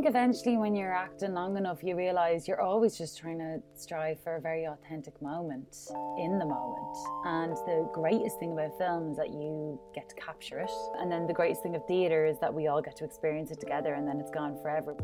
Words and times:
think 0.00 0.08
eventually, 0.08 0.56
when 0.56 0.74
you're 0.74 0.94
acting 0.94 1.34
long 1.34 1.58
enough, 1.58 1.82
you 1.82 1.94
realize 1.94 2.48
you're 2.48 2.62
always 2.62 2.96
just 2.96 3.18
trying 3.18 3.38
to 3.38 3.60
strive 3.74 4.18
for 4.24 4.36
a 4.36 4.40
very 4.40 4.64
authentic 4.64 5.20
moment 5.20 5.76
in 6.18 6.38
the 6.38 6.46
moment. 6.46 6.96
And 7.26 7.52
the 7.66 7.86
greatest 7.92 8.38
thing 8.38 8.52
about 8.52 8.78
film 8.78 9.10
is 9.10 9.18
that 9.18 9.28
you 9.28 9.78
get 9.94 10.08
to 10.08 10.14
capture 10.14 10.60
it. 10.60 10.70
And 10.98 11.12
then 11.12 11.26
the 11.26 11.34
greatest 11.34 11.62
thing 11.62 11.76
of 11.76 11.86
theatre 11.86 12.24
is 12.24 12.38
that 12.38 12.52
we 12.52 12.66
all 12.66 12.80
get 12.80 12.96
to 12.96 13.04
experience 13.04 13.50
it 13.50 13.60
together 13.60 13.92
and 13.92 14.08
then 14.08 14.20
it's 14.20 14.30
gone 14.30 14.56
forever. 14.62 14.96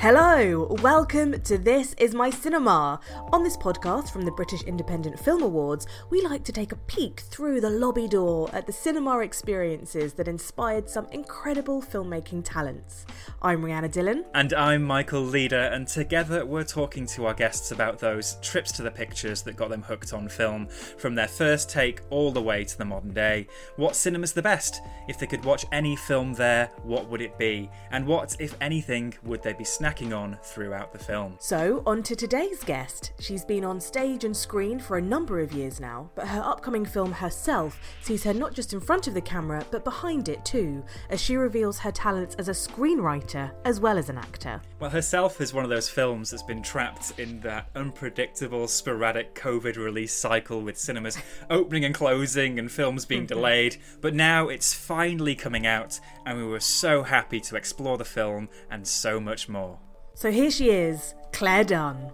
Hello, 0.00 0.68
welcome 0.80 1.40
to 1.40 1.58
This 1.58 1.92
Is 1.94 2.14
My 2.14 2.30
Cinema. 2.30 3.00
On 3.32 3.42
this 3.42 3.56
podcast 3.56 4.12
from 4.12 4.22
the 4.22 4.30
British 4.30 4.62
Independent 4.62 5.18
Film 5.18 5.42
Awards, 5.42 5.88
we 6.08 6.22
like 6.22 6.44
to 6.44 6.52
take 6.52 6.70
a 6.70 6.76
peek 6.76 7.18
through 7.18 7.60
the 7.60 7.68
lobby 7.68 8.06
door 8.06 8.48
at 8.52 8.64
the 8.64 8.72
cinema 8.72 9.18
experiences 9.18 10.12
that 10.12 10.28
inspired 10.28 10.88
some 10.88 11.08
incredible 11.10 11.82
filmmaking 11.82 12.42
talents. 12.44 13.06
I'm 13.42 13.60
Rhianna 13.60 13.90
Dhillon. 13.90 14.22
And 14.34 14.52
I'm 14.52 14.84
Michael 14.84 15.22
Leader, 15.22 15.62
and 15.72 15.88
together 15.88 16.46
we're 16.46 16.62
talking 16.62 17.04
to 17.06 17.26
our 17.26 17.34
guests 17.34 17.72
about 17.72 17.98
those 17.98 18.36
trips 18.40 18.70
to 18.72 18.84
the 18.84 18.92
pictures 18.92 19.42
that 19.42 19.56
got 19.56 19.68
them 19.68 19.82
hooked 19.82 20.12
on 20.12 20.28
film, 20.28 20.68
from 20.68 21.16
their 21.16 21.26
first 21.26 21.70
take 21.70 22.02
all 22.10 22.30
the 22.30 22.40
way 22.40 22.62
to 22.62 22.78
the 22.78 22.84
modern 22.84 23.12
day. 23.14 23.48
What 23.74 23.96
cinema's 23.96 24.32
the 24.32 24.42
best? 24.42 24.80
If 25.08 25.18
they 25.18 25.26
could 25.26 25.44
watch 25.44 25.66
any 25.72 25.96
film 25.96 26.34
there, 26.34 26.70
what 26.84 27.08
would 27.08 27.20
it 27.20 27.36
be? 27.36 27.68
And 27.90 28.06
what, 28.06 28.36
if 28.38 28.54
anything, 28.60 29.12
would 29.24 29.42
they 29.42 29.54
be 29.54 29.64
snacking? 29.64 29.87
Snacking 29.88 30.16
on 30.16 30.38
throughout 30.42 30.92
the 30.92 30.98
film. 30.98 31.36
So, 31.38 31.82
on 31.86 32.02
to 32.04 32.16
today's 32.16 32.62
guest. 32.64 33.12
She's 33.18 33.44
been 33.44 33.64
on 33.64 33.80
stage 33.80 34.24
and 34.24 34.36
screen 34.36 34.78
for 34.78 34.98
a 34.98 35.02
number 35.02 35.40
of 35.40 35.52
years 35.52 35.80
now, 35.80 36.10
but 36.14 36.26
her 36.26 36.40
upcoming 36.40 36.84
film 36.84 37.12
herself 37.12 37.78
sees 38.02 38.24
her 38.24 38.34
not 38.34 38.52
just 38.52 38.72
in 38.72 38.80
front 38.80 39.06
of 39.06 39.14
the 39.14 39.20
camera, 39.20 39.64
but 39.70 39.84
behind 39.84 40.28
it 40.28 40.44
too, 40.44 40.82
as 41.10 41.20
she 41.20 41.36
reveals 41.36 41.78
her 41.78 41.92
talents 41.92 42.34
as 42.36 42.48
a 42.48 42.52
screenwriter 42.52 43.50
as 43.64 43.80
well 43.80 43.98
as 43.98 44.08
an 44.08 44.18
actor. 44.18 44.60
Well, 44.80 44.90
herself 44.90 45.40
is 45.40 45.54
one 45.54 45.64
of 45.64 45.70
those 45.70 45.88
films 45.88 46.30
that's 46.30 46.42
been 46.42 46.62
trapped 46.62 47.18
in 47.18 47.40
that 47.40 47.68
unpredictable, 47.74 48.68
sporadic 48.68 49.34
COVID 49.34 49.76
release 49.76 50.12
cycle 50.12 50.62
with 50.62 50.78
cinemas 50.78 51.18
opening 51.50 51.84
and 51.84 51.94
closing 51.94 52.58
and 52.58 52.70
films 52.70 53.04
being 53.04 53.22
mm-hmm. 53.22 53.34
delayed, 53.34 53.76
but 54.00 54.14
now 54.14 54.48
it's 54.48 54.74
finally 54.74 55.34
coming 55.34 55.66
out, 55.66 55.98
and 56.26 56.38
we 56.38 56.44
were 56.44 56.60
so 56.60 57.02
happy 57.02 57.40
to 57.40 57.56
explore 57.56 57.98
the 57.98 58.04
film 58.04 58.48
and 58.70 58.86
so 58.86 59.20
much 59.20 59.48
more. 59.48 59.77
So 60.18 60.32
here 60.32 60.50
she 60.50 60.70
is, 60.70 61.14
Clare 61.30 61.62
Dunne. 61.62 62.10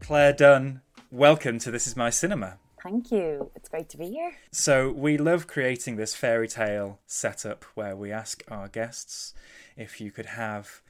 Clare 0.00 0.32
Dunne, 0.32 0.80
welcome 1.12 1.60
to 1.60 1.70
This 1.70 1.86
Is 1.86 1.96
My 1.96 2.10
Cinema. 2.10 2.58
Thank 2.82 3.12
you. 3.12 3.52
It's 3.54 3.68
great 3.68 3.88
to 3.90 3.96
be 3.96 4.10
here. 4.10 4.32
So, 4.50 4.90
we 4.90 5.16
love 5.16 5.46
creating 5.46 5.94
this 5.94 6.16
fairy 6.16 6.48
tale 6.48 6.98
setup 7.06 7.62
where 7.76 7.94
we 7.94 8.10
ask 8.10 8.42
our 8.48 8.66
guests 8.66 9.34
if 9.76 10.00
you 10.00 10.10
could 10.10 10.26
have 10.26 10.82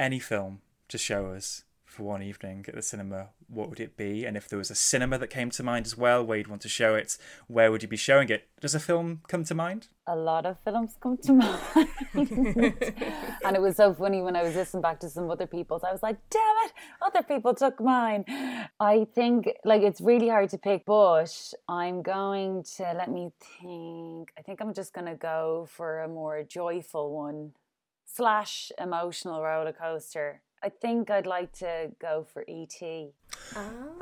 any 0.00 0.18
film 0.18 0.62
to 0.88 0.98
show 0.98 1.26
us 1.26 1.62
for 1.96 2.02
one 2.02 2.22
evening 2.22 2.64
at 2.68 2.74
the 2.74 2.82
cinema, 2.82 3.30
what 3.48 3.70
would 3.70 3.80
it 3.80 3.96
be? 3.96 4.26
And 4.26 4.36
if 4.36 4.48
there 4.48 4.58
was 4.58 4.70
a 4.70 4.74
cinema 4.74 5.16
that 5.16 5.28
came 5.28 5.48
to 5.50 5.62
mind 5.62 5.86
as 5.86 5.96
well, 5.96 6.22
where 6.22 6.36
you'd 6.36 6.46
want 6.46 6.60
to 6.62 6.68
show 6.68 6.94
it, 6.94 7.16
where 7.46 7.72
would 7.72 7.82
you 7.82 7.88
be 7.88 7.96
showing 7.96 8.28
it? 8.28 8.48
Does 8.60 8.74
a 8.74 8.80
film 8.80 9.22
come 9.28 9.44
to 9.44 9.54
mind? 9.54 9.88
A 10.06 10.14
lot 10.14 10.44
of 10.44 10.58
films 10.60 10.94
come 11.00 11.16
to 11.16 11.32
mind. 11.42 11.88
and 13.44 13.56
it 13.56 13.62
was 13.62 13.76
so 13.76 13.94
funny 13.94 14.20
when 14.20 14.36
I 14.36 14.42
was 14.42 14.54
listening 14.54 14.82
back 14.82 15.00
to 15.00 15.08
some 15.08 15.30
other 15.30 15.46
people's, 15.46 15.84
I 15.84 15.90
was 15.90 16.02
like, 16.02 16.18
damn 16.28 16.56
it, 16.66 16.72
other 17.00 17.22
people 17.22 17.54
took 17.54 17.80
mine. 17.80 18.26
I 18.78 19.06
think, 19.14 19.48
like, 19.64 19.80
it's 19.80 20.02
really 20.02 20.28
hard 20.28 20.50
to 20.50 20.58
pick, 20.58 20.84
but 20.84 21.32
I'm 21.66 22.02
going 22.02 22.64
to, 22.76 22.82
let 22.94 23.10
me 23.10 23.32
think, 23.40 24.32
I 24.38 24.42
think 24.42 24.60
I'm 24.60 24.74
just 24.74 24.92
going 24.92 25.06
to 25.06 25.14
go 25.14 25.66
for 25.70 26.02
a 26.02 26.08
more 26.08 26.42
joyful 26.42 27.16
one 27.16 27.52
slash 28.04 28.70
emotional 28.78 29.42
roller 29.42 29.72
coaster 29.72 30.42
I 30.66 30.68
think 30.68 31.10
I'd 31.10 31.26
like 31.26 31.52
to 31.58 31.92
go 32.00 32.26
for 32.32 32.44
ET. 32.48 32.74
Oh. 32.82 33.12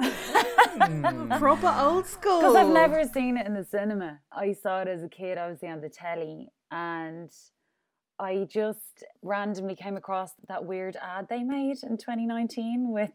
Ah. 0.01 1.37
Proper 1.39 1.75
old 1.79 2.07
school. 2.07 2.41
Because 2.41 2.57
I've 2.57 2.73
never 2.73 3.05
seen 3.07 3.37
it 3.37 3.47
in 3.47 3.53
the 3.53 3.67
cinema. 3.67 4.21
I 4.33 4.55
saw 4.55 4.81
it 4.81 4.89
as 4.89 5.03
a 5.03 5.09
kid, 5.11 5.37
obviously 5.37 5.69
on 5.69 5.83
the 5.83 5.91
telly, 5.91 6.49
and 6.71 7.31
I 8.19 8.47
just 8.49 9.05
randomly 9.21 9.77
came 9.77 9.99
across 9.99 10.31
that 10.49 10.65
weird 10.65 10.97
ad 11.03 11.29
they 11.29 11.43
made 11.43 11.83
in 11.83 11.99
2019 11.99 12.91
with 12.91 13.11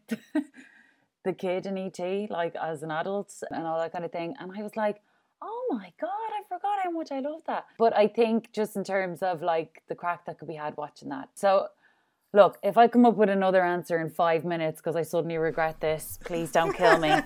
the 1.24 1.32
kid 1.32 1.66
in 1.66 1.76
ET, 1.76 2.30
like 2.30 2.54
as 2.54 2.84
an 2.84 2.92
adult 2.92 3.34
and 3.50 3.66
all 3.66 3.80
that 3.80 3.90
kind 3.90 4.04
of 4.04 4.12
thing. 4.12 4.36
And 4.38 4.52
I 4.56 4.62
was 4.62 4.76
like, 4.76 5.00
oh 5.42 5.66
my 5.72 5.92
God, 6.00 6.08
I 6.08 6.42
forgot 6.48 6.78
how 6.84 6.92
much 6.92 7.10
I 7.10 7.18
love 7.18 7.42
that. 7.48 7.66
But 7.78 7.96
I 7.96 8.06
think 8.06 8.52
just 8.52 8.76
in 8.76 8.84
terms 8.84 9.24
of 9.24 9.42
like 9.42 9.82
the 9.88 9.96
crack 9.96 10.24
that 10.26 10.38
could 10.38 10.46
be 10.46 10.54
had 10.54 10.76
watching 10.76 11.08
that. 11.08 11.30
So 11.34 11.66
Look, 12.32 12.58
if 12.62 12.78
I 12.78 12.86
come 12.86 13.04
up 13.04 13.16
with 13.16 13.28
another 13.28 13.64
answer 13.64 13.98
in 13.98 14.08
five 14.08 14.44
minutes 14.44 14.80
because 14.80 14.94
I 14.94 15.02
suddenly 15.02 15.36
regret 15.36 15.80
this, 15.80 16.18
please 16.24 16.52
don't 16.52 16.72
kill 16.72 16.96
me. 16.98 17.08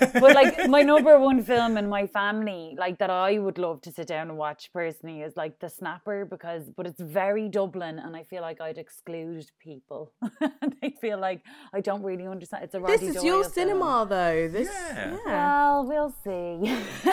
but 0.00 0.34
like 0.34 0.68
my 0.68 0.82
number 0.82 1.18
one 1.18 1.42
film 1.42 1.76
in 1.76 1.88
my 1.88 2.06
family, 2.06 2.74
like 2.78 2.98
that 2.98 3.10
I 3.10 3.38
would 3.38 3.58
love 3.58 3.80
to 3.82 3.92
sit 3.92 4.06
down 4.08 4.28
and 4.28 4.38
watch 4.38 4.70
personally 4.72 5.22
is 5.22 5.36
like 5.36 5.58
The 5.60 5.68
Snapper 5.68 6.24
because 6.24 6.70
but 6.76 6.86
it's 6.86 7.00
very 7.00 7.48
Dublin 7.48 7.98
and 7.98 8.16
I 8.16 8.22
feel 8.24 8.42
like 8.42 8.60
I'd 8.60 8.78
exclude 8.78 9.46
people. 9.60 10.12
they 10.82 10.90
feel 11.00 11.18
like 11.18 11.42
I 11.72 11.80
don't 11.80 12.02
really 12.02 12.26
understand. 12.26 12.64
It's 12.64 12.74
a 12.74 12.80
Roddy 12.80 12.96
This 12.98 13.08
is 13.10 13.14
Doyle 13.16 13.24
your 13.24 13.42
film. 13.44 13.52
cinema 13.52 14.06
though. 14.08 14.48
This 14.48 14.68
Yeah. 14.68 15.16
yeah. 15.26 15.26
Well, 15.26 15.86
we'll 15.86 16.14
see. 16.24 16.76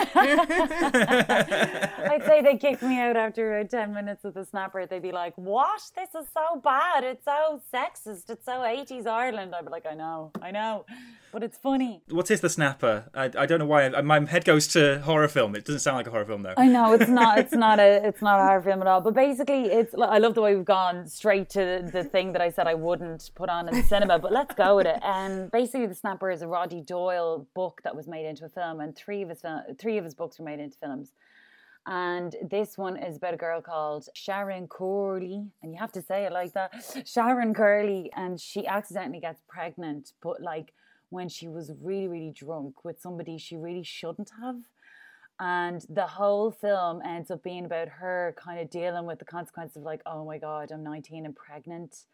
I'd 2.12 2.22
say 2.26 2.42
they 2.42 2.56
kick 2.56 2.82
me 2.82 2.98
out 3.00 3.16
after 3.16 3.58
about 3.58 3.70
10 3.70 3.92
minutes 3.94 4.24
of 4.24 4.34
the 4.34 4.44
snapper. 4.44 4.86
They'd 4.86 5.02
be 5.02 5.12
like, 5.12 5.34
What? 5.36 5.80
This 5.96 6.10
is 6.14 6.26
so 6.32 6.60
bad. 6.60 7.04
It's 7.04 7.24
so 7.24 7.60
sexist. 7.72 8.30
It's 8.30 8.44
so 8.44 8.52
80s 8.60 9.06
Ireland. 9.06 9.54
I'd 9.54 9.64
be 9.64 9.70
like, 9.70 9.86
I 9.86 9.94
know, 9.94 10.30
I 10.42 10.50
know. 10.50 10.84
But 11.32 11.42
it's 11.42 11.58
funny. 11.58 12.02
What 12.08 12.30
is 12.30 12.40
The 12.40 12.48
Snapper? 12.48 12.77
I, 12.86 13.30
I 13.36 13.46
don't 13.46 13.58
know 13.58 13.66
why. 13.66 13.88
My 13.88 14.24
head 14.24 14.44
goes 14.44 14.66
to 14.68 15.00
horror 15.00 15.28
film. 15.28 15.54
It 15.54 15.64
doesn't 15.64 15.80
sound 15.80 15.96
like 15.96 16.06
a 16.06 16.10
horror 16.10 16.24
film, 16.24 16.42
though. 16.42 16.54
I 16.56 16.66
know 16.66 16.92
it's 16.92 17.08
not. 17.08 17.38
It's 17.38 17.52
not 17.66 17.78
a. 17.78 18.06
It's 18.06 18.22
not 18.22 18.40
a 18.40 18.42
horror 18.42 18.62
film 18.62 18.80
at 18.80 18.86
all. 18.86 19.00
But 19.00 19.14
basically, 19.14 19.64
it's. 19.64 19.94
I 19.94 20.18
love 20.18 20.34
the 20.34 20.42
way 20.42 20.54
we've 20.54 20.64
gone 20.64 21.06
straight 21.06 21.50
to 21.50 21.88
the 21.92 22.04
thing 22.04 22.32
that 22.32 22.42
I 22.42 22.50
said 22.50 22.66
I 22.66 22.74
wouldn't 22.74 23.30
put 23.34 23.48
on 23.48 23.68
in 23.68 23.74
the 23.74 23.82
cinema. 23.82 24.18
But 24.18 24.32
let's 24.32 24.54
go 24.54 24.76
with 24.76 24.86
it. 24.86 24.98
And 25.02 25.50
basically, 25.50 25.86
the 25.86 25.94
Snapper 25.94 26.30
is 26.30 26.42
a 26.42 26.48
Roddy 26.48 26.80
Doyle 26.80 27.46
book 27.54 27.80
that 27.84 27.94
was 27.94 28.06
made 28.06 28.26
into 28.26 28.44
a 28.44 28.48
film, 28.48 28.80
and 28.80 28.96
three 28.96 29.22
of 29.22 29.28
his 29.28 29.40
fil- 29.40 29.64
three 29.78 29.98
of 29.98 30.04
his 30.04 30.14
books 30.14 30.38
were 30.38 30.44
made 30.44 30.60
into 30.60 30.78
films. 30.78 31.12
And 31.86 32.36
this 32.42 32.76
one 32.76 32.98
is 32.98 33.16
about 33.16 33.32
a 33.32 33.38
girl 33.38 33.62
called 33.62 34.08
Sharon 34.12 34.68
Curley, 34.68 35.46
and 35.62 35.72
you 35.72 35.78
have 35.78 35.92
to 35.92 36.02
say 36.02 36.24
it 36.26 36.32
like 36.32 36.52
that, 36.52 36.70
Sharon 37.06 37.54
Curley, 37.54 38.10
and 38.14 38.38
she 38.38 38.66
accidentally 38.66 39.20
gets 39.20 39.40
pregnant, 39.48 40.12
but 40.22 40.42
like 40.42 40.74
when 41.10 41.28
she 41.28 41.48
was 41.48 41.72
really, 41.80 42.08
really 42.08 42.32
drunk 42.34 42.84
with 42.84 43.00
somebody 43.00 43.38
she 43.38 43.56
really 43.56 43.82
shouldn't 43.82 44.30
have. 44.40 44.56
And 45.40 45.84
the 45.88 46.06
whole 46.06 46.50
film 46.50 47.00
ends 47.02 47.30
up 47.30 47.42
being 47.44 47.64
about 47.64 47.88
her 47.88 48.34
kind 48.36 48.60
of 48.60 48.70
dealing 48.70 49.06
with 49.06 49.20
the 49.20 49.24
consequences 49.24 49.76
of 49.76 49.82
like, 49.84 50.02
oh 50.04 50.24
my 50.24 50.38
God, 50.38 50.72
I'm 50.72 50.82
19 50.82 51.26
and 51.26 51.36
pregnant. 51.36 52.04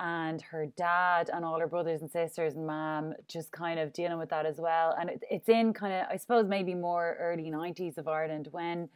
And 0.00 0.40
her 0.42 0.66
dad 0.76 1.30
and 1.32 1.44
all 1.44 1.60
her 1.60 1.68
brothers 1.68 2.00
and 2.00 2.10
sisters 2.10 2.54
and 2.54 2.66
mom 2.66 3.12
just 3.28 3.52
kind 3.52 3.78
of 3.78 3.92
dealing 3.92 4.18
with 4.18 4.30
that 4.30 4.46
as 4.46 4.56
well. 4.58 4.96
And 4.98 5.10
it, 5.10 5.22
it's 5.30 5.48
in 5.48 5.72
kind 5.72 5.92
of, 5.92 6.06
I 6.10 6.16
suppose, 6.16 6.48
maybe 6.48 6.74
more 6.74 7.16
early 7.20 7.44
90s 7.44 7.98
of 7.98 8.08
Ireland 8.08 8.48
when 8.50 8.88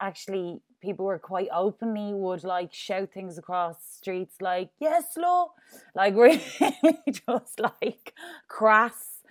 actually 0.00 0.60
people 0.82 1.06
were 1.06 1.18
quite 1.18 1.48
openly 1.54 2.12
would 2.12 2.44
like 2.44 2.72
shout 2.72 3.10
things 3.12 3.38
across 3.38 3.76
streets 3.90 4.36
like 4.40 4.70
yes 4.80 5.16
law 5.16 5.48
like 5.94 6.14
really 6.16 6.42
just 7.06 7.60
like 7.60 8.12
crass 8.48 9.22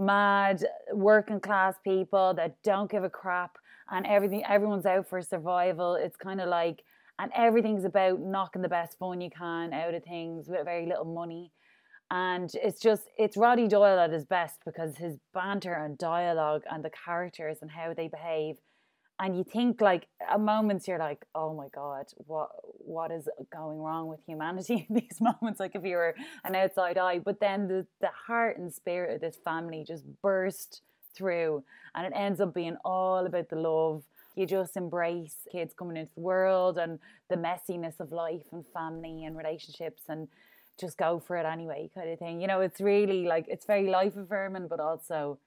mad 0.00 0.64
working 0.92 1.40
class 1.40 1.76
people 1.84 2.32
that 2.34 2.56
don't 2.62 2.90
give 2.90 3.04
a 3.04 3.10
crap 3.10 3.58
and 3.90 4.06
everything 4.06 4.44
everyone's 4.44 4.86
out 4.86 5.06
for 5.06 5.20
survival. 5.20 5.94
It's 5.94 6.16
kind 6.16 6.40
of 6.40 6.48
like 6.48 6.82
and 7.18 7.30
everything's 7.36 7.84
about 7.84 8.20
knocking 8.20 8.62
the 8.62 8.68
best 8.68 8.98
fun 8.98 9.20
you 9.20 9.28
can 9.30 9.74
out 9.74 9.92
of 9.92 10.02
things 10.02 10.48
with 10.48 10.64
very 10.64 10.86
little 10.86 11.04
money. 11.04 11.52
And 12.10 12.50
it's 12.54 12.80
just 12.80 13.04
it's 13.18 13.36
Roddy 13.36 13.68
Doyle 13.68 13.98
at 13.98 14.10
his 14.10 14.24
best 14.24 14.60
because 14.64 14.96
his 14.96 15.16
banter 15.34 15.74
and 15.74 15.98
dialogue 15.98 16.62
and 16.70 16.82
the 16.82 16.90
characters 16.90 17.58
and 17.60 17.70
how 17.70 17.92
they 17.92 18.08
behave 18.08 18.56
and 19.20 19.36
you 19.36 19.44
think 19.44 19.80
like 19.80 20.08
at 20.28 20.40
moments 20.40 20.88
you're 20.88 20.98
like 20.98 21.24
oh 21.34 21.54
my 21.54 21.68
god 21.68 22.06
what 22.26 22.50
what 22.78 23.12
is 23.12 23.28
going 23.52 23.78
wrong 23.78 24.08
with 24.08 24.20
humanity 24.26 24.86
in 24.88 24.94
these 25.00 25.20
moments 25.20 25.60
like 25.60 25.74
if 25.74 25.84
you 25.84 25.96
were 25.96 26.16
an 26.44 26.56
outside 26.56 26.98
eye 26.98 27.18
but 27.18 27.38
then 27.38 27.68
the 27.68 27.86
the 28.00 28.10
heart 28.26 28.58
and 28.58 28.72
spirit 28.72 29.14
of 29.14 29.20
this 29.20 29.36
family 29.44 29.84
just 29.86 30.04
burst 30.22 30.82
through 31.14 31.62
and 31.94 32.06
it 32.06 32.12
ends 32.16 32.40
up 32.40 32.54
being 32.54 32.76
all 32.84 33.26
about 33.26 33.48
the 33.50 33.56
love 33.56 34.02
you 34.36 34.46
just 34.46 34.76
embrace 34.76 35.36
kids 35.52 35.74
coming 35.76 35.96
into 35.96 36.14
the 36.14 36.20
world 36.20 36.78
and 36.78 36.98
the 37.28 37.36
messiness 37.36 38.00
of 38.00 38.12
life 38.12 38.46
and 38.52 38.64
family 38.72 39.24
and 39.24 39.36
relationships 39.36 40.02
and 40.08 40.28
just 40.80 40.96
go 40.96 41.18
for 41.18 41.36
it 41.36 41.44
anyway, 41.44 41.90
kind 41.94 42.08
of 42.08 42.18
thing. 42.18 42.40
You 42.40 42.46
know, 42.46 42.60
it's 42.60 42.80
really 42.80 43.26
like 43.26 43.44
it's 43.48 43.66
very 43.66 43.88
life 43.88 44.16
affirming, 44.16 44.68
but 44.68 44.80
also 44.80 45.38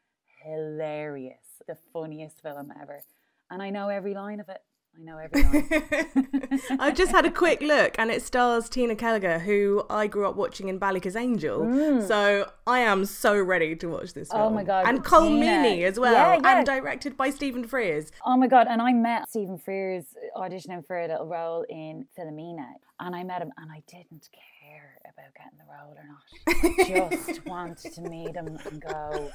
hilarious. 0.44 1.38
The 1.68 1.78
funniest 1.92 2.42
film 2.42 2.72
ever, 2.80 3.04
and 3.50 3.62
I 3.62 3.70
know 3.70 3.90
every 3.90 4.14
line 4.14 4.40
of 4.40 4.50
it. 4.50 4.60
I 4.96 5.02
know 5.04 5.18
every 5.18 5.42
line. 5.44 6.60
I've 6.80 6.94
just 6.96 7.12
had 7.12 7.26
a 7.26 7.32
quick 7.32 7.62
look, 7.62 7.96
and 7.98 8.12
it 8.12 8.22
stars 8.22 8.70
Tina 8.70 8.96
Kellegher, 8.96 9.40
who 9.42 9.84
I 9.90 10.06
grew 10.06 10.28
up 10.28 10.36
watching 10.36 10.68
in 10.70 10.80
Ballykissangel. 10.80 12.08
So 12.08 12.52
I 12.68 12.80
am 12.82 13.06
so 13.06 13.40
ready 13.42 13.76
to 13.78 13.88
watch 13.88 14.14
this 14.14 14.30
film. 14.30 14.42
Mm. 14.42 14.46
Oh 14.46 14.50
my 14.52 14.64
God, 14.64 14.86
And 14.88 15.04
Cole 15.04 15.30
Tina. 15.30 15.46
Meaney 15.48 15.84
as 15.84 16.00
well, 16.00 16.14
Yeah, 16.14 16.40
yeah. 16.44 16.58
and 16.58 16.66
directed 16.66 17.18
by 17.18 17.32
Stephen 17.32 17.68
Frears. 17.68 18.12
Oh 18.24 18.38
my 18.38 18.46
god! 18.48 18.68
And 18.70 18.82
I 18.84 18.94
met 18.94 19.30
Stephen 19.30 19.58
Frears 19.58 20.06
auditioning 20.38 20.86
for 20.86 21.00
a 21.00 21.08
little 21.08 21.26
role 21.28 21.66
in 21.70 22.06
Philomena, 22.16 22.68
and 23.00 23.16
I 23.16 23.24
met 23.24 23.42
him, 23.42 23.52
and 23.58 23.72
I 23.72 23.82
didn't 23.88 24.30
care 24.62 25.00
about 25.12 25.34
getting 25.34 25.58
the 25.58 25.66
role 25.74 25.96
or 25.98 26.06
not. 26.08 27.18
I 27.18 27.26
just 27.28 27.46
wanted 27.48 27.94
to 27.96 28.02
meet 28.02 28.36
him 28.36 28.46
and 28.64 28.80
go, 28.80 29.32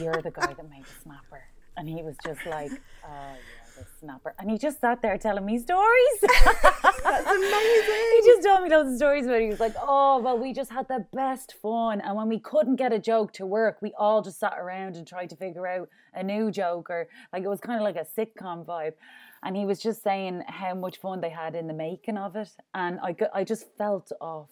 "You're 0.00 0.20
the 0.20 0.30
guy 0.32 0.52
that 0.52 0.68
made 0.68 0.84
the 0.84 1.00
snapper," 1.02 1.44
and 1.80 1.88
he 1.88 2.02
was 2.02 2.14
just 2.24 2.44
like, 2.44 2.70
"Oh 3.04 3.08
yeah, 3.08 3.70
the 3.78 3.84
snapper," 3.98 4.34
and 4.38 4.50
he 4.50 4.58
just 4.58 4.80
sat 4.80 5.00
there 5.00 5.16
telling 5.16 5.46
me 5.46 5.58
stories. 5.58 6.18
That's 6.20 7.26
amazing. 7.26 8.06
he 8.16 8.20
just 8.26 8.42
told 8.46 8.62
me 8.68 8.72
of 8.74 8.94
stories 8.96 9.24
about 9.24 9.36
it. 9.40 9.44
He 9.44 9.48
was 9.48 9.60
like, 9.60 9.74
"Oh, 9.80 10.20
well, 10.20 10.38
we 10.38 10.52
just 10.52 10.70
had 10.70 10.86
the 10.88 11.06
best 11.14 11.54
fun, 11.62 12.02
and 12.02 12.14
when 12.14 12.28
we 12.28 12.38
couldn't 12.38 12.76
get 12.76 12.92
a 12.92 12.98
joke 12.98 13.32
to 13.34 13.46
work, 13.46 13.78
we 13.80 13.94
all 13.98 14.20
just 14.20 14.38
sat 14.38 14.56
around 14.58 14.96
and 14.96 15.06
tried 15.06 15.30
to 15.30 15.36
figure 15.36 15.66
out 15.66 15.88
a 16.14 16.22
new 16.22 16.50
joke, 16.50 16.90
or 16.90 17.08
like 17.32 17.42
it 17.42 17.48
was 17.48 17.60
kind 17.60 17.78
of 17.80 17.84
like 17.84 17.96
a 17.96 18.06
sitcom 18.16 18.64
vibe." 18.66 18.92
And 19.42 19.56
he 19.56 19.64
was 19.64 19.80
just 19.80 20.02
saying 20.02 20.42
how 20.48 20.74
much 20.74 20.98
fun 20.98 21.22
they 21.22 21.30
had 21.30 21.54
in 21.54 21.66
the 21.66 21.72
making 21.72 22.18
of 22.18 22.36
it, 22.36 22.50
and 22.74 23.00
I, 23.00 23.16
I 23.32 23.42
just 23.42 23.64
felt 23.78 24.12
off 24.20 24.50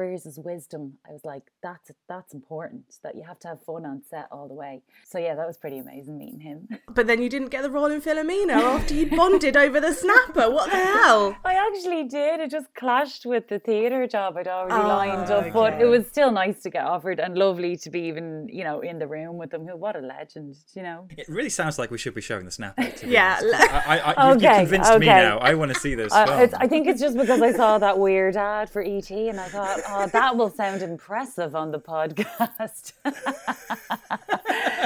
Frears' 0.00 0.38
wisdom. 0.42 0.94
I 1.08 1.12
was 1.12 1.24
like, 1.24 1.42
"That's 1.62 1.90
that's 2.08 2.32
important. 2.32 2.84
That 3.02 3.14
you 3.16 3.22
have 3.24 3.38
to 3.40 3.48
have 3.48 3.62
fun 3.62 3.84
on 3.84 4.02
set 4.08 4.26
all 4.32 4.48
the 4.48 4.54
way." 4.54 4.82
So 5.04 5.18
yeah, 5.18 5.34
that 5.34 5.46
was 5.46 5.58
pretty 5.58 5.78
amazing 5.78 6.16
meeting 6.18 6.40
him. 6.40 6.68
But 7.00 7.06
then 7.06 7.22
you 7.22 7.28
didn't 7.28 7.48
get 7.48 7.62
the 7.62 7.70
role 7.70 7.90
in 7.90 8.00
Philomena 8.00 8.54
after 8.76 8.94
you 8.94 9.06
bonded 9.10 9.56
over 9.56 9.80
the 9.80 9.92
snapper. 9.92 10.50
What 10.50 10.70
the 10.70 10.76
hell? 10.76 11.36
I 11.44 11.54
actually 11.54 12.04
did. 12.08 12.40
It 12.40 12.50
just 12.50 12.66
clashed 12.74 13.24
with 13.26 13.48
the 13.48 13.58
theatre 13.58 14.06
job 14.06 14.36
I'd 14.36 14.48
already 14.48 14.74
Oh, 14.82 14.88
lined 14.88 15.30
up, 15.30 15.52
but 15.52 15.80
it 15.80 15.86
was 15.86 16.06
still 16.08 16.30
nice 16.32 16.62
to 16.62 16.70
get 16.70 16.84
offered 16.84 17.20
and 17.20 17.36
lovely 17.38 17.76
to 17.76 17.90
be 17.90 18.00
even, 18.02 18.48
you 18.50 18.64
know, 18.64 18.80
in 18.80 18.98
the 18.98 19.06
room 19.06 19.36
with 19.38 19.50
them. 19.50 19.66
What 19.66 19.94
a 19.96 20.00
legend, 20.00 20.56
you 20.74 20.82
know. 20.82 21.06
It 21.16 21.28
really 21.28 21.48
sounds 21.48 21.78
like 21.78 21.90
we 21.90 21.98
should 21.98 22.14
be 22.14 22.20
showing 22.20 22.44
the 22.44 22.50
snapper. 22.50 22.84
To 22.90 23.06
Yeah, 23.18 23.38
I, 23.40 23.78
I, 23.86 24.12
I, 24.14 24.32
you've- 24.32 24.46
Okay, 24.46 24.60
you've 24.60 24.68
convinced 24.70 24.90
me 24.98 25.06
okay. 25.10 25.22
now. 25.28 25.38
I 25.38 25.54
want 25.54 25.72
to 25.74 25.78
see 25.78 25.94
this 25.94 26.12
Uh, 26.12 26.26
film. 26.26 26.40
it's, 26.40 26.54
I 26.54 26.66
think 26.66 26.86
it's 26.88 27.00
just 27.00 27.16
because 27.16 27.40
I 27.40 27.52
saw 27.52 27.78
that 27.78 27.98
weird 27.98 28.36
ad 28.36 28.68
for 28.70 28.82
ET 28.82 29.10
and 29.10 29.38
I 29.40 29.48
thought, 29.48 29.78
oh, 29.90 30.06
that 30.06 30.36
will 30.36 30.50
sound 30.50 30.82
impressive 30.82 31.54
on 31.54 31.70
the 31.70 31.80
podcast. 31.80 32.92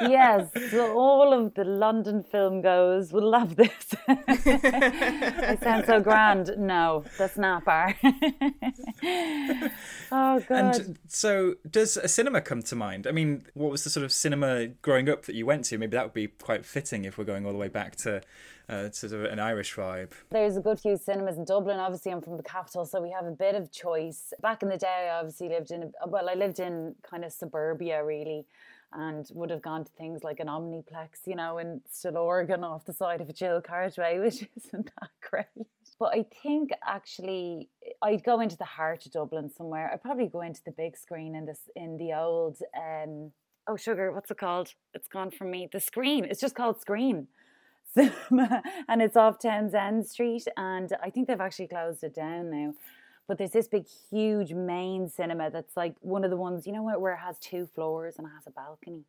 yes, 0.00 0.48
so 0.70 0.92
all 0.96 1.32
of 1.32 1.54
the 1.54 1.64
London 1.64 2.22
film 2.22 2.62
goes 2.62 3.12
will 3.12 3.28
love 3.30 3.56
this. 3.56 3.94
I 4.08 5.58
sound 5.62 5.86
so 5.86 6.00
grand. 6.00 6.50
No, 6.58 7.04
the 7.18 7.28
snapper. 7.28 7.94
oh, 10.12 10.40
God. 10.40 10.50
And 10.50 10.98
so, 11.08 11.54
does 11.68 11.96
a 11.96 12.08
cinema 12.08 12.40
come 12.40 12.62
to 12.62 12.76
mind? 12.76 13.06
I 13.06 13.12
mean, 13.12 13.44
what 13.54 13.70
was 13.70 13.84
the 13.84 13.90
sort 13.90 14.04
of 14.04 14.12
cinema 14.12 14.68
growing 14.68 15.08
up 15.08 15.24
that 15.26 15.34
you 15.34 15.46
went 15.46 15.64
to? 15.66 15.78
Maybe 15.78 15.96
that 15.96 16.04
would 16.04 16.14
be 16.14 16.28
quite 16.28 16.64
fitting 16.64 17.04
if 17.04 17.18
we're 17.18 17.24
going 17.24 17.46
all 17.46 17.52
the 17.52 17.58
way 17.58 17.68
back 17.68 17.96
to, 17.96 18.20
uh, 18.68 18.90
sort 18.90 19.12
of 19.12 19.24
an 19.24 19.38
Irish 19.40 19.74
vibe. 19.74 20.12
There's 20.30 20.56
a 20.56 20.60
good 20.60 20.78
few 20.80 20.96
cinemas 20.96 21.36
in 21.38 21.44
Dublin. 21.44 21.78
Obviously, 21.78 22.12
I'm 22.12 22.20
from 22.22 22.36
the 22.36 22.42
capital, 22.42 22.84
so 22.84 23.00
we 23.00 23.10
have 23.10 23.26
a 23.26 23.32
bit 23.32 23.54
of 23.54 23.70
choice. 23.72 24.32
Back 24.40 24.62
in 24.62 24.68
the 24.68 24.76
day, 24.78 25.08
I 25.12 25.18
obviously 25.18 25.48
lived 25.48 25.70
in, 25.70 25.92
a- 26.02 26.08
well, 26.08 26.28
I 26.28 26.34
lived 26.34 26.60
in 26.60 26.94
kind 27.02 27.24
of 27.24 27.32
suburbia, 27.32 28.04
really, 28.04 28.46
and 28.92 29.26
would 29.32 29.50
have 29.50 29.62
gone 29.62 29.84
to 29.84 29.92
things 29.92 30.24
like 30.24 30.40
an 30.40 30.48
Omniplex, 30.48 31.26
you 31.26 31.36
know, 31.36 31.58
in 31.58 31.80
Stillorgan 31.92 32.62
off 32.62 32.84
the 32.84 32.92
side 32.92 33.20
of 33.20 33.28
a 33.28 33.32
Jill 33.32 33.60
carriageway, 33.60 34.18
which 34.24 34.48
isn't 34.56 34.90
that 35.00 35.10
great. 35.20 35.66
But 35.98 36.14
I 36.14 36.24
think 36.42 36.70
actually 36.86 37.68
I'd 38.02 38.24
go 38.24 38.40
into 38.40 38.56
the 38.56 38.64
heart 38.64 39.06
of 39.06 39.12
Dublin 39.12 39.50
somewhere. 39.50 39.90
I'd 39.92 40.02
probably 40.02 40.28
go 40.28 40.40
into 40.40 40.62
the 40.64 40.72
big 40.72 40.96
screen 40.96 41.34
in 41.34 41.46
this 41.46 41.68
in 41.76 41.98
the 41.98 42.14
old 42.14 42.58
um 42.76 43.32
oh 43.68 43.76
sugar, 43.76 44.10
what's 44.12 44.30
it 44.30 44.38
called? 44.38 44.74
It's 44.94 45.08
gone 45.08 45.30
from 45.30 45.50
me. 45.50 45.68
The 45.70 45.80
screen. 45.80 46.24
It's 46.24 46.40
just 46.40 46.54
called 46.54 46.80
Screen 46.80 47.28
and 47.96 49.02
it's 49.02 49.16
off 49.16 49.38
Townsend 49.40 50.06
Street 50.06 50.46
and 50.56 50.92
I 51.02 51.10
think 51.10 51.26
they've 51.26 51.40
actually 51.40 51.68
closed 51.68 52.04
it 52.04 52.14
down 52.14 52.50
now. 52.50 52.74
But 53.30 53.38
there's 53.38 53.52
this 53.52 53.68
big 53.68 53.86
huge 54.10 54.52
main 54.54 55.08
cinema 55.08 55.52
that's 55.52 55.76
like 55.76 55.94
one 56.00 56.24
of 56.24 56.30
the 56.30 56.36
ones, 56.36 56.66
you 56.66 56.72
know 56.72 56.82
where, 56.82 56.98
where 56.98 57.12
it 57.12 57.18
has 57.18 57.38
two 57.38 57.68
floors 57.76 58.16
and 58.18 58.26
it 58.26 58.30
has 58.34 58.44
a 58.48 58.50
balcony. 58.50 59.04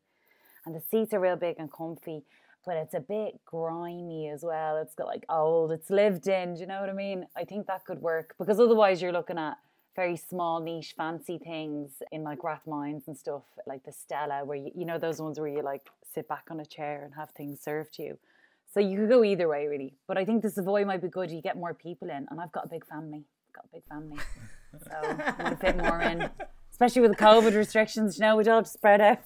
And 0.63 0.75
the 0.75 0.79
seats 0.91 1.11
are 1.15 1.19
real 1.19 1.35
big 1.35 1.55
and 1.57 1.71
comfy, 1.71 2.21
but 2.63 2.77
it's 2.77 2.93
a 2.93 2.99
bit 2.99 3.43
grimy 3.45 4.29
as 4.29 4.43
well. 4.43 4.77
It's 4.77 4.93
got 4.93 5.07
like 5.07 5.25
old, 5.27 5.71
it's 5.71 5.89
lived 5.89 6.27
in, 6.27 6.53
do 6.53 6.59
you 6.59 6.67
know 6.67 6.81
what 6.81 6.89
I 6.91 6.93
mean? 6.93 7.25
I 7.35 7.45
think 7.45 7.65
that 7.65 7.83
could 7.83 7.99
work 7.99 8.35
because 8.37 8.59
otherwise 8.59 9.01
you're 9.01 9.11
looking 9.11 9.39
at 9.39 9.57
very 9.95 10.17
small 10.17 10.59
niche 10.59 10.93
fancy 10.95 11.39
things 11.39 12.03
in 12.11 12.23
like 12.23 12.43
Rathmines 12.43 13.07
and 13.07 13.17
stuff 13.17 13.45
like 13.65 13.85
the 13.85 13.91
Stella 13.91 14.45
where 14.45 14.57
you, 14.57 14.69
you 14.75 14.85
know 14.85 14.99
those 14.99 15.19
ones 15.19 15.39
where 15.39 15.49
you 15.49 15.63
like 15.63 15.89
sit 16.13 16.27
back 16.27 16.43
on 16.51 16.59
a 16.59 16.65
chair 16.67 17.05
and 17.05 17.15
have 17.15 17.31
things 17.31 17.59
served 17.59 17.95
to 17.95 18.03
you. 18.03 18.19
So 18.71 18.81
you 18.81 18.99
could 18.99 19.09
go 19.09 19.23
either 19.23 19.47
way, 19.47 19.65
really. 19.65 19.95
But 20.07 20.19
I 20.19 20.25
think 20.25 20.43
the 20.43 20.51
Savoy 20.51 20.85
might 20.85 21.01
be 21.01 21.07
good. 21.07 21.31
You 21.31 21.41
get 21.41 21.57
more 21.57 21.73
people 21.73 22.11
in, 22.11 22.27
and 22.29 22.39
I've 22.39 22.51
got 22.51 22.65
a 22.65 22.69
big 22.69 22.85
family. 22.85 23.25
I've 23.51 23.53
got 23.53 23.65
a 23.65 23.73
big 23.73 23.83
family, 23.89 24.17
so 24.83 24.91
I 25.37 25.43
want 25.43 25.59
to 25.59 25.65
fit 25.65 25.77
more 25.77 26.01
in. 26.01 26.29
Especially 26.71 27.01
with 27.01 27.11
the 27.11 27.17
COVID 27.17 27.55
restrictions, 27.55 28.17
you 28.17 28.21
know, 28.25 28.35
we'd 28.37 28.47
all 28.47 28.61
just 28.61 28.73
spread 28.73 29.01
out. 29.01 29.19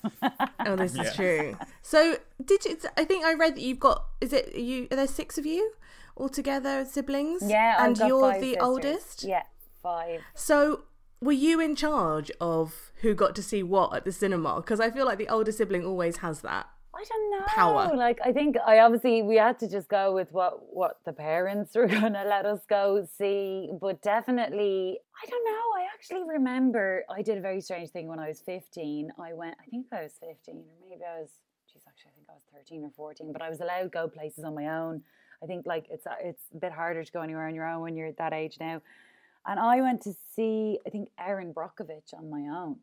Oh, 0.66 0.76
this 0.76 0.96
Yeah. 0.96 1.04
is 1.04 1.16
true. 1.16 1.58
So, 1.82 2.18
did 2.44 2.66
you? 2.66 2.78
I 2.98 3.06
think 3.06 3.24
I 3.24 3.34
read 3.34 3.56
that 3.56 3.62
you've 3.62 3.80
got. 3.80 4.04
Is 4.20 4.34
it 4.34 4.56
you? 4.56 4.88
Are 4.92 4.96
there 4.96 5.08
six 5.08 5.38
of 5.38 5.46
you 5.46 5.72
all 6.16 6.28
together, 6.30 6.84
siblings? 6.86 7.44
yeah, 7.50 7.76
I've 7.78 7.88
and 7.90 7.98
got 8.00 8.08
you're 8.08 8.32
five 8.32 8.42
the 8.42 8.48
sisters. 8.54 8.64
oldest. 8.68 9.24
Yeah, 9.24 9.44
five. 9.84 10.22
So, 10.34 10.82
were 11.22 11.32
you 11.32 11.60
in 11.62 11.76
charge 11.76 12.32
of 12.42 12.92
who 13.02 13.14
got 13.14 13.36
to 13.36 13.44
see 13.44 13.62
what 13.64 13.96
at 13.96 14.04
the 14.06 14.12
cinema? 14.12 14.56
Because 14.58 14.80
I 14.80 14.90
feel 14.90 15.06
like 15.06 15.18
the 15.20 15.30
older 15.30 15.52
sibling 15.52 15.86
always 15.86 16.18
has 16.18 16.42
that. 16.42 16.68
I 16.96 17.04
don't 17.04 17.32
know. 17.32 17.46
Power. 17.48 17.96
Like 17.96 18.20
I 18.24 18.32
think 18.32 18.56
I 18.66 18.80
obviously 18.80 19.22
we 19.22 19.36
had 19.36 19.60
to 19.60 19.70
just 19.70 19.90
go 19.90 20.14
with 20.14 20.32
what 20.32 20.74
what 20.74 21.00
the 21.06 21.12
parents 21.12 21.76
were 21.76 21.88
gonna 21.88 22.24
let 22.26 22.46
us 22.46 22.62
go 22.68 23.06
see. 23.18 23.70
But 23.80 24.02
definitely 24.02 25.00
I 25.22 25.30
don't 25.30 25.46
know. 25.46 25.82
I 25.82 25.88
actually 25.94 26.24
remember 26.28 27.04
I 27.10 27.22
did 27.22 27.38
a 27.38 27.42
very 27.42 27.60
strange 27.60 27.90
thing 27.90 28.08
when 28.08 28.20
I 28.20 28.30
was 28.30 28.40
fifteen. 28.40 29.12
I 29.20 29.34
went 29.34 29.56
I 29.62 29.70
think 29.70 29.88
I 29.92 30.04
was 30.04 30.14
fifteen 30.20 30.58
or 30.58 30.90
maybe 30.90 31.02
I 31.04 31.20
was 31.20 31.32
geez, 31.72 31.84
actually 31.88 32.12
I 32.12 32.16
think 32.16 32.28
I 32.30 32.34
was 32.34 32.44
thirteen 32.54 32.84
or 32.86 32.92
fourteen, 32.92 33.34
but 33.34 33.42
I 33.42 33.50
was 33.50 33.60
allowed 33.60 33.84
to 33.84 33.90
go 33.90 34.08
places 34.08 34.46
on 34.46 34.56
my 34.56 34.68
own. 34.68 35.02
I 35.44 35.48
think 35.48 35.66
like 35.66 35.88
it's 35.90 36.08
it's 36.24 36.44
a 36.54 36.58
bit 36.58 36.72
harder 36.72 37.04
to 37.04 37.12
go 37.12 37.22
anywhere 37.22 37.48
on 37.48 37.56
your 37.56 37.68
own 37.68 37.82
when 37.82 37.98
you're 37.98 38.14
that 38.14 38.34
age 38.34 38.58
now. 38.60 38.82
And 39.48 39.60
I 39.60 39.82
went 39.82 40.02
to 40.04 40.14
see 40.34 40.80
I 40.88 40.90
think 40.90 41.10
Erin 41.20 41.54
Brockovich 41.54 42.14
on 42.18 42.30
my 42.30 42.48
own. 42.58 42.78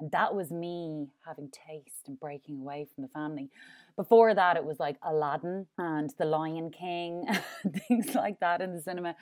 And 0.00 0.10
that 0.12 0.34
was 0.34 0.50
me 0.50 1.08
having 1.26 1.50
taste 1.50 2.08
and 2.08 2.18
breaking 2.18 2.60
away 2.60 2.86
from 2.94 3.02
the 3.02 3.08
family. 3.08 3.50
Before 3.96 4.34
that, 4.34 4.56
it 4.56 4.64
was 4.64 4.80
like 4.80 4.96
Aladdin 5.02 5.66
and 5.76 6.10
The 6.18 6.24
Lion 6.24 6.70
King, 6.70 7.26
things 7.88 8.14
like 8.14 8.40
that 8.40 8.62
in 8.62 8.74
the 8.74 8.80
cinema. 8.80 9.14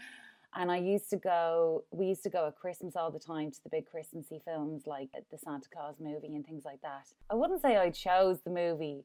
And 0.54 0.70
I 0.70 0.78
used 0.78 1.10
to 1.10 1.16
go, 1.16 1.84
we 1.90 2.06
used 2.06 2.22
to 2.22 2.30
go 2.30 2.46
at 2.46 2.56
Christmas 2.56 2.96
all 2.96 3.10
the 3.10 3.18
time 3.18 3.50
to 3.50 3.62
the 3.62 3.68
big 3.68 3.86
Christmassy 3.86 4.40
films 4.44 4.84
like 4.86 5.08
uh, 5.16 5.20
the 5.30 5.38
Santa 5.38 5.68
Claus 5.68 5.96
movie 6.00 6.34
and 6.34 6.46
things 6.46 6.64
like 6.64 6.80
that. 6.82 7.06
I 7.28 7.34
wouldn't 7.34 7.60
say 7.60 7.76
I 7.76 7.90
chose 7.90 8.38
the 8.44 8.50
movie. 8.50 9.04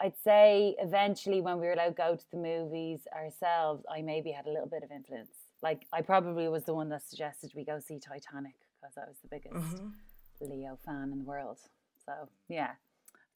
I'd 0.00 0.18
say 0.22 0.74
eventually 0.80 1.40
when 1.40 1.60
we 1.60 1.66
were 1.66 1.72
allowed 1.72 1.90
to 1.90 1.92
go 1.92 2.16
to 2.16 2.30
the 2.30 2.36
movies 2.36 3.00
ourselves, 3.14 3.84
I 3.90 4.02
maybe 4.02 4.32
had 4.32 4.46
a 4.46 4.50
little 4.50 4.68
bit 4.68 4.82
of 4.82 4.90
influence. 4.90 5.30
Like 5.62 5.86
I 5.92 6.02
probably 6.02 6.48
was 6.48 6.64
the 6.64 6.74
one 6.74 6.90
that 6.90 7.08
suggested 7.08 7.52
we 7.54 7.64
go 7.64 7.78
see 7.78 7.98
Titanic 7.98 8.56
because 8.80 8.96
I 8.98 9.08
was 9.08 9.16
the 9.22 9.28
biggest. 9.28 9.54
Mm-hmm. 9.54 9.88
Leo 10.40 10.78
fan 10.84 11.10
in 11.12 11.18
the 11.18 11.24
world. 11.24 11.58
So 12.04 12.12
yeah, 12.48 12.72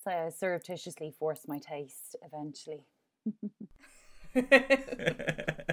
so 0.02 0.10
I 0.10 0.30
surreptitiously 0.30 1.14
forced 1.18 1.48
my 1.48 1.58
taste 1.58 2.16
eventually. 2.22 2.86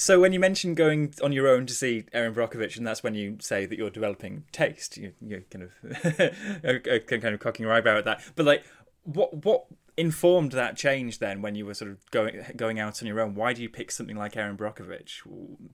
So 0.00 0.20
when 0.20 0.32
you 0.32 0.40
mentioned 0.40 0.76
going 0.76 1.14
on 1.22 1.32
your 1.32 1.48
own 1.48 1.66
to 1.66 1.74
see 1.74 2.04
Erin 2.12 2.34
Brockovich, 2.34 2.76
and 2.76 2.86
that's 2.86 3.02
when 3.02 3.14
you 3.14 3.36
say 3.40 3.66
that 3.66 3.76
you're 3.76 3.90
developing 3.90 4.44
taste, 4.52 4.96
you, 4.96 5.12
you're 5.20 5.42
kind 5.42 5.64
of 5.64 7.08
kind 7.08 7.34
of 7.34 7.40
cocking 7.40 7.64
your 7.64 7.72
eyebrow 7.72 7.98
at 7.98 8.04
that. 8.04 8.22
But 8.36 8.46
like, 8.46 8.64
what 9.04 9.44
what 9.44 9.66
informed 9.96 10.52
that 10.52 10.76
change 10.76 11.18
then 11.18 11.42
when 11.42 11.54
you 11.54 11.66
were 11.66 11.74
sort 11.74 11.90
of 11.90 12.10
going 12.10 12.42
going 12.56 12.78
out 12.78 13.02
on 13.02 13.08
your 13.08 13.20
own? 13.20 13.34
Why 13.34 13.52
do 13.52 13.62
you 13.62 13.68
pick 13.68 13.90
something 13.90 14.16
like 14.16 14.36
Erin 14.36 14.56
Brockovich 14.56 15.20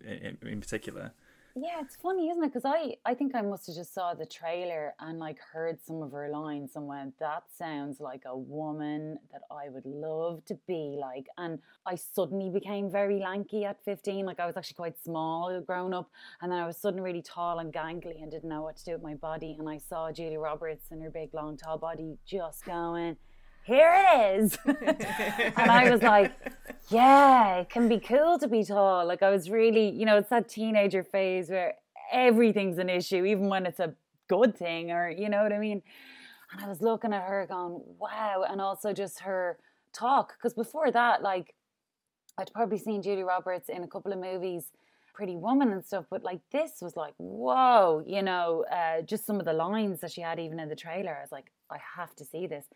in, 0.05 0.39
in 0.43 0.61
particular? 0.61 1.13
Yeah, 1.59 1.81
it's 1.81 1.97
funny, 1.97 2.29
isn't 2.29 2.45
it? 2.45 2.53
Because 2.53 2.67
I, 2.67 2.97
I 3.07 3.15
think 3.15 3.35
I 3.35 3.41
must 3.41 3.67
have 3.67 3.77
just 3.77 3.95
saw 3.95 4.13
the 4.13 4.27
trailer 4.27 4.93
and 5.01 5.19
like 5.19 5.39
heard 5.39 5.79
some 5.83 6.03
of 6.03 6.13
her 6.13 6.29
lines 6.29 6.73
and 6.77 6.87
went, 6.87 7.19
that 7.19 7.45
sounds 7.57 7.99
like 7.99 8.25
a 8.27 8.37
woman 8.37 9.19
that 9.33 9.41
I 9.51 9.71
would 9.71 9.87
love 9.87 10.45
to 10.49 10.59
be 10.69 10.99
like. 11.01 11.29
And 11.39 11.59
I 11.87 11.95
suddenly 11.95 12.51
became 12.51 12.91
very 12.91 13.21
lanky 13.21 13.65
at 13.65 13.83
15. 13.87 14.27
Like 14.27 14.39
I 14.39 14.45
was 14.45 14.59
actually 14.59 14.75
quite 14.75 15.03
small 15.03 15.59
growing 15.63 15.95
up. 15.95 16.11
And 16.43 16.53
then 16.53 16.59
I 16.59 16.67
was 16.67 16.77
suddenly 16.77 17.03
really 17.03 17.23
tall 17.23 17.61
and 17.61 17.73
gangly 17.73 18.21
and 18.21 18.31
didn't 18.31 18.51
know 18.51 18.61
what 18.61 18.77
to 18.77 18.85
do 18.85 18.93
with 18.93 19.03
my 19.03 19.15
body. 19.15 19.57
And 19.59 19.67
I 19.67 19.79
saw 19.79 20.13
Julia 20.13 20.39
Roberts 20.39 20.89
and 20.91 21.03
her 21.03 21.09
big, 21.09 21.33
long, 21.33 21.57
tall 21.57 21.79
body 21.79 22.19
just 22.27 22.67
going, 22.67 23.17
here 23.67 23.93
it 23.97 24.41
is. 24.41 24.59
and 24.65 25.71
I 25.71 25.91
was 25.91 26.03
like, 26.03 26.33
yeah, 26.89 27.57
it 27.57 27.69
can 27.69 27.89
be 27.89 27.99
cool 27.99 28.39
to 28.39 28.47
be 28.47 28.63
tall. 28.63 29.05
Like 29.05 29.23
I 29.23 29.31
was 29.31 29.51
really, 29.51 29.89
you 29.89 30.07
know, 30.07 30.19
it's 30.19 30.31
that 30.31 30.49
teenager 30.49 31.03
phase 31.03 31.51
where 31.51 31.75
everything's 32.13 32.79
an 32.79 32.89
issue, 32.89 33.25
even 33.25 33.49
when 33.49 33.67
it's 33.67 33.81
a 33.81 33.95
good 34.29 34.57
thing, 34.57 34.93
or 34.93 35.11
you 35.11 35.29
know 35.29 35.43
what 35.43 35.53
I 35.53 35.59
mean. 35.59 35.83
And 36.53 36.65
I 36.65 36.69
was 36.69 36.81
looking 36.81 37.13
at 37.13 37.23
her 37.23 37.45
going, 37.49 37.81
wow, 37.99 38.45
and 38.49 38.61
also 38.61 38.93
just 38.93 39.21
her 39.21 39.59
talk. 39.93 40.37
Because 40.39 40.55
before 40.55 40.93
that, 40.93 41.23
like, 41.23 41.55
I'd 42.39 42.53
probably 42.53 42.79
seen 42.79 43.03
Julie 43.03 43.25
Roberts 43.25 43.69
in 43.69 43.83
a 43.83 43.89
couple 43.89 44.13
of 44.13 44.21
movies, 44.21 44.71
Pretty 45.13 45.35
Woman 45.35 45.73
and 45.73 45.85
stuff, 45.85 46.05
but 46.09 46.23
like 46.23 46.41
this 46.53 46.75
was 46.83 46.95
like, 46.95 47.15
whoa, 47.17 48.05
you 48.07 48.23
know, 48.23 48.65
uh, 48.71 49.01
just 49.03 49.25
some 49.25 49.41
of 49.41 49.47
the 49.47 49.53
lines 49.53 50.01
that 50.03 50.13
she 50.13 50.21
had 50.21 50.39
even 50.39 50.61
in 50.61 50.69
the 50.69 50.77
trailer. 50.77 51.17
I 51.17 51.23
was 51.23 51.33
like, 51.33 51.51
I 51.71 51.79
have 51.97 52.15
to 52.17 52.25
see 52.25 52.47
this. 52.47 52.67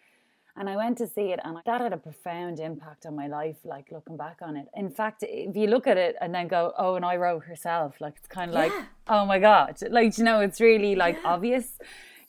And 0.56 0.68
I 0.68 0.76
went 0.76 0.98
to 0.98 1.06
see 1.06 1.32
it, 1.32 1.40
and 1.44 1.56
that 1.64 1.80
had 1.80 1.92
a 1.92 1.96
profound 1.96 2.60
impact 2.60 3.06
on 3.06 3.14
my 3.14 3.28
life, 3.28 3.56
like 3.64 3.92
looking 3.92 4.16
back 4.16 4.38
on 4.42 4.56
it. 4.56 4.66
In 4.74 4.90
fact, 4.90 5.22
if 5.26 5.56
you 5.56 5.68
look 5.68 5.86
at 5.86 5.96
it 5.96 6.16
and 6.20 6.34
then 6.34 6.48
go, 6.48 6.72
oh, 6.76 6.96
and 6.96 7.04
I 7.04 7.16
wrote 7.16 7.44
herself, 7.44 8.00
like 8.00 8.14
it's 8.16 8.28
kind 8.28 8.50
of 8.50 8.54
yeah. 8.54 8.62
like, 8.62 8.72
oh 9.08 9.24
my 9.24 9.38
God. 9.38 9.78
Like, 9.88 10.18
you 10.18 10.24
know, 10.24 10.40
it's 10.40 10.60
really 10.60 10.94
like 10.96 11.16
yeah. 11.22 11.30
obvious. 11.30 11.78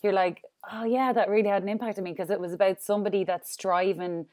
You're 0.04 0.14
like, 0.14 0.44
oh, 0.72 0.86
yeah, 0.86 1.14
that 1.14 1.30
really 1.30 1.50
had 1.50 1.64
an 1.64 1.70
impact 1.70 1.98
on 1.98 2.04
me 2.04 2.12
because 2.12 2.30
it 2.30 2.40
was 2.40 2.54
about 2.54 2.82
somebody 2.82 3.24
that's 3.24 3.52
striving 3.52 4.28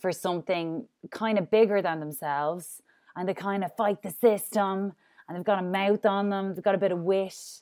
for 0.00 0.12
something 0.12 0.86
kind 1.10 1.38
of 1.38 1.50
bigger 1.50 1.80
than 1.80 2.00
themselves 2.00 2.82
and 3.16 3.28
they 3.28 3.34
kind 3.34 3.64
of 3.64 3.74
fight 3.76 4.02
the 4.02 4.10
system 4.10 4.92
and 5.28 5.36
they've 5.36 5.44
got 5.44 5.58
a 5.58 5.62
mouth 5.62 6.04
on 6.04 6.28
them, 6.30 6.54
they've 6.54 6.64
got 6.64 6.74
a 6.74 6.78
bit 6.78 6.92
of 6.92 6.98
wit 6.98 7.60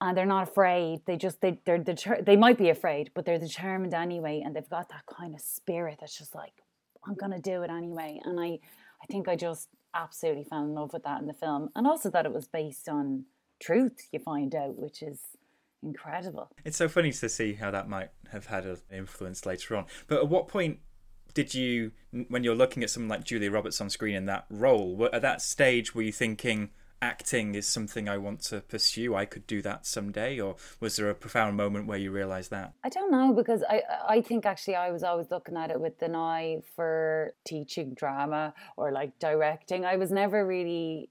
and 0.00 0.16
they're 0.16 0.26
not 0.26 0.48
afraid. 0.48 1.00
They 1.06 1.16
just 1.16 1.40
they 1.40 1.60
they're 1.64 1.78
deter- 1.78 2.22
they 2.22 2.36
might 2.36 2.58
be 2.58 2.70
afraid, 2.70 3.10
but 3.14 3.24
they're 3.24 3.38
determined 3.38 3.94
anyway, 3.94 4.42
and 4.44 4.54
they've 4.54 4.68
got 4.68 4.88
that 4.90 5.04
kind 5.06 5.34
of 5.34 5.40
spirit 5.40 5.98
that's 6.00 6.16
just 6.16 6.34
like 6.34 6.52
I'm 7.06 7.14
gonna 7.14 7.40
do 7.40 7.62
it 7.62 7.70
anyway. 7.70 8.20
And 8.24 8.40
I 8.40 8.58
I 9.02 9.06
think 9.10 9.28
I 9.28 9.36
just 9.36 9.68
absolutely 9.94 10.44
fell 10.44 10.64
in 10.64 10.74
love 10.74 10.92
with 10.92 11.04
that 11.04 11.20
in 11.20 11.26
the 11.26 11.34
film, 11.34 11.70
and 11.74 11.86
also 11.86 12.10
that 12.10 12.26
it 12.26 12.32
was 12.32 12.48
based 12.48 12.88
on 12.88 13.24
truth. 13.60 14.08
You 14.12 14.20
find 14.20 14.54
out, 14.54 14.76
which 14.78 15.02
is 15.02 15.20
incredible. 15.82 16.50
It's 16.64 16.76
so 16.76 16.88
funny 16.88 17.12
to 17.12 17.28
see 17.28 17.54
how 17.54 17.70
that 17.70 17.88
might 17.88 18.10
have 18.32 18.46
had 18.46 18.64
an 18.64 18.78
influence 18.92 19.46
later 19.46 19.76
on. 19.76 19.86
But 20.06 20.18
at 20.18 20.28
what 20.28 20.48
point 20.48 20.80
did 21.34 21.54
you, 21.54 21.92
when 22.28 22.44
you're 22.44 22.54
looking 22.54 22.82
at 22.82 22.90
someone 22.90 23.08
like 23.08 23.24
Julia 23.24 23.50
Roberts 23.50 23.80
on 23.80 23.90
screen 23.90 24.14
in 24.14 24.26
that 24.26 24.46
role, 24.50 25.08
at 25.12 25.22
that 25.22 25.42
stage 25.42 25.94
were 25.94 26.02
you 26.02 26.12
thinking? 26.12 26.70
Acting 27.02 27.54
is 27.54 27.66
something 27.66 28.08
I 28.08 28.18
want 28.18 28.40
to 28.42 28.60
pursue. 28.60 29.14
I 29.14 29.24
could 29.24 29.46
do 29.46 29.62
that 29.62 29.86
someday, 29.86 30.38
or 30.38 30.56
was 30.80 30.96
there 30.96 31.08
a 31.08 31.14
profound 31.14 31.56
moment 31.56 31.86
where 31.86 31.98
you 31.98 32.10
realised 32.10 32.50
that? 32.50 32.74
I 32.84 32.88
don't 32.88 33.10
know 33.10 33.32
because 33.32 33.62
I 33.68 33.82
I 34.08 34.20
think 34.20 34.44
actually 34.46 34.76
I 34.76 34.90
was 34.90 35.02
always 35.02 35.30
looking 35.30 35.56
at 35.56 35.70
it 35.70 35.80
with 35.80 36.00
an 36.02 36.14
eye 36.14 36.62
for 36.76 37.34
teaching 37.44 37.94
drama 37.94 38.54
or 38.76 38.92
like 38.92 39.18
directing. 39.18 39.84
I 39.84 39.96
was 39.96 40.10
never 40.10 40.46
really 40.46 41.10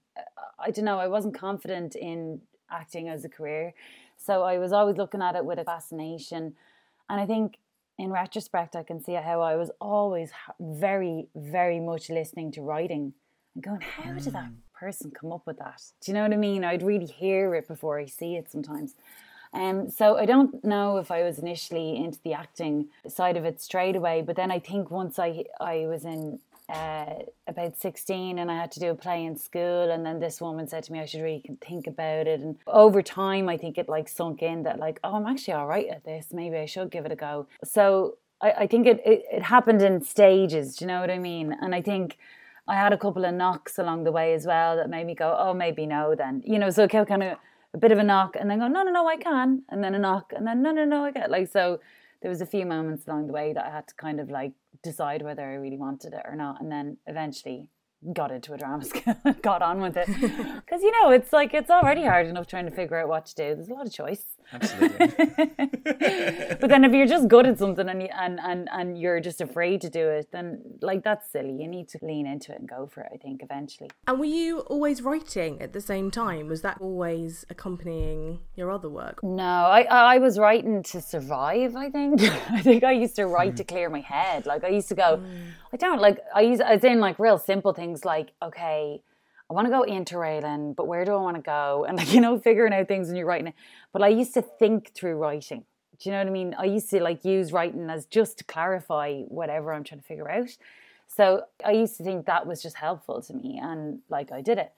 I 0.58 0.70
don't 0.70 0.84
know. 0.84 0.98
I 0.98 1.08
wasn't 1.08 1.34
confident 1.34 1.96
in 1.96 2.40
acting 2.70 3.08
as 3.08 3.24
a 3.24 3.28
career, 3.28 3.74
so 4.16 4.42
I 4.42 4.58
was 4.58 4.72
always 4.72 4.96
looking 4.96 5.22
at 5.22 5.34
it 5.34 5.44
with 5.44 5.58
a 5.58 5.64
fascination, 5.64 6.54
and 7.08 7.20
I 7.20 7.26
think. 7.26 7.58
In 7.98 8.10
retrospect, 8.10 8.76
I 8.76 8.82
can 8.82 8.98
see 9.04 9.12
how 9.12 9.42
I 9.42 9.56
was 9.56 9.70
always 9.78 10.30
very, 10.58 11.28
very 11.36 11.80
much 11.80 12.08
listening 12.08 12.50
to 12.52 12.62
writing 12.62 13.12
and 13.54 13.62
going, 13.62 13.82
how 13.82 14.14
did 14.14 14.32
that 14.32 14.44
mm 14.44 14.69
person 14.80 15.10
come 15.10 15.30
up 15.30 15.46
with 15.46 15.58
that? 15.58 15.82
Do 16.00 16.10
you 16.10 16.14
know 16.14 16.22
what 16.22 16.32
I 16.32 16.36
mean? 16.36 16.64
I'd 16.64 16.82
really 16.82 17.06
hear 17.06 17.54
it 17.54 17.68
before 17.68 17.98
I 17.98 18.06
see 18.06 18.36
it 18.36 18.50
sometimes. 18.50 18.94
Um, 19.52 19.90
so 19.90 20.16
I 20.16 20.26
don't 20.26 20.64
know 20.64 20.96
if 20.96 21.10
I 21.10 21.22
was 21.22 21.38
initially 21.38 21.96
into 21.96 22.18
the 22.22 22.32
acting 22.32 22.88
side 23.08 23.36
of 23.36 23.44
it 23.44 23.60
straight 23.60 23.96
away, 23.96 24.22
but 24.22 24.36
then 24.36 24.50
I 24.50 24.58
think 24.58 24.90
once 24.90 25.18
I 25.18 25.44
I 25.60 25.86
was 25.86 26.04
in 26.04 26.38
uh, 26.68 27.14
about 27.48 27.76
16 27.76 28.38
and 28.38 28.50
I 28.50 28.56
had 28.56 28.70
to 28.72 28.80
do 28.80 28.90
a 28.90 28.94
play 28.94 29.24
in 29.24 29.36
school 29.36 29.90
and 29.90 30.06
then 30.06 30.20
this 30.20 30.40
woman 30.40 30.68
said 30.68 30.84
to 30.84 30.92
me 30.92 31.00
I 31.00 31.04
should 31.04 31.20
really 31.20 31.44
think 31.60 31.88
about 31.88 32.28
it 32.28 32.38
and 32.38 32.56
over 32.68 33.02
time 33.02 33.48
I 33.48 33.56
think 33.56 33.76
it 33.76 33.88
like 33.88 34.08
sunk 34.08 34.40
in 34.40 34.62
that 34.62 34.78
like 34.78 35.00
oh 35.02 35.16
I'm 35.16 35.26
actually 35.26 35.54
all 35.54 35.66
right 35.66 35.88
at 35.88 36.04
this 36.04 36.28
maybe 36.32 36.56
I 36.58 36.66
should 36.66 36.92
give 36.92 37.06
it 37.06 37.10
a 37.10 37.16
go 37.16 37.48
so 37.64 38.18
I, 38.40 38.52
I 38.52 38.66
think 38.68 38.86
it, 38.86 39.02
it, 39.04 39.24
it 39.32 39.42
happened 39.42 39.82
in 39.82 40.00
stages 40.04 40.76
do 40.76 40.84
you 40.84 40.86
know 40.86 41.00
what 41.00 41.10
I 41.10 41.18
mean 41.18 41.56
and 41.60 41.74
I 41.74 41.82
think 41.82 42.18
I 42.70 42.74
had 42.74 42.92
a 42.92 42.96
couple 42.96 43.24
of 43.24 43.34
knocks 43.34 43.78
along 43.78 44.04
the 44.04 44.12
way 44.12 44.32
as 44.32 44.46
well 44.46 44.76
that 44.76 44.88
made 44.88 45.04
me 45.04 45.16
go, 45.16 45.36
oh, 45.36 45.52
maybe 45.52 45.86
no, 45.86 46.14
then. 46.14 46.40
You 46.46 46.58
know, 46.58 46.70
so 46.70 46.84
it 46.84 46.90
kept 46.90 47.08
kind 47.08 47.24
of 47.24 47.36
a 47.74 47.78
bit 47.78 47.90
of 47.90 47.98
a 47.98 48.04
knock 48.04 48.36
and 48.38 48.48
then 48.48 48.60
go, 48.60 48.68
no, 48.68 48.84
no, 48.84 48.92
no, 48.92 49.08
I 49.08 49.16
can. 49.16 49.62
And 49.70 49.82
then 49.82 49.94
a 49.94 49.98
knock 49.98 50.32
and 50.36 50.46
then, 50.46 50.62
no, 50.62 50.70
no, 50.70 50.84
no, 50.84 51.04
I 51.04 51.10
get 51.10 51.32
like, 51.32 51.48
so 51.48 51.80
there 52.22 52.28
was 52.28 52.40
a 52.40 52.46
few 52.46 52.64
moments 52.64 53.08
along 53.08 53.26
the 53.26 53.32
way 53.32 53.52
that 53.52 53.64
I 53.64 53.70
had 53.70 53.88
to 53.88 53.94
kind 53.94 54.20
of 54.20 54.30
like 54.30 54.52
decide 54.84 55.22
whether 55.22 55.42
I 55.42 55.54
really 55.54 55.78
wanted 55.78 56.14
it 56.14 56.22
or 56.24 56.36
not. 56.36 56.60
And 56.60 56.70
then 56.70 56.98
eventually 57.08 57.68
got 58.12 58.30
into 58.30 58.54
a 58.54 58.56
drama 58.56 58.84
school 58.90 59.14
got 59.42 59.62
on 59.62 59.80
with 59.80 59.96
it 59.96 60.06
because 60.64 60.82
you 60.82 60.90
know 60.92 61.10
it's 61.10 61.32
like 61.32 61.52
it's 61.52 61.68
already 61.68 62.02
hard 62.02 62.26
enough 62.26 62.46
trying 62.46 62.64
to 62.64 62.70
figure 62.70 62.96
out 62.96 63.08
what 63.08 63.26
to 63.26 63.34
do 63.34 63.54
there's 63.54 63.68
a 63.68 63.74
lot 63.74 63.86
of 63.86 63.92
choice 63.92 64.24
absolutely. 64.52 65.06
But 66.60 66.68
then 66.68 66.84
if 66.84 66.92
you're 66.92 67.06
just 67.06 67.28
good 67.28 67.46
at 67.46 67.58
something 67.58 67.88
and, 67.88 68.02
you, 68.02 68.08
and 68.18 68.38
and 68.40 68.68
and 68.70 68.98
you're 68.98 69.20
just 69.20 69.40
afraid 69.40 69.80
to 69.82 69.90
do 69.90 70.08
it 70.08 70.28
then 70.32 70.62
like 70.80 71.04
that's 71.04 71.30
silly. 71.30 71.54
You 71.62 71.68
need 71.68 71.88
to 71.88 71.98
lean 72.02 72.26
into 72.26 72.52
it 72.52 72.60
and 72.60 72.68
go 72.68 72.86
for 72.86 73.02
it 73.02 73.10
i 73.14 73.16
think 73.16 73.42
eventually. 73.42 73.90
And 74.06 74.18
were 74.18 74.24
you 74.24 74.60
always 74.60 75.02
writing 75.02 75.60
at 75.62 75.72
the 75.72 75.80
same 75.80 76.10
time? 76.10 76.48
Was 76.48 76.62
that 76.62 76.78
always 76.80 77.44
accompanying 77.50 78.40
your 78.56 78.70
other 78.70 78.88
work? 78.88 79.22
No 79.22 79.44
i 79.78 79.82
i 80.14 80.18
was 80.18 80.38
writing 80.38 80.82
to 80.84 81.00
survive 81.00 81.76
i 81.76 81.90
think. 81.90 82.22
I 82.50 82.62
think 82.62 82.82
i 82.84 82.92
used 82.92 83.16
to 83.16 83.26
write 83.26 83.56
to 83.56 83.64
clear 83.64 83.88
my 83.88 84.00
head. 84.00 84.46
Like 84.46 84.64
i 84.64 84.68
used 84.68 84.88
to 84.88 84.94
go 84.94 85.18
mm. 85.18 85.50
i 85.72 85.76
don't 85.76 86.00
like 86.00 86.18
i 86.34 86.40
use 86.40 86.60
as 86.60 86.82
in 86.84 86.98
like 87.00 87.18
real 87.18 87.38
simple 87.38 87.72
things 87.72 87.90
things 87.90 88.04
like, 88.04 88.32
okay, 88.42 89.02
I 89.50 89.52
want 89.52 89.66
to 89.66 89.70
go 89.70 89.82
into 89.82 90.14
interrailing, 90.14 90.76
but 90.76 90.86
where 90.86 91.04
do 91.04 91.10
I 91.12 91.16
want 91.16 91.36
to 91.36 91.42
go? 91.42 91.84
And 91.88 91.98
like, 91.98 92.14
you 92.14 92.20
know, 92.20 92.38
figuring 92.38 92.72
out 92.72 92.86
things 92.86 93.08
when 93.08 93.16
you're 93.16 93.26
writing 93.26 93.48
it. 93.48 93.54
But 93.92 94.02
I 94.02 94.08
used 94.08 94.32
to 94.34 94.42
think 94.42 94.94
through 94.94 95.16
writing. 95.16 95.64
Do 95.98 96.08
you 96.08 96.12
know 96.12 96.18
what 96.18 96.28
I 96.28 96.30
mean? 96.30 96.54
I 96.56 96.64
used 96.64 96.88
to 96.90 97.02
like 97.02 97.24
use 97.24 97.52
writing 97.52 97.90
as 97.90 98.06
just 98.06 98.38
to 98.38 98.44
clarify 98.44 99.22
whatever 99.22 99.74
I'm 99.74 99.84
trying 99.84 100.00
to 100.00 100.06
figure 100.06 100.30
out. 100.30 100.48
So 101.08 101.42
I 101.64 101.72
used 101.72 101.96
to 101.96 102.04
think 102.04 102.26
that 102.26 102.46
was 102.46 102.62
just 102.62 102.76
helpful 102.76 103.20
to 103.22 103.34
me 103.34 103.58
and 103.60 103.98
like 104.08 104.30
I 104.30 104.40
did 104.40 104.58
it 104.58 104.72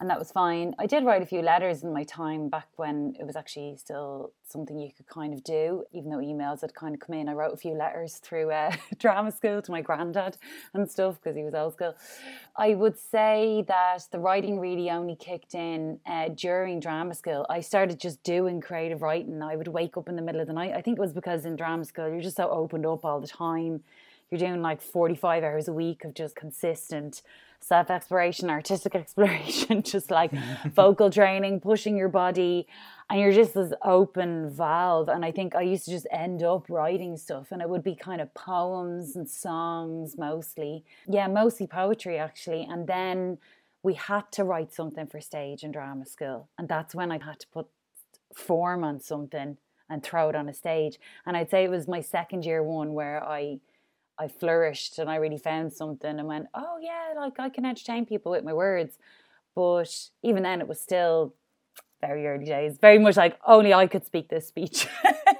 and 0.00 0.10
that 0.10 0.18
was 0.18 0.32
fine. 0.32 0.74
I 0.78 0.86
did 0.86 1.04
write 1.04 1.22
a 1.22 1.26
few 1.26 1.40
letters 1.40 1.82
in 1.82 1.92
my 1.92 2.04
time 2.04 2.48
back 2.48 2.68
when 2.76 3.14
it 3.18 3.24
was 3.24 3.36
actually 3.36 3.76
still 3.76 4.32
something 4.44 4.78
you 4.78 4.90
could 4.96 5.06
kind 5.06 5.32
of 5.32 5.44
do, 5.44 5.84
even 5.92 6.10
though 6.10 6.18
emails 6.18 6.60
had 6.62 6.74
kind 6.74 6.94
of 6.94 7.00
come 7.00 7.14
in. 7.14 7.28
I 7.28 7.32
wrote 7.32 7.54
a 7.54 7.56
few 7.56 7.74
letters 7.74 8.16
through 8.16 8.50
uh, 8.50 8.72
drama 8.98 9.30
school 9.30 9.62
to 9.62 9.70
my 9.70 9.80
granddad 9.80 10.36
and 10.74 10.90
stuff 10.90 11.20
because 11.20 11.36
he 11.36 11.44
was 11.44 11.54
old 11.54 11.74
school. 11.74 11.94
I 12.56 12.74
would 12.74 12.98
say 12.98 13.64
that 13.68 14.06
the 14.10 14.18
writing 14.18 14.58
really 14.58 14.90
only 14.90 15.16
kicked 15.16 15.54
in 15.54 16.00
uh, 16.06 16.28
during 16.34 16.80
drama 16.80 17.14
school. 17.14 17.46
I 17.48 17.60
started 17.60 18.00
just 18.00 18.22
doing 18.22 18.60
creative 18.60 19.02
writing. 19.02 19.42
I 19.42 19.56
would 19.56 19.68
wake 19.68 19.96
up 19.96 20.08
in 20.08 20.16
the 20.16 20.22
middle 20.22 20.40
of 20.40 20.48
the 20.48 20.52
night. 20.52 20.72
I 20.74 20.82
think 20.82 20.98
it 20.98 21.00
was 21.00 21.12
because 21.12 21.44
in 21.44 21.56
drama 21.56 21.84
school 21.84 22.08
you're 22.08 22.20
just 22.20 22.36
so 22.36 22.48
opened 22.50 22.86
up 22.86 23.04
all 23.04 23.20
the 23.20 23.28
time. 23.28 23.82
You're 24.30 24.38
doing 24.38 24.62
like 24.62 24.82
45 24.82 25.44
hours 25.44 25.68
a 25.68 25.72
week 25.72 26.04
of 26.04 26.14
just 26.14 26.34
consistent 26.34 27.22
self 27.64 27.90
exploration, 27.90 28.50
artistic 28.50 28.94
exploration, 29.02 29.82
just 29.82 30.10
like 30.10 30.32
vocal 30.74 31.10
training, 31.10 31.60
pushing 31.60 31.96
your 31.96 32.08
body, 32.08 32.66
and 33.08 33.20
you're 33.20 33.32
just 33.32 33.54
this 33.54 33.72
open 33.82 34.50
valve. 34.50 35.08
And 35.08 35.24
I 35.24 35.32
think 35.32 35.54
I 35.54 35.62
used 35.62 35.86
to 35.86 35.90
just 35.90 36.06
end 36.10 36.42
up 36.42 36.68
writing 36.68 37.16
stuff, 37.16 37.48
and 37.50 37.62
it 37.62 37.68
would 37.68 37.82
be 37.82 37.94
kind 37.94 38.20
of 38.20 38.32
poems 38.34 39.16
and 39.16 39.28
songs 39.28 40.16
mostly. 40.18 40.84
Yeah, 41.08 41.26
mostly 41.26 41.66
poetry 41.66 42.18
actually. 42.18 42.66
And 42.68 42.86
then 42.86 43.38
we 43.82 43.94
had 43.94 44.30
to 44.32 44.44
write 44.44 44.72
something 44.72 45.06
for 45.06 45.20
stage 45.20 45.62
and 45.62 45.72
drama 45.72 46.06
school, 46.06 46.48
and 46.58 46.68
that's 46.68 46.94
when 46.94 47.10
I 47.10 47.18
had 47.24 47.40
to 47.40 47.48
put 47.48 47.66
form 48.34 48.84
on 48.84 49.00
something 49.00 49.56
and 49.88 50.02
throw 50.02 50.28
it 50.28 50.34
on 50.34 50.48
a 50.48 50.54
stage. 50.54 50.98
And 51.26 51.36
I'd 51.36 51.50
say 51.50 51.64
it 51.64 51.70
was 51.70 51.86
my 51.86 52.00
second 52.00 52.44
year 52.44 52.62
one 52.62 52.94
where 52.94 53.22
I 53.22 53.60
I 54.18 54.28
flourished 54.28 54.98
and 54.98 55.10
I 55.10 55.16
really 55.16 55.38
found 55.38 55.72
something 55.72 56.18
and 56.18 56.28
went, 56.28 56.46
oh 56.54 56.78
yeah, 56.80 57.14
like 57.16 57.38
I 57.38 57.48
can 57.48 57.64
entertain 57.64 58.06
people 58.06 58.32
with 58.32 58.44
my 58.44 58.52
words. 58.52 58.98
But 59.54 60.08
even 60.22 60.42
then, 60.42 60.60
it 60.60 60.68
was 60.68 60.80
still 60.80 61.34
very 62.00 62.26
early 62.26 62.44
days, 62.44 62.78
very 62.78 62.98
much 62.98 63.16
like 63.16 63.38
only 63.46 63.72
I 63.72 63.86
could 63.86 64.04
speak 64.04 64.28
this 64.28 64.46
speech. 64.46 64.86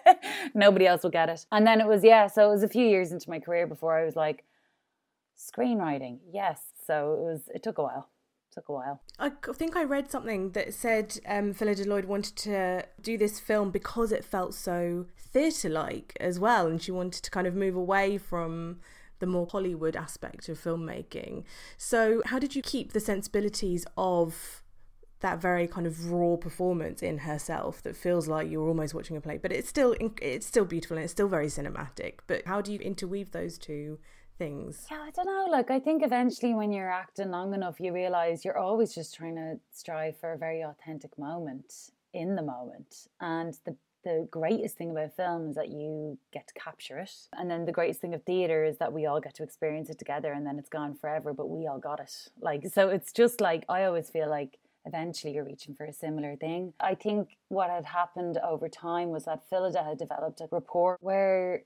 Nobody 0.54 0.86
else 0.86 1.02
will 1.02 1.10
get 1.10 1.28
it. 1.28 1.46
And 1.52 1.66
then 1.66 1.80
it 1.80 1.86
was, 1.86 2.02
yeah, 2.04 2.26
so 2.26 2.48
it 2.48 2.52
was 2.52 2.62
a 2.62 2.68
few 2.68 2.86
years 2.86 3.12
into 3.12 3.28
my 3.28 3.40
career 3.40 3.66
before 3.66 3.98
I 3.98 4.04
was 4.04 4.16
like, 4.16 4.44
screenwriting, 5.36 6.18
yes. 6.32 6.62
So 6.86 7.12
it 7.14 7.20
was, 7.20 7.40
it 7.54 7.62
took 7.62 7.78
a 7.78 7.82
while 7.82 8.08
took 8.54 8.68
a 8.68 8.72
while. 8.72 9.00
I 9.18 9.30
think 9.54 9.76
I 9.76 9.84
read 9.84 10.10
something 10.10 10.50
that 10.50 10.72
said 10.74 11.18
um, 11.26 11.54
Lloyd 11.60 12.04
wanted 12.04 12.36
to 12.36 12.84
do 13.00 13.18
this 13.18 13.40
film 13.40 13.70
because 13.70 14.12
it 14.12 14.24
felt 14.24 14.54
so 14.54 15.06
theatre 15.18 15.68
like 15.68 16.16
as 16.20 16.38
well, 16.38 16.66
and 16.66 16.80
she 16.80 16.92
wanted 16.92 17.22
to 17.24 17.30
kind 17.30 17.46
of 17.46 17.54
move 17.54 17.74
away 17.74 18.18
from 18.18 18.80
the 19.18 19.26
more 19.26 19.46
Hollywood 19.50 19.96
aspect 19.96 20.48
of 20.48 20.58
filmmaking. 20.58 21.44
So, 21.76 22.22
how 22.26 22.38
did 22.38 22.54
you 22.54 22.62
keep 22.62 22.92
the 22.92 23.00
sensibilities 23.00 23.84
of 23.96 24.62
that 25.20 25.40
very 25.40 25.66
kind 25.66 25.86
of 25.86 26.12
raw 26.12 26.36
performance 26.36 27.02
in 27.02 27.18
herself 27.18 27.82
that 27.82 27.96
feels 27.96 28.28
like 28.28 28.50
you're 28.50 28.68
almost 28.68 28.92
watching 28.92 29.16
a 29.16 29.20
play, 29.22 29.38
but 29.38 29.52
it's 29.52 29.68
still 29.68 29.96
it's 30.20 30.46
still 30.46 30.66
beautiful 30.66 30.98
and 30.98 31.04
it's 31.04 31.12
still 31.12 31.28
very 31.28 31.46
cinematic. 31.46 32.16
But 32.26 32.44
how 32.46 32.60
do 32.60 32.72
you 32.72 32.78
interweave 32.80 33.30
those 33.30 33.56
two 33.56 33.98
things? 34.38 34.86
Yeah, 34.90 35.02
I 35.02 35.10
don't 35.10 35.26
know. 35.26 35.46
Like, 35.50 35.70
I 35.70 35.78
think 35.78 36.02
eventually 36.02 36.54
when 36.54 36.72
you're 36.72 36.90
acting 36.90 37.30
long 37.30 37.54
enough, 37.54 37.80
you 37.80 37.92
realize 37.92 38.44
you're 38.44 38.58
always 38.58 38.94
just 38.94 39.14
trying 39.14 39.36
to 39.36 39.58
strive 39.72 40.18
for 40.18 40.32
a 40.32 40.38
very 40.38 40.62
authentic 40.62 41.18
moment 41.18 41.90
in 42.12 42.36
the 42.36 42.42
moment. 42.42 43.08
And 43.20 43.58
the 43.64 43.76
the 44.04 44.28
greatest 44.30 44.76
thing 44.76 44.90
about 44.90 45.16
film 45.16 45.48
is 45.48 45.56
that 45.56 45.70
you 45.70 46.18
get 46.32 46.46
to 46.46 46.54
capture 46.54 46.98
it. 46.98 47.10
And 47.32 47.50
then 47.50 47.64
the 47.64 47.72
greatest 47.72 48.00
thing 48.00 48.14
of 48.14 48.22
theatre 48.22 48.64
is 48.64 48.76
that 48.78 48.92
we 48.92 49.06
all 49.06 49.20
get 49.20 49.34
to 49.36 49.42
experience 49.42 49.90
it 49.90 49.98
together 49.98 50.32
and 50.32 50.46
then 50.46 50.58
it's 50.58 50.68
gone 50.68 50.94
forever, 50.94 51.32
but 51.32 51.48
we 51.48 51.66
all 51.66 51.78
got 51.78 52.00
it. 52.00 52.12
Like, 52.40 52.66
so 52.72 52.90
it's 52.90 53.12
just 53.12 53.40
like, 53.40 53.64
I 53.68 53.84
always 53.84 54.10
feel 54.10 54.28
like 54.28 54.58
eventually 54.84 55.32
you're 55.34 55.44
reaching 55.44 55.74
for 55.74 55.86
a 55.86 55.92
similar 55.92 56.36
thing. 56.36 56.74
I 56.78 56.94
think 56.94 57.38
what 57.48 57.70
had 57.70 57.86
happened 57.86 58.38
over 58.38 58.68
time 58.68 59.08
was 59.08 59.24
that 59.24 59.48
Phyllida 59.50 59.84
had 59.84 59.98
developed 59.98 60.40
a 60.40 60.48
rapport 60.50 60.98
where 61.00 61.62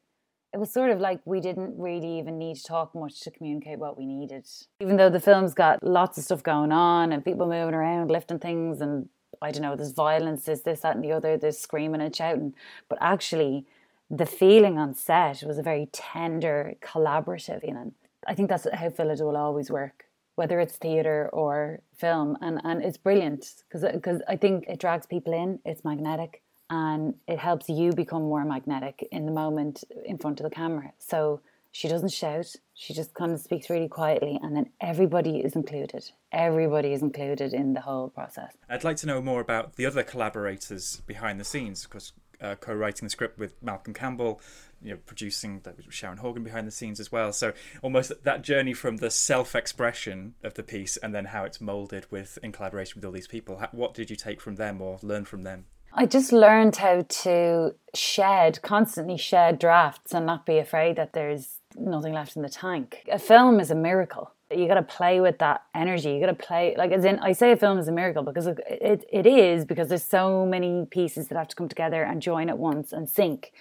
it 0.52 0.58
was 0.58 0.72
sort 0.72 0.90
of 0.90 1.00
like 1.00 1.20
we 1.24 1.40
didn't 1.40 1.78
really 1.78 2.18
even 2.18 2.38
need 2.38 2.56
to 2.56 2.62
talk 2.62 2.94
much 2.94 3.20
to 3.20 3.30
communicate 3.30 3.78
what 3.78 3.98
we 3.98 4.06
needed. 4.06 4.46
Even 4.80 4.96
though 4.96 5.10
the 5.10 5.20
film's 5.20 5.54
got 5.54 5.82
lots 5.82 6.16
of 6.16 6.24
stuff 6.24 6.42
going 6.42 6.72
on 6.72 7.12
and 7.12 7.24
people 7.24 7.46
moving 7.46 7.74
around, 7.74 8.10
lifting 8.10 8.38
things, 8.38 8.80
and 8.80 9.08
I 9.42 9.50
don't 9.50 9.62
know, 9.62 9.76
there's 9.76 9.92
violence, 9.92 10.44
there's 10.44 10.62
this, 10.62 10.80
that, 10.80 10.96
and 10.96 11.04
the 11.04 11.12
other, 11.12 11.36
there's 11.36 11.58
screaming 11.58 12.00
and 12.00 12.14
shouting. 12.14 12.54
But 12.88 12.98
actually, 13.00 13.66
the 14.10 14.26
feeling 14.26 14.78
on 14.78 14.94
set 14.94 15.42
was 15.46 15.58
a 15.58 15.62
very 15.62 15.88
tender, 15.92 16.74
collaborative 16.80 17.60
feeling. 17.60 17.92
I 18.26 18.34
think 18.34 18.48
that's 18.48 18.66
how 18.72 18.88
Phyllida 18.88 19.24
will 19.24 19.36
always 19.36 19.70
work 19.70 20.04
whether 20.38 20.60
it's 20.60 20.76
theater 20.76 21.28
or 21.32 21.80
film 21.96 22.38
and 22.40 22.60
and 22.62 22.80
it's 22.80 22.96
brilliant 22.96 23.64
because 23.68 24.22
I 24.28 24.36
think 24.36 24.66
it 24.68 24.78
drags 24.78 25.04
people 25.04 25.32
in 25.32 25.58
it's 25.64 25.84
magnetic 25.84 26.42
and 26.70 27.14
it 27.26 27.38
helps 27.38 27.68
you 27.68 27.92
become 27.92 28.22
more 28.22 28.44
magnetic 28.44 29.06
in 29.10 29.26
the 29.26 29.32
moment 29.32 29.84
in 30.04 30.18
front 30.18 30.40
of 30.40 30.44
the 30.44 30.50
camera 30.50 30.92
so 30.98 31.40
she 31.70 31.88
doesn't 31.88 32.10
shout 32.10 32.54
she 32.74 32.94
just 32.94 33.14
kind 33.14 33.32
of 33.32 33.40
speaks 33.40 33.70
really 33.70 33.88
quietly 33.88 34.38
and 34.42 34.56
then 34.56 34.68
everybody 34.80 35.40
is 35.40 35.54
included 35.54 36.10
everybody 36.32 36.92
is 36.92 37.02
included 37.02 37.52
in 37.52 37.74
the 37.74 37.80
whole 37.80 38.08
process 38.08 38.56
i'd 38.68 38.84
like 38.84 38.96
to 38.96 39.06
know 39.06 39.20
more 39.20 39.40
about 39.40 39.76
the 39.76 39.86
other 39.86 40.02
collaborators 40.02 41.02
behind 41.06 41.38
the 41.40 41.44
scenes 41.44 41.84
because 41.84 42.12
uh, 42.40 42.54
co-writing 42.54 43.06
the 43.06 43.10
script 43.10 43.38
with 43.38 43.60
malcolm 43.62 43.92
campbell 43.92 44.40
you 44.82 44.92
know 44.92 44.98
producing 45.06 45.60
that 45.60 45.76
Sharon 45.90 46.18
Horgan 46.18 46.44
behind 46.44 46.66
the 46.66 46.72
scenes 46.72 47.00
as 47.00 47.10
well. 47.10 47.32
So 47.32 47.52
almost 47.82 48.12
that 48.22 48.42
journey 48.42 48.74
from 48.74 48.98
the 48.98 49.10
self-expression 49.10 50.34
of 50.42 50.54
the 50.54 50.62
piece 50.62 50.96
and 50.96 51.14
then 51.14 51.26
how 51.26 51.44
it's 51.44 51.60
molded 51.60 52.06
with 52.10 52.38
in 52.42 52.52
collaboration 52.52 52.94
with 52.96 53.04
all 53.04 53.12
these 53.12 53.26
people. 53.26 53.60
What 53.72 53.94
did 53.94 54.10
you 54.10 54.16
take 54.16 54.40
from 54.40 54.56
them 54.56 54.80
or 54.80 54.98
learn 55.02 55.24
from 55.24 55.42
them? 55.42 55.66
I 55.92 56.06
just 56.06 56.32
learned 56.32 56.76
how 56.76 57.04
to 57.08 57.74
shed, 57.94 58.60
constantly 58.62 59.16
shed 59.16 59.58
drafts 59.58 60.12
and 60.12 60.26
not 60.26 60.46
be 60.46 60.58
afraid 60.58 60.96
that 60.96 61.12
there's 61.12 61.58
nothing 61.76 62.12
left 62.12 62.36
in 62.36 62.42
the 62.42 62.48
tank. 62.48 63.04
A 63.10 63.18
film 63.18 63.60
is 63.60 63.70
a 63.70 63.74
miracle. 63.74 64.32
You 64.50 64.66
got 64.66 64.74
to 64.74 64.82
play 64.82 65.20
with 65.20 65.38
that 65.38 65.62
energy. 65.74 66.10
You 66.10 66.20
got 66.20 66.26
to 66.26 66.34
play 66.46 66.74
like 66.76 66.90
as 66.92 67.04
in 67.04 67.18
I 67.18 67.32
say 67.32 67.52
a 67.52 67.56
film 67.56 67.78
is 67.78 67.88
a 67.88 67.92
miracle 67.92 68.22
because 68.22 68.46
it, 68.46 69.04
it 69.12 69.26
is 69.26 69.64
because 69.64 69.88
there's 69.88 70.04
so 70.04 70.46
many 70.46 70.86
pieces 70.90 71.28
that 71.28 71.36
have 71.36 71.48
to 71.48 71.56
come 71.56 71.68
together 71.68 72.02
and 72.02 72.22
join 72.22 72.48
at 72.48 72.58
once 72.58 72.92
and 72.92 73.08
sync 73.08 73.52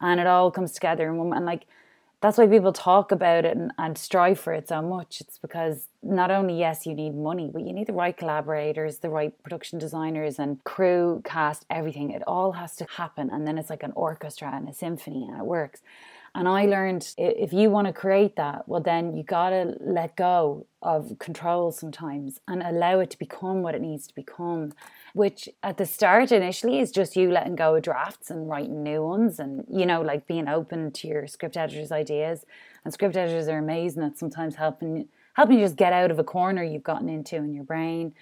and 0.00 0.20
it 0.20 0.26
all 0.26 0.50
comes 0.50 0.72
together 0.72 1.08
and, 1.10 1.32
and 1.32 1.44
like 1.44 1.66
that's 2.22 2.38
why 2.38 2.46
people 2.46 2.72
talk 2.72 3.12
about 3.12 3.44
it 3.44 3.56
and, 3.56 3.72
and 3.78 3.98
strive 3.98 4.40
for 4.40 4.52
it 4.52 4.68
so 4.68 4.80
much. 4.80 5.20
It's 5.20 5.38
because 5.38 5.88
not 6.02 6.30
only, 6.30 6.58
yes, 6.58 6.86
you 6.86 6.94
need 6.94 7.14
money, 7.14 7.50
but 7.52 7.62
you 7.62 7.72
need 7.72 7.86
the 7.86 7.92
right 7.92 8.16
collaborators, 8.16 8.98
the 8.98 9.10
right 9.10 9.32
production 9.42 9.78
designers, 9.78 10.38
and 10.38 10.62
crew, 10.64 11.20
cast, 11.24 11.66
everything. 11.68 12.10
It 12.10 12.22
all 12.26 12.52
has 12.52 12.74
to 12.76 12.86
happen. 12.96 13.28
And 13.30 13.46
then 13.46 13.58
it's 13.58 13.70
like 13.70 13.82
an 13.82 13.92
orchestra 13.94 14.50
and 14.52 14.68
a 14.68 14.72
symphony, 14.72 15.26
and 15.28 15.38
it 15.38 15.44
works. 15.44 15.82
And 16.34 16.46
I 16.48 16.66
learned 16.66 17.14
if 17.16 17.54
you 17.54 17.70
want 17.70 17.86
to 17.86 17.94
create 17.94 18.36
that, 18.36 18.68
well, 18.68 18.82
then 18.82 19.16
you 19.16 19.22
got 19.22 19.50
to 19.50 19.74
let 19.80 20.16
go 20.16 20.66
of 20.82 21.18
control 21.18 21.72
sometimes 21.72 22.40
and 22.46 22.62
allow 22.62 23.00
it 23.00 23.10
to 23.10 23.18
become 23.18 23.62
what 23.62 23.74
it 23.74 23.80
needs 23.80 24.06
to 24.08 24.14
become 24.14 24.74
which 25.16 25.48
at 25.62 25.78
the 25.78 25.86
start 25.86 26.30
initially 26.30 26.78
is 26.78 26.90
just 26.90 27.16
you 27.16 27.30
letting 27.30 27.56
go 27.56 27.74
of 27.74 27.82
drafts 27.82 28.30
and 28.30 28.50
writing 28.50 28.82
new 28.82 29.02
ones 29.02 29.38
and 29.38 29.64
you 29.66 29.86
know 29.86 30.02
like 30.02 30.26
being 30.26 30.46
open 30.46 30.90
to 30.90 31.08
your 31.08 31.26
script 31.26 31.56
editor's 31.56 31.90
ideas. 31.90 32.44
And 32.84 32.92
script 32.92 33.16
editors 33.16 33.48
are 33.48 33.56
amazing 33.56 34.02
at 34.02 34.18
sometimes 34.18 34.56
helping 34.56 35.08
helping 35.32 35.58
you 35.58 35.64
just 35.64 35.76
get 35.76 35.94
out 35.94 36.10
of 36.10 36.18
a 36.18 36.24
corner 36.24 36.62
you've 36.62 36.82
gotten 36.82 37.08
into 37.08 37.36
in 37.36 37.54
your 37.54 37.64
brain. 37.64 38.12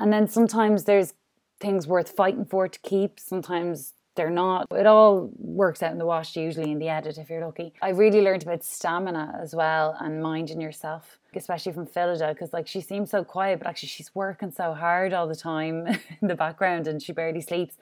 And 0.00 0.12
then 0.12 0.26
sometimes 0.26 0.84
there's 0.84 1.14
things 1.60 1.86
worth 1.86 2.10
fighting 2.16 2.44
for 2.44 2.66
to 2.66 2.80
keep. 2.80 3.20
Sometimes 3.20 3.93
they're 4.14 4.30
not. 4.30 4.66
It 4.70 4.86
all 4.86 5.30
works 5.38 5.82
out 5.82 5.92
in 5.92 5.98
the 5.98 6.06
wash 6.06 6.36
usually 6.36 6.70
in 6.70 6.78
the 6.78 6.88
edit 6.88 7.18
if 7.18 7.28
you're 7.30 7.44
lucky. 7.44 7.72
I 7.82 7.90
really 7.90 8.20
learned 8.20 8.44
about 8.44 8.62
stamina 8.62 9.38
as 9.42 9.54
well 9.54 9.96
and 10.00 10.22
minding 10.22 10.60
yourself, 10.60 11.18
especially 11.34 11.72
from 11.72 11.86
Phyllida, 11.86 12.32
because 12.32 12.52
like 12.52 12.66
she 12.66 12.80
seems 12.80 13.10
so 13.10 13.24
quiet, 13.24 13.58
but 13.58 13.68
actually 13.68 13.88
she's 13.88 14.14
working 14.14 14.50
so 14.50 14.74
hard 14.74 15.12
all 15.12 15.26
the 15.26 15.36
time 15.36 15.86
in 16.22 16.28
the 16.28 16.34
background 16.34 16.86
and 16.86 17.02
she 17.02 17.12
barely 17.12 17.40
sleeps. 17.40 17.76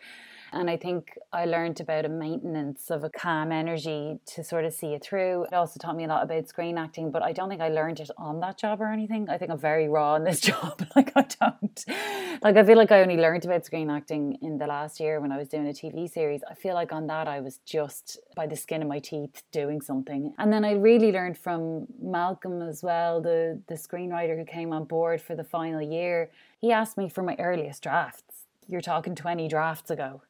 And 0.53 0.69
I 0.69 0.77
think 0.77 1.17
I 1.33 1.47
learned 1.47 1.81
about 1.81 2.05
a 2.05 2.11
maintenance 2.11 2.91
of 2.91 3.05
a 3.05 3.11
calm 3.11 3.51
energy 3.51 4.19
to 4.27 4.45
sort 4.45 4.67
of 4.67 4.75
see 4.75 4.89
it 4.89 5.03
through. 5.03 5.45
It 5.45 5.55
also 5.55 5.81
taught 5.81 5.97
me 5.97 6.05
a 6.05 6.09
lot 6.09 6.23
about 6.23 6.47
screen 6.47 6.77
acting, 6.77 7.11
but 7.11 7.23
I 7.23 7.33
don't 7.33 7.49
think 7.49 7.63
I 7.63 7.71
learned 7.71 8.01
it 8.01 8.11
on 8.19 8.41
that 8.41 8.59
job 8.59 8.83
or 8.83 8.89
anything. 8.89 9.31
I 9.31 9.39
think 9.39 9.51
I'm 9.51 9.59
very 9.59 9.89
raw 9.89 10.15
in 10.17 10.25
this 10.25 10.41
job. 10.51 10.87
like 10.95 11.13
I 11.17 11.27
don't. 11.41 11.85
Like 12.43 12.57
I 12.57 12.65
feel 12.65 12.77
like 12.77 12.93
I 12.93 13.01
only 13.01 13.17
learned 13.17 13.47
about 13.47 13.65
screen 13.65 13.89
acting 13.89 14.37
in 14.43 14.59
the 14.59 14.67
last 14.67 15.01
year 15.01 15.21
when 15.21 15.33
I 15.33 15.39
was 15.39 15.49
doing 15.49 15.67
a 15.69 15.73
TV 15.73 16.11
series. 16.11 16.43
I 16.51 16.55
feel 16.55 16.75
like 16.75 16.93
on 16.93 17.07
that 17.07 17.29
I 17.29 17.41
was 17.41 17.59
just 17.65 18.19
by 18.37 18.47
the 18.47 18.57
skin 18.57 18.83
of 18.83 18.89
my 18.89 18.99
teeth 18.99 19.43
doing 19.53 19.81
something. 19.81 20.35
And 20.39 20.53
then 20.53 20.67
I 20.67 20.73
really 20.73 21.13
learned 21.13 21.39
from 21.39 21.87
Malcolm 22.01 22.61
as 22.61 22.83
well, 22.83 23.23
the 23.23 23.63
the 23.69 23.75
screenwriter 23.75 24.37
who 24.39 24.45
came 24.45 24.73
on 24.73 24.85
board 24.85 25.23
for 25.23 25.35
the 25.35 25.45
final 25.45 25.81
year. 25.81 26.31
He 26.61 26.73
asked 26.73 26.99
me 26.99 27.09
for 27.09 27.23
my 27.23 27.37
earliest 27.39 27.83
drafts. 27.83 28.45
You're 28.69 28.83
talking 28.83 29.15
20 29.15 29.49
drafts 29.49 29.91
ago 29.91 30.23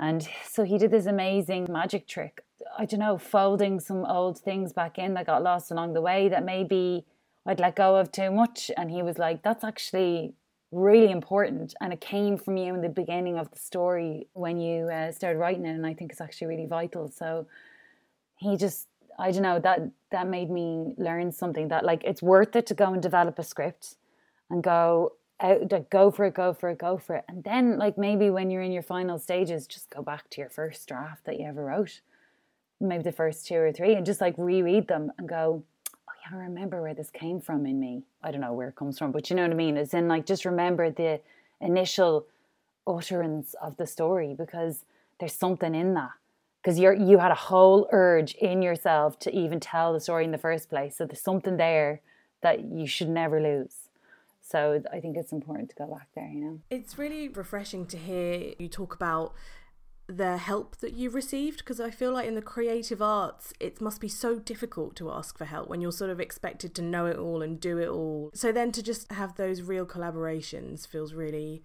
and 0.00 0.26
so 0.44 0.64
he 0.64 0.78
did 0.78 0.90
this 0.90 1.06
amazing 1.06 1.68
magic 1.70 2.06
trick. 2.06 2.42
I 2.78 2.84
don't 2.84 3.00
know, 3.00 3.18
folding 3.18 3.78
some 3.80 4.04
old 4.04 4.38
things 4.38 4.72
back 4.72 4.98
in 4.98 5.14
that 5.14 5.26
got 5.26 5.42
lost 5.42 5.70
along 5.70 5.92
the 5.92 6.00
way 6.00 6.28
that 6.28 6.44
maybe 6.44 7.04
I'd 7.46 7.60
let 7.60 7.76
go 7.76 7.96
of 7.96 8.10
too 8.10 8.30
much. 8.30 8.70
And 8.76 8.90
he 8.90 9.02
was 9.02 9.18
like, 9.18 9.42
that's 9.42 9.62
actually 9.62 10.34
really 10.72 11.12
important. 11.12 11.74
And 11.80 11.92
it 11.92 12.00
came 12.00 12.36
from 12.36 12.56
you 12.56 12.74
in 12.74 12.80
the 12.80 12.88
beginning 12.88 13.38
of 13.38 13.50
the 13.50 13.58
story 13.58 14.26
when 14.32 14.58
you 14.58 14.88
uh, 14.88 15.12
started 15.12 15.38
writing 15.38 15.66
it. 15.66 15.70
And 15.70 15.86
I 15.86 15.94
think 15.94 16.10
it's 16.10 16.20
actually 16.20 16.48
really 16.48 16.66
vital. 16.66 17.08
So 17.08 17.46
he 18.36 18.56
just, 18.56 18.88
I 19.18 19.30
don't 19.30 19.42
know, 19.42 19.60
that, 19.60 19.80
that 20.10 20.26
made 20.26 20.50
me 20.50 20.94
learn 20.98 21.30
something 21.30 21.68
that 21.68 21.84
like 21.84 22.02
it's 22.02 22.22
worth 22.22 22.56
it 22.56 22.66
to 22.66 22.74
go 22.74 22.92
and 22.92 23.00
develop 23.00 23.38
a 23.38 23.44
script 23.44 23.96
and 24.50 24.62
go, 24.62 25.12
out 25.40 25.72
like 25.72 25.90
go 25.90 26.10
for 26.10 26.24
it, 26.26 26.34
go 26.34 26.52
for 26.52 26.70
it, 26.70 26.78
go 26.78 26.96
for 26.96 27.16
it. 27.16 27.24
And 27.28 27.42
then 27.44 27.78
like 27.78 27.98
maybe 27.98 28.30
when 28.30 28.50
you're 28.50 28.62
in 28.62 28.72
your 28.72 28.82
final 28.82 29.18
stages, 29.18 29.66
just 29.66 29.90
go 29.90 30.02
back 30.02 30.30
to 30.30 30.40
your 30.40 30.50
first 30.50 30.86
draft 30.88 31.24
that 31.24 31.38
you 31.38 31.46
ever 31.46 31.64
wrote. 31.64 32.00
Maybe 32.80 33.02
the 33.02 33.12
first 33.12 33.46
two 33.46 33.56
or 33.56 33.72
three 33.72 33.94
and 33.94 34.06
just 34.06 34.20
like 34.20 34.34
reread 34.36 34.88
them 34.88 35.12
and 35.18 35.28
go, 35.28 35.62
Oh 36.08 36.12
yeah, 36.30 36.38
I 36.38 36.42
remember 36.42 36.82
where 36.82 36.94
this 36.94 37.10
came 37.10 37.40
from 37.40 37.66
in 37.66 37.80
me. 37.80 38.02
I 38.22 38.30
don't 38.30 38.40
know 38.40 38.52
where 38.52 38.68
it 38.68 38.76
comes 38.76 38.98
from, 38.98 39.12
but 39.12 39.30
you 39.30 39.36
know 39.36 39.42
what 39.42 39.50
I 39.50 39.54
mean? 39.54 39.76
It's 39.76 39.94
in 39.94 40.08
like 40.08 40.26
just 40.26 40.44
remember 40.44 40.90
the 40.90 41.20
initial 41.60 42.26
utterance 42.86 43.54
of 43.62 43.76
the 43.76 43.86
story 43.86 44.34
because 44.36 44.84
there's 45.18 45.32
something 45.32 45.74
in 45.74 45.94
that. 45.94 46.10
Because 46.62 46.78
you're 46.78 46.94
you 46.94 47.18
had 47.18 47.30
a 47.30 47.36
whole 47.36 47.88
urge 47.92 48.34
in 48.34 48.62
yourself 48.62 49.18
to 49.20 49.34
even 49.34 49.60
tell 49.60 49.92
the 49.92 50.00
story 50.00 50.24
in 50.24 50.30
the 50.30 50.38
first 50.38 50.70
place. 50.70 50.96
So 50.96 51.04
there's 51.04 51.20
something 51.20 51.56
there 51.56 52.00
that 52.42 52.64
you 52.72 52.86
should 52.86 53.08
never 53.08 53.40
lose. 53.40 53.83
So 54.44 54.82
I 54.92 55.00
think 55.00 55.16
it's 55.16 55.32
important 55.32 55.70
to 55.70 55.76
go 55.76 55.86
back 55.86 56.08
there, 56.14 56.28
you 56.28 56.40
know. 56.40 56.60
It's 56.70 56.98
really 56.98 57.28
refreshing 57.28 57.86
to 57.86 57.96
hear 57.96 58.52
you 58.58 58.68
talk 58.68 58.94
about 58.94 59.34
the 60.06 60.36
help 60.36 60.76
that 60.76 60.92
you've 60.92 61.14
received 61.14 61.58
because 61.58 61.80
I 61.80 61.90
feel 61.90 62.12
like 62.12 62.28
in 62.28 62.34
the 62.34 62.42
creative 62.42 63.00
arts 63.00 63.54
it 63.58 63.80
must 63.80 64.02
be 64.02 64.08
so 64.08 64.38
difficult 64.38 64.96
to 64.96 65.10
ask 65.10 65.38
for 65.38 65.46
help 65.46 65.70
when 65.70 65.80
you're 65.80 65.92
sort 65.92 66.10
of 66.10 66.20
expected 66.20 66.74
to 66.74 66.82
know 66.82 67.06
it 67.06 67.16
all 67.16 67.40
and 67.40 67.58
do 67.58 67.78
it 67.78 67.88
all. 67.88 68.30
So 68.34 68.52
then 68.52 68.70
to 68.72 68.82
just 68.82 69.10
have 69.10 69.36
those 69.36 69.62
real 69.62 69.86
collaborations 69.86 70.86
feels 70.86 71.14
really 71.14 71.62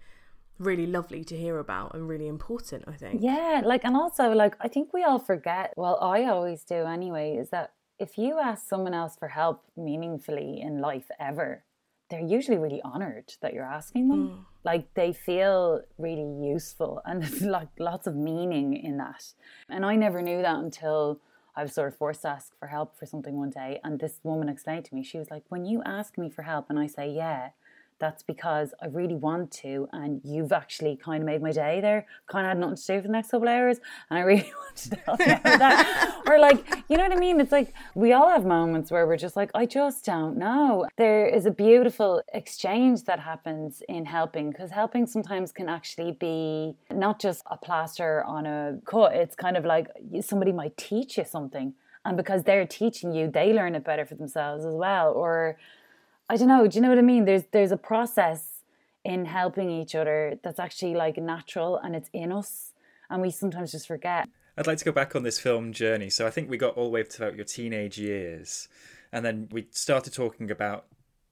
really 0.58 0.86
lovely 0.86 1.24
to 1.24 1.36
hear 1.36 1.58
about 1.58 1.94
and 1.94 2.06
really 2.06 2.28
important, 2.28 2.84
I 2.86 2.92
think. 2.92 3.20
Yeah, 3.22 3.62
like 3.64 3.84
and 3.84 3.94
also 3.96 4.30
like 4.32 4.56
I 4.58 4.68
think 4.68 4.94
we 4.94 5.04
all 5.04 5.18
forget, 5.18 5.74
well 5.76 5.98
I 6.00 6.24
always 6.24 6.64
do 6.64 6.86
anyway, 6.86 7.36
is 7.36 7.50
that 7.50 7.74
if 7.98 8.16
you 8.16 8.38
ask 8.38 8.66
someone 8.66 8.94
else 8.94 9.16
for 9.16 9.28
help 9.28 9.66
meaningfully 9.76 10.62
in 10.62 10.80
life 10.80 11.10
ever, 11.20 11.64
they're 12.10 12.20
usually 12.20 12.58
really 12.58 12.82
honored 12.82 13.32
that 13.40 13.54
you're 13.54 13.64
asking 13.64 14.08
them. 14.08 14.28
Mm. 14.28 14.44
Like 14.64 14.92
they 14.94 15.12
feel 15.12 15.82
really 15.96 16.48
useful 16.48 17.00
and 17.06 17.22
there's 17.22 17.42
like 17.42 17.68
lots 17.78 18.06
of 18.06 18.16
meaning 18.16 18.76
in 18.76 18.98
that. 18.98 19.32
And 19.68 19.86
I 19.86 19.96
never 19.96 20.20
knew 20.20 20.42
that 20.42 20.56
until 20.56 21.20
I 21.56 21.62
was 21.62 21.72
sort 21.72 21.88
of 21.88 21.96
forced 21.96 22.22
to 22.22 22.28
ask 22.28 22.52
for 22.58 22.68
help 22.68 22.98
for 22.98 23.06
something 23.06 23.36
one 23.36 23.50
day. 23.50 23.80
And 23.82 23.98
this 23.98 24.20
woman 24.22 24.48
explained 24.48 24.84
to 24.86 24.94
me, 24.94 25.02
she 25.02 25.18
was 25.18 25.30
like, 25.30 25.44
when 25.48 25.64
you 25.64 25.82
ask 25.84 26.18
me 26.18 26.30
for 26.30 26.42
help 26.42 26.66
and 26.68 26.78
I 26.78 26.86
say, 26.86 27.10
yeah, 27.10 27.50
that's 28.00 28.22
because 28.22 28.72
I 28.82 28.86
really 28.86 29.14
want 29.14 29.52
to, 29.62 29.88
and 29.92 30.20
you've 30.24 30.52
actually 30.52 30.96
kind 30.96 31.22
of 31.22 31.26
made 31.26 31.42
my 31.42 31.52
day 31.52 31.80
there. 31.80 32.06
Kind 32.26 32.46
of 32.46 32.50
had 32.50 32.58
nothing 32.58 32.76
to 32.76 32.86
do 32.86 33.00
for 33.02 33.06
the 33.06 33.12
next 33.12 33.30
couple 33.30 33.46
of 33.46 33.54
hours, 33.54 33.78
and 34.08 34.18
I 34.18 34.22
really 34.30 34.52
wanted 34.58 34.90
to 34.90 34.96
help 35.04 35.20
you 35.20 35.26
with 35.26 35.42
that. 35.42 36.22
or 36.26 36.38
like, 36.38 36.66
you 36.88 36.96
know 36.96 37.04
what 37.04 37.12
I 37.12 37.20
mean? 37.20 37.38
It's 37.38 37.52
like 37.52 37.74
we 37.94 38.12
all 38.12 38.28
have 38.28 38.44
moments 38.44 38.90
where 38.90 39.06
we're 39.06 39.18
just 39.18 39.36
like, 39.36 39.50
I 39.54 39.66
just 39.66 40.04
don't 40.04 40.36
know. 40.38 40.86
There 40.96 41.26
is 41.26 41.46
a 41.46 41.50
beautiful 41.50 42.22
exchange 42.32 43.04
that 43.04 43.20
happens 43.20 43.82
in 43.88 44.06
helping 44.06 44.50
because 44.50 44.70
helping 44.70 45.06
sometimes 45.06 45.52
can 45.52 45.68
actually 45.68 46.12
be 46.12 46.74
not 46.90 47.20
just 47.20 47.42
a 47.50 47.56
plaster 47.56 48.24
on 48.24 48.46
a 48.46 48.78
cut. 48.86 49.14
It's 49.14 49.36
kind 49.36 49.56
of 49.56 49.64
like 49.64 49.88
somebody 50.22 50.52
might 50.52 50.76
teach 50.76 51.18
you 51.18 51.24
something, 51.24 51.74
and 52.06 52.16
because 52.16 52.44
they're 52.44 52.66
teaching 52.66 53.12
you, 53.12 53.30
they 53.30 53.52
learn 53.52 53.74
it 53.74 53.84
better 53.84 54.06
for 54.06 54.14
themselves 54.14 54.64
as 54.64 54.74
well. 54.74 55.12
Or 55.12 55.58
I 56.30 56.36
don't 56.36 56.46
know. 56.46 56.64
Do 56.68 56.76
you 56.76 56.82
know 56.82 56.90
what 56.90 56.98
I 56.98 57.02
mean? 57.02 57.24
There's 57.24 57.42
there's 57.50 57.72
a 57.72 57.76
process 57.76 58.62
in 59.04 59.24
helping 59.24 59.68
each 59.68 59.96
other 59.96 60.38
that's 60.44 60.60
actually 60.60 60.94
like 60.94 61.16
natural 61.16 61.76
and 61.76 61.96
it's 61.96 62.08
in 62.12 62.30
us, 62.30 62.72
and 63.10 63.20
we 63.20 63.32
sometimes 63.32 63.72
just 63.72 63.88
forget. 63.88 64.28
I'd 64.56 64.68
like 64.68 64.78
to 64.78 64.84
go 64.84 64.92
back 64.92 65.16
on 65.16 65.24
this 65.24 65.40
film 65.40 65.72
journey. 65.72 66.08
So 66.08 66.28
I 66.28 66.30
think 66.30 66.48
we 66.48 66.56
got 66.56 66.76
all 66.76 66.84
the 66.84 66.90
way 66.90 67.02
to 67.02 67.24
about 67.24 67.34
your 67.34 67.44
teenage 67.44 67.98
years, 67.98 68.68
and 69.10 69.24
then 69.24 69.48
we 69.50 69.66
started 69.72 70.12
talking 70.12 70.52
about 70.52 70.84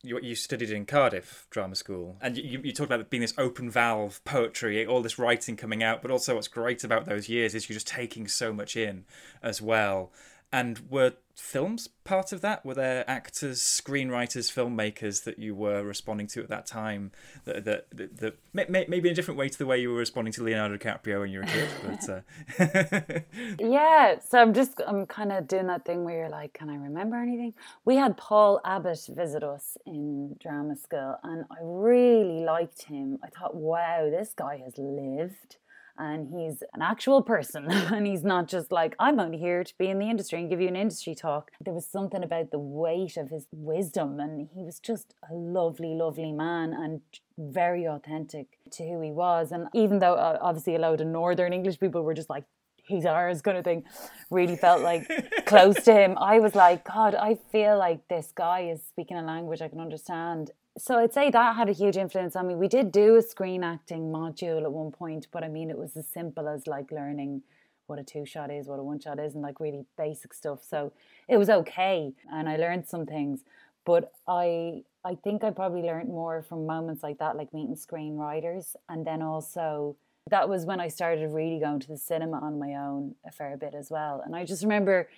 what 0.03 0.25
you 0.25 0.35
studied 0.35 0.71
in 0.71 0.85
Cardiff 0.85 1.47
Drama 1.49 1.77
School, 1.77 2.17
and 2.21 2.37
you, 2.37 2.61
you 2.65 2.73
talked 2.73 2.91
about 2.91 3.09
being 3.09 3.21
this 3.21 3.35
open 3.39 3.71
valve 3.71 4.21
poetry, 4.25 4.85
all 4.85 5.03
this 5.03 5.17
writing 5.17 5.57
coming 5.57 5.81
out, 5.81 6.03
but 6.03 6.11
also 6.11 6.35
what's 6.35 6.49
great 6.49 6.83
about 6.83 7.07
those 7.07 7.29
years 7.29 7.55
is 7.55 7.69
you're 7.69 7.75
just 7.75 7.87
taking 7.87 8.27
so 8.27 8.53
much 8.53 8.77
in 8.77 9.05
as 9.45 9.63
well. 9.63 10.11
And 10.53 10.81
were 10.91 11.13
films 11.35 11.89
part 12.05 12.33
of 12.33 12.41
that? 12.41 12.65
Were 12.65 12.75
there 12.75 13.05
actors, 13.09 13.61
screenwriters, 13.61 14.51
filmmakers 14.51 15.25
that 15.25 15.39
you 15.39 15.55
were 15.55 15.83
responding 15.83 16.27
to 16.29 16.43
at 16.43 16.49
that 16.49 16.65
time? 16.65 17.13
That 17.45 17.65
that, 17.67 17.87
that, 17.91 18.17
that 18.19 18.37
maybe 18.71 19.09
in 19.09 19.13
a 19.13 19.15
different 19.15 19.39
way 19.39 19.51
to 19.51 19.59
the 19.59 19.67
way 19.67 19.79
you 19.79 19.91
were 19.91 19.99
responding 19.99 20.33
to 20.35 20.43
Leonardo 20.43 20.79
DiCaprio 20.79 21.21
when 21.21 21.31
you 21.31 21.41
were 21.41 21.45
a 21.45 21.49
kid. 21.49 21.69
But 21.85 22.09
uh... 22.09 23.21
yeah, 23.59 24.19
so 24.21 24.39
I'm 24.39 24.55
just 24.55 24.81
I'm 24.87 25.05
kind 25.07 25.33
of 25.33 25.47
doing 25.47 25.67
that 25.67 25.85
thing 25.85 26.05
where 26.05 26.17
you're 26.17 26.31
like, 26.31 26.55
can 26.55 26.71
I 26.71 26.77
remember 26.77 27.17
anything? 27.17 27.53
We 27.85 27.97
had 27.97 28.17
Paul 28.17 28.61
Abbott 28.65 29.07
visit 29.11 29.45
us 29.45 29.77
in 29.87 30.37
drama 30.41 30.77
school, 30.77 31.17
and 31.23 31.45
I 31.51 31.57
really 31.61 32.43
liked 32.45 32.85
him. 32.85 33.19
I 33.23 33.29
thought, 33.29 33.55
wow, 33.55 34.09
this 34.11 34.33
guy 34.35 34.63
has 34.65 34.79
lived 34.79 35.59
and 35.99 36.29
he's 36.29 36.63
an 36.75 36.83
actual 36.83 37.23
person 37.23 37.71
and 37.71 38.07
he's 38.07 38.25
not 38.25 38.49
just 38.49 38.71
like 38.73 38.95
i'm 38.99 39.19
only 39.21 39.39
here 39.39 39.65
to 39.65 39.75
be 39.79 39.89
in 39.89 39.99
the 39.99 40.09
industry 40.09 40.39
and 40.41 40.49
give 40.49 40.61
you 40.61 40.69
an 40.69 40.77
industry 40.77 41.15
talk. 41.15 41.51
There 41.61 41.75
was 41.75 41.87
something 41.87 42.23
about 42.23 42.51
the 42.51 42.59
weight 42.59 43.17
of 43.17 43.31
his 43.31 43.47
wisdom 43.53 44.21
and 44.21 44.49
he 44.55 44.63
was 44.63 44.79
just 44.79 45.15
a 45.31 45.35
lovely 45.35 45.95
lovely 45.95 46.33
man 46.33 46.73
and 46.73 47.01
very 47.39 47.87
authentic 47.87 48.59
to 48.73 48.83
who 48.85 49.01
he 49.01 49.11
was. 49.11 49.53
And 49.53 49.69
even 49.75 49.99
though 49.99 50.15
uh, 50.15 50.39
obviously 50.41 50.75
a 50.75 50.79
lot 50.79 51.01
of 51.01 51.07
northern 51.07 51.53
english 51.53 51.79
people 51.79 52.03
were 52.03 52.15
just 52.15 52.31
like 52.31 52.45
he's 52.85 53.05
ours 53.05 53.43
kind 53.43 53.59
of 53.59 53.65
thing 53.65 53.85
really 54.31 54.57
felt 54.57 54.83
like 54.83 55.07
close 55.47 55.77
to 55.85 55.93
him. 55.93 56.17
I 56.19 56.39
was 56.39 56.55
like 56.55 56.85
god 56.85 57.15
i 57.15 57.37
feel 57.53 57.77
like 57.79 58.07
this 58.09 58.33
guy 58.35 58.61
is 58.73 58.83
speaking 58.83 59.17
a 59.17 59.23
language 59.23 59.61
i 59.61 59.69
can 59.69 59.81
understand 59.81 60.51
so 60.79 60.97
I'd 60.99 61.13
say 61.13 61.31
that 61.31 61.57
had 61.57 61.69
a 61.69 61.73
huge 61.73 61.97
influence 61.97 62.37
on 62.37 62.47
me. 62.47 62.55
We 62.55 62.69
did 62.69 62.93
do 62.93 63.17
a 63.17 63.23
screen 63.23 63.65
acting 63.65 64.13
module 64.13 64.63
at 64.63 64.73
one 64.73 64.93
point, 64.93 65.27
but 65.33 65.45
I 65.45 65.49
mean, 65.49 65.71
it 65.71 65.79
was 65.79 65.97
as 65.97 66.07
simple 66.07 66.49
as 66.49 66.67
like 66.67 66.91
learning 66.93 67.43
what 67.87 67.99
a 67.99 68.05
two 68.05 68.25
shot 68.25 68.51
is, 68.51 68.67
what 68.67 68.79
a 68.79 68.83
one 68.83 69.01
shot 69.01 69.19
is, 69.19 69.35
and 69.35 69.43
like 69.43 69.61
really 69.61 69.85
basic 69.97 70.33
stuff. 70.35 70.63
So 70.63 70.93
it 71.29 71.37
was 71.37 71.51
okay, 71.51 72.13
and 72.33 72.49
I 72.49 72.57
learned 72.57 72.87
some 72.87 73.07
things. 73.07 73.45
But 73.85 74.13
I, 74.27 74.83
I 75.05 75.15
think 75.15 75.43
I 75.43 75.51
probably 75.51 75.83
learned 75.83 76.09
more 76.09 76.43
from 76.43 76.67
moments 76.67 77.03
like 77.03 77.19
that, 77.19 77.37
like 77.37 77.53
meeting 77.55 77.75
screenwriters, 77.75 78.77
and 78.89 79.07
then 79.07 79.23
also 79.23 79.97
that 80.31 80.49
was 80.49 80.67
when 80.67 80.81
I 80.81 80.89
started 80.89 81.31
really 81.31 81.59
going 81.59 81.81
to 81.81 81.89
the 81.89 81.97
cinema 81.97 82.39
on 82.39 82.59
my 82.59 82.75
own 82.75 83.15
a 83.27 83.33
fair 83.33 83.57
bit 83.57 83.75
as 83.75 83.91
well. 83.91 84.23
And 84.25 84.37
I 84.37 84.45
just 84.45 84.63
remember 84.63 85.09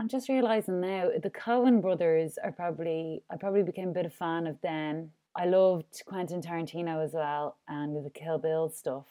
I'm 0.00 0.08
just 0.08 0.30
realizing 0.30 0.80
now 0.80 1.10
the 1.22 1.28
Coen 1.28 1.82
brothers 1.82 2.38
are 2.42 2.52
probably 2.52 3.22
I 3.28 3.36
probably 3.36 3.62
became 3.62 3.90
a 3.90 3.92
bit 3.92 4.06
of 4.06 4.14
fan 4.14 4.46
of 4.46 4.58
them. 4.62 5.10
I 5.36 5.44
loved 5.44 6.02
Quentin 6.06 6.40
Tarantino 6.40 7.04
as 7.04 7.12
well 7.12 7.58
and 7.68 7.94
the 8.02 8.08
Kill 8.08 8.38
Bill 8.38 8.70
stuff. 8.70 9.04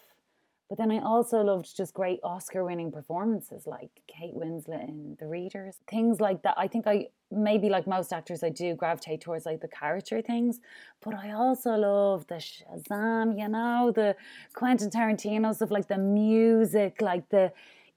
But 0.68 0.80
then 0.80 0.92
I 0.92 0.98
also 0.98 1.42
loved 1.42 1.78
just 1.78 1.94
great 1.94 2.20
Oscar 2.24 2.66
winning 2.66 2.92
performances 2.92 3.68
like 3.68 3.92
Kate 4.08 4.36
Winslet 4.36 4.88
in 4.88 5.16
The 5.20 5.28
Readers. 5.28 5.78
Things 5.88 6.20
like 6.20 6.42
that. 6.42 6.56
I 6.58 6.68
think 6.68 6.88
I 6.88 7.10
maybe 7.30 7.70
like 7.70 7.86
most 7.86 8.12
actors 8.12 8.44
I 8.44 8.50
do 8.50 8.74
gravitate 8.74 9.22
towards 9.22 9.46
like 9.46 9.62
the 9.62 9.68
character 9.68 10.24
things. 10.24 10.60
But 11.02 11.14
I 11.14 11.34
also 11.34 11.76
love 11.76 12.26
the 12.26 12.36
Shazam, 12.36 13.40
you 13.40 13.48
know, 13.48 13.92
the 13.96 14.16
Quentin 14.54 14.90
Tarantino 14.90 15.54
stuff, 15.54 15.70
like 15.70 15.88
the 15.88 16.00
music, 16.00 17.00
like 17.00 17.30
the 17.30 17.52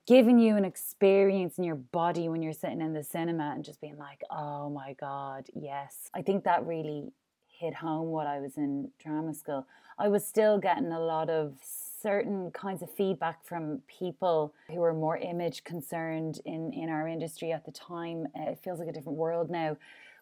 giving 0.07 0.38
you 0.38 0.57
an 0.57 0.65
experience 0.65 1.59
in 1.59 1.65
your 1.65 1.77
body 1.77 2.29
when 2.29 2.43
you're 2.43 2.53
sitting 2.53 2.81
in 2.81 2.93
the 2.93 3.05
cinema 3.05 3.53
and 3.55 3.65
just 3.65 3.81
being 3.81 3.99
like, 3.99 4.23
oh 4.31 4.69
my 4.69 4.95
God, 4.95 5.47
yes. 5.55 6.11
I 6.15 6.23
think 6.23 6.45
that 6.45 6.67
really 6.67 7.12
hit 7.49 7.75
home 7.75 8.09
what 8.09 8.27
I 8.27 8.41
was 8.41 8.57
in 8.57 8.91
drama 9.03 9.35
school. 9.35 9.67
I 9.99 10.09
was 10.09 10.27
still 10.27 10.59
getting 10.59 10.91
a 10.91 11.01
lot 11.01 11.31
of 11.31 11.55
certain 11.62 12.51
kinds 12.51 12.83
of 12.83 12.91
feedback 12.91 13.45
from 13.45 13.81
people 13.87 14.53
who 14.69 14.81
were 14.81 14.93
more 14.93 15.17
image 15.19 15.62
concerned 15.62 16.41
in, 16.45 16.73
in 16.73 16.88
our 16.88 17.07
industry 17.07 17.53
at 17.53 17.65
the 17.65 17.71
time. 17.71 18.27
Uh, 18.37 18.51
it 18.51 18.59
feels 18.65 18.81
like 18.81 18.88
a 18.88 18.93
different 18.93 19.19
world 19.19 19.51
now 19.51 19.77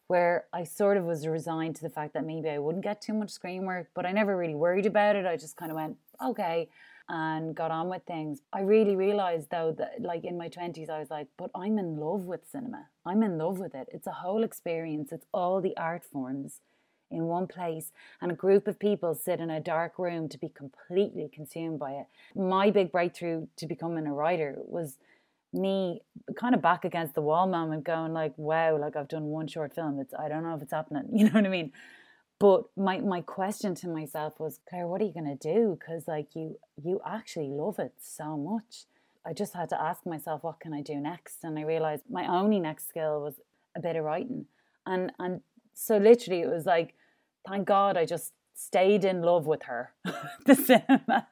where 0.08 0.44
I 0.52 0.64
sort 0.64 0.96
of 0.96 1.04
was 1.04 1.26
resigned 1.26 1.76
to 1.76 1.82
the 1.82 1.88
fact 1.88 2.14
that 2.14 2.26
maybe 2.26 2.50
I 2.50 2.58
wouldn't 2.58 2.84
get 2.84 3.00
too 3.00 3.14
much 3.14 3.30
screen 3.30 3.64
work, 3.64 3.88
but 3.94 4.04
I 4.04 4.12
never 4.12 4.36
really 4.36 4.56
worried 4.56 4.84
about 4.84 5.16
it. 5.16 5.24
I 5.24 5.36
just 5.36 5.56
kind 5.56 5.70
of 5.70 5.76
went, 5.76 5.96
okay, 6.22 6.68
and 7.10 7.56
got 7.56 7.72
on 7.72 7.88
with 7.88 8.04
things. 8.04 8.40
I 8.52 8.60
really 8.60 8.94
realized 8.94 9.50
though 9.50 9.74
that 9.78 10.00
like 10.00 10.24
in 10.24 10.38
my 10.38 10.48
20s 10.48 10.88
I 10.88 11.00
was 11.00 11.10
like, 11.10 11.26
but 11.36 11.50
I'm 11.56 11.76
in 11.76 11.96
love 11.96 12.22
with 12.22 12.48
cinema. 12.50 12.86
I'm 13.04 13.24
in 13.24 13.36
love 13.36 13.58
with 13.58 13.74
it. 13.74 13.88
It's 13.92 14.06
a 14.06 14.12
whole 14.12 14.44
experience. 14.44 15.10
It's 15.10 15.26
all 15.34 15.60
the 15.60 15.76
art 15.76 16.04
forms 16.04 16.60
in 17.10 17.24
one 17.24 17.48
place 17.48 17.90
and 18.22 18.30
a 18.30 18.36
group 18.36 18.68
of 18.68 18.78
people 18.78 19.16
sit 19.16 19.40
in 19.40 19.50
a 19.50 19.58
dark 19.60 19.98
room 19.98 20.28
to 20.28 20.38
be 20.38 20.48
completely 20.48 21.28
consumed 21.32 21.80
by 21.80 21.92
it. 21.94 22.06
My 22.36 22.70
big 22.70 22.92
breakthrough 22.92 23.48
to 23.56 23.66
becoming 23.66 24.06
a 24.06 24.12
writer 24.12 24.54
was 24.58 24.96
me 25.52 26.02
kind 26.36 26.54
of 26.54 26.62
back 26.62 26.84
against 26.84 27.16
the 27.16 27.20
wall 27.20 27.48
moment 27.48 27.82
going 27.82 28.12
like 28.12 28.32
wow 28.36 28.78
like 28.78 28.94
I've 28.94 29.08
done 29.08 29.24
one 29.24 29.48
short 29.48 29.74
film 29.74 29.98
it's 29.98 30.14
I 30.14 30.28
don't 30.28 30.44
know 30.44 30.54
if 30.54 30.62
it's 30.62 30.72
happening 30.72 31.08
you 31.12 31.24
know 31.24 31.32
what 31.32 31.44
I 31.44 31.48
mean 31.48 31.72
but 32.40 32.64
my 32.76 32.98
my 32.98 33.20
question 33.20 33.76
to 33.76 33.88
myself 33.88 34.40
was 34.40 34.58
clare 34.68 34.88
what 34.88 35.00
are 35.00 35.04
you 35.04 35.12
going 35.12 35.38
to 35.38 35.52
do? 35.54 35.78
Because 35.78 36.08
like 36.08 36.34
you 36.34 36.58
you 36.82 37.00
actually 37.06 37.48
love 37.48 37.78
it 37.78 37.92
so 38.00 38.36
much. 38.36 38.86
I 39.24 39.34
just 39.34 39.52
had 39.52 39.68
to 39.68 39.80
ask 39.80 40.04
myself 40.06 40.42
what 40.42 40.58
can 40.58 40.72
i 40.72 40.80
do 40.80 40.96
next? 40.96 41.44
And 41.44 41.58
i 41.58 41.62
realized 41.62 42.04
my 42.10 42.26
only 42.26 42.58
next 42.58 42.88
skill 42.88 43.20
was 43.20 43.34
a 43.76 43.80
bit 43.80 43.94
of 43.94 44.04
writing. 44.04 44.46
And 44.86 45.12
and 45.20 45.42
so 45.74 45.98
literally 45.98 46.40
it 46.40 46.48
was 46.48 46.66
like 46.66 46.94
thank 47.48 47.66
god 47.66 47.96
i 47.96 48.04
just 48.04 48.32
stayed 48.54 49.04
in 49.04 49.22
love 49.22 49.46
with 49.46 49.62
her 49.62 49.94
the 50.46 50.54
cinema 50.54 51.26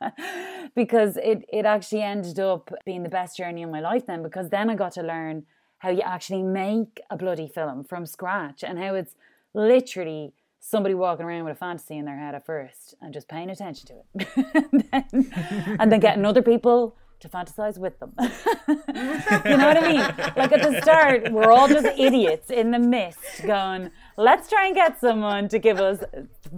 because 0.75 1.19
it 1.19 1.45
it 1.53 1.67
actually 1.67 2.03
ended 2.03 2.39
up 2.39 2.73
being 2.87 3.03
the 3.03 3.09
best 3.09 3.37
journey 3.37 3.63
of 3.63 3.71
my 3.71 3.81
life 3.81 4.07
then 4.07 4.23
because 4.23 4.49
then 4.49 4.71
i 4.71 4.75
got 4.75 4.93
to 4.93 5.03
learn 5.03 5.45
how 5.79 5.91
you 5.91 6.01
actually 6.01 6.43
make 6.43 7.01
a 7.11 7.17
bloody 7.17 7.47
film 7.47 7.85
from 7.85 8.07
scratch 8.07 8.65
and 8.65 8.79
how 8.79 8.95
it's 8.95 9.15
literally 9.55 10.33
somebody 10.61 10.95
walking 10.95 11.25
around 11.25 11.45
with 11.45 11.53
a 11.55 11.59
fantasy 11.59 11.97
in 11.97 12.05
their 12.05 12.19
head 12.19 12.35
at 12.35 12.45
first 12.45 12.95
and 13.01 13.13
just 13.13 13.29
paying 13.29 13.51
attention 13.51 13.87
to 13.87 13.95
it 13.95 14.29
and, 14.73 14.85
then, 15.13 15.77
and 15.79 15.93
then 15.93 16.01
getting 16.01 16.25
other 16.25 16.43
people 16.43 16.97
to 17.21 17.29
fantasize 17.29 17.79
with 17.79 17.99
them. 17.99 18.13
you 18.21 19.57
know 19.57 19.67
what 19.67 19.77
I 19.77 19.89
mean? 19.89 20.33
Like 20.37 20.53
at 20.53 20.63
the 20.63 20.81
start, 20.83 21.33
we're 21.33 21.51
all 21.51 21.67
just 21.69 21.87
idiots 21.99 22.51
in 22.51 22.71
the 22.71 22.79
mist 22.79 23.19
going, 23.45 23.91
let's 24.17 24.49
try 24.49 24.67
and 24.67 24.75
get 24.75 25.01
someone 25.01 25.49
to 25.49 25.59
give 25.59 25.79
us 25.79 25.99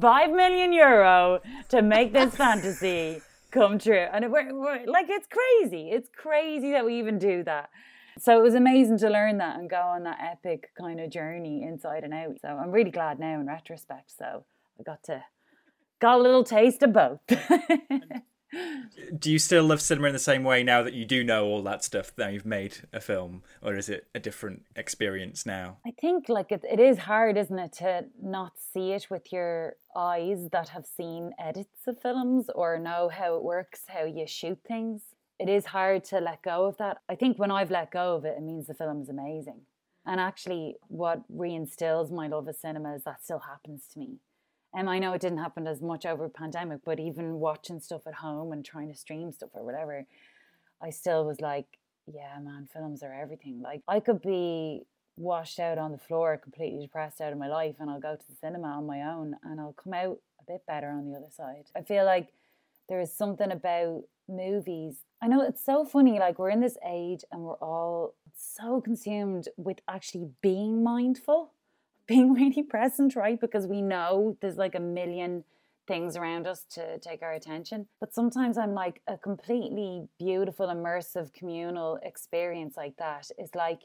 five 0.00 0.30
million 0.30 0.72
euro 0.72 1.40
to 1.70 1.82
make 1.82 2.12
this 2.12 2.34
fantasy 2.36 3.22
come 3.50 3.78
true. 3.78 4.06
And 4.12 4.30
we're, 4.30 4.54
we're, 4.54 4.84
like, 4.86 5.06
it's 5.08 5.26
crazy. 5.26 5.90
It's 5.90 6.10
crazy 6.14 6.72
that 6.72 6.84
we 6.84 6.98
even 6.98 7.18
do 7.18 7.42
that 7.44 7.70
so 8.20 8.38
it 8.38 8.42
was 8.42 8.54
amazing 8.54 8.98
to 8.98 9.09
learn 9.09 9.38
that 9.38 9.59
and 9.59 9.70
go 9.70 9.80
on 9.80 10.02
that 10.04 10.18
epic 10.20 10.70
kind 10.78 11.00
of 11.00 11.11
journey 11.11 11.62
inside 11.62 12.04
and 12.04 12.12
out. 12.12 12.37
So 12.40 12.48
I'm 12.48 12.70
really 12.70 12.90
glad 12.90 13.18
now 13.18 13.40
in 13.40 13.46
retrospect. 13.46 14.12
So 14.16 14.44
I 14.78 14.83
got 14.83 15.02
to 15.04 15.24
got 16.00 16.18
a 16.18 16.22
little 16.22 16.44
taste 16.44 16.83
of 16.83 16.92
both. 16.92 17.20
Do 19.16 19.30
you 19.30 19.38
still 19.38 19.64
love 19.64 19.80
cinema 19.80 20.09
in 20.09 20.12
the 20.12 20.18
same 20.18 20.42
way 20.42 20.64
now 20.64 20.83
that 20.83 20.92
you 20.92 21.04
do 21.04 21.22
know 21.22 21.44
all 21.44 21.62
that 21.62 21.85
stuff? 21.85 22.12
Now 22.18 22.28
you've 22.28 22.44
made 22.44 22.78
a 22.92 23.00
film, 23.00 23.44
or 23.62 23.76
is 23.76 23.88
it 23.88 24.09
a 24.12 24.18
different 24.18 24.64
experience 24.74 25.46
now? 25.46 25.78
I 25.87 25.92
think 25.92 26.28
like 26.28 26.50
it, 26.50 26.64
it 26.68 26.80
is 26.80 26.98
hard, 26.98 27.37
isn't 27.37 27.59
it, 27.59 27.72
to 27.74 28.06
not 28.20 28.54
see 28.72 28.90
it 28.90 29.09
with 29.09 29.33
your 29.33 29.74
eyes 29.94 30.48
that 30.50 30.70
have 30.70 30.85
seen 30.85 31.30
edits 31.38 31.87
of 31.87 32.00
films 32.00 32.46
or 32.52 32.76
know 32.78 33.09
how 33.09 33.37
it 33.37 33.44
works, 33.44 33.83
how 33.87 34.04
you 34.04 34.26
shoot 34.26 34.59
things. 34.66 35.02
It 35.40 35.48
is 35.48 35.64
hard 35.64 36.05
to 36.05 36.20
let 36.20 36.42
go 36.42 36.66
of 36.66 36.76
that. 36.76 36.98
I 37.09 37.14
think 37.14 37.38
when 37.38 37.50
I've 37.50 37.70
let 37.70 37.90
go 37.90 38.14
of 38.14 38.26
it, 38.26 38.37
it 38.37 38.42
means 38.42 38.66
the 38.66 38.74
film 38.74 39.00
is 39.00 39.09
amazing. 39.09 39.62
And 40.05 40.20
actually, 40.20 40.76
what 40.88 41.22
reinstills 41.35 42.11
my 42.11 42.26
love 42.26 42.46
of 42.46 42.57
cinema 42.57 42.94
is 42.94 43.05
that 43.05 43.24
still 43.24 43.38
happens 43.38 43.85
to 43.94 43.98
me. 43.98 44.18
And 44.74 44.90
I 44.90 44.98
know 44.98 45.14
it 45.14 45.22
didn't 45.22 45.38
happen 45.38 45.66
as 45.66 45.81
much 45.81 46.05
over 46.05 46.29
pandemic, 46.29 46.81
but 46.85 47.00
even 47.00 47.40
watching 47.40 47.81
stuff 47.81 48.07
at 48.07 48.16
home 48.16 48.53
and 48.53 48.62
trying 48.62 48.88
to 48.88 48.94
stream 48.94 49.33
stuff 49.33 49.48
or 49.55 49.64
whatever, 49.64 50.07
I 50.83 50.90
still 50.90 51.24
was 51.24 51.40
like, 51.40 51.79
yeah, 52.07 52.38
man, 52.38 52.68
films 52.70 53.03
are 53.03 53.14
everything. 53.14 53.62
Like 53.62 53.81
I 53.88 53.98
could 54.00 54.20
be 54.20 54.83
washed 55.16 55.59
out 55.59 55.79
on 55.79 55.90
the 55.90 55.98
floor, 55.98 56.37
completely 56.37 56.83
depressed 56.83 57.22
out 57.22 57.33
of 57.33 57.38
my 57.38 57.48
life, 57.48 57.76
and 57.81 57.88
I'll 57.88 57.98
go 57.98 58.14
to 58.14 58.29
the 58.29 58.37
cinema 58.37 58.68
on 58.68 58.87
my 58.87 59.00
own 59.00 59.37
and 59.42 59.59
I'll 59.59 59.72
come 59.72 59.94
out 59.94 60.18
a 60.38 60.53
bit 60.53 60.66
better 60.66 60.90
on 60.90 61.11
the 61.11 61.16
other 61.16 61.31
side. 61.31 61.64
I 61.74 61.81
feel 61.81 62.05
like 62.05 62.29
there 62.90 63.00
is 63.00 63.11
something 63.11 63.50
about 63.50 64.03
movies. 64.29 64.98
I 65.22 65.28
know 65.28 65.42
it's 65.42 65.64
so 65.64 65.85
funny, 65.85 66.18
like 66.18 66.38
we're 66.38 66.50
in 66.50 66.61
this 66.61 66.78
age 66.87 67.24
and 67.30 67.42
we're 67.42 67.54
all 67.54 68.14
so 68.35 68.80
consumed 68.80 69.48
with 69.56 69.78
actually 69.88 70.30
being 70.40 70.83
mindful 70.83 71.52
being 72.11 72.35
really 72.35 72.64
present, 72.64 73.14
right? 73.14 73.40
Because 73.40 73.68
we 73.68 73.80
know 73.80 74.37
there's 74.40 74.56
like 74.56 74.74
a 74.74 74.80
million 74.80 75.44
things 75.87 76.16
around 76.16 76.44
us 76.46 76.64
to 76.70 76.98
take 76.98 77.22
our 77.22 77.33
attention. 77.33 77.87
But 78.00 78.12
sometimes 78.12 78.59
I'm 78.59 78.74
like 78.74 79.00
a 79.06 79.16
completely 79.16 80.09
beautiful, 80.18 80.66
immersive, 80.66 81.33
communal 81.33 82.00
experience 82.02 82.76
like 82.76 82.96
that 82.96 83.30
is 83.38 83.54
like, 83.54 83.83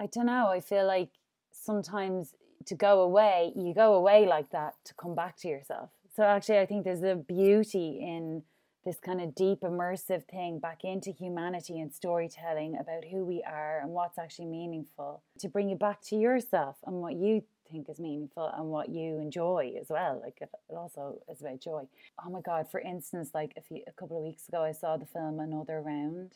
I 0.00 0.06
don't 0.06 0.26
know, 0.26 0.48
I 0.48 0.60
feel 0.60 0.86
like 0.86 1.10
sometimes 1.52 2.34
to 2.66 2.74
go 2.74 3.02
away, 3.02 3.52
you 3.54 3.74
go 3.74 3.92
away 3.94 4.26
like 4.26 4.50
that 4.50 4.74
to 4.84 4.94
come 4.94 5.14
back 5.14 5.36
to 5.40 5.48
yourself. 5.48 5.90
So 6.16 6.22
actually, 6.22 6.60
I 6.60 6.66
think 6.66 6.84
there's 6.84 7.02
a 7.02 7.16
beauty 7.16 7.98
in 8.00 8.42
this 8.84 8.98
kind 8.98 9.20
of 9.20 9.34
deep, 9.34 9.60
immersive 9.60 10.24
thing 10.26 10.58
back 10.58 10.84
into 10.84 11.10
humanity 11.10 11.80
and 11.80 11.92
storytelling 11.92 12.76
about 12.80 13.04
who 13.04 13.24
we 13.24 13.42
are 13.42 13.80
and 13.80 13.90
what's 13.90 14.18
actually 14.18 14.46
meaningful 14.46 15.22
to 15.38 15.48
bring 15.48 15.68
you 15.68 15.76
back 15.76 16.00
to 16.02 16.16
yourself 16.16 16.76
and 16.86 16.96
what 16.96 17.14
you 17.14 17.42
think 17.70 17.88
is 17.88 18.00
meaningful 18.00 18.50
and 18.56 18.66
what 18.66 18.88
you 18.88 19.18
enjoy 19.18 19.72
as 19.80 19.88
well. 19.90 20.20
Like 20.22 20.38
it, 20.40 20.50
also 20.74 21.18
is 21.30 21.40
about 21.40 21.60
joy. 21.60 21.84
Oh 22.24 22.30
my 22.30 22.40
god! 22.40 22.70
For 22.70 22.80
instance, 22.80 23.30
like 23.34 23.52
a 23.56 23.60
few 23.60 23.82
a 23.86 23.92
couple 23.92 24.16
of 24.16 24.24
weeks 24.24 24.48
ago, 24.48 24.62
I 24.62 24.72
saw 24.72 24.96
the 24.96 25.06
film 25.06 25.40
Another 25.40 25.80
Round. 25.80 26.32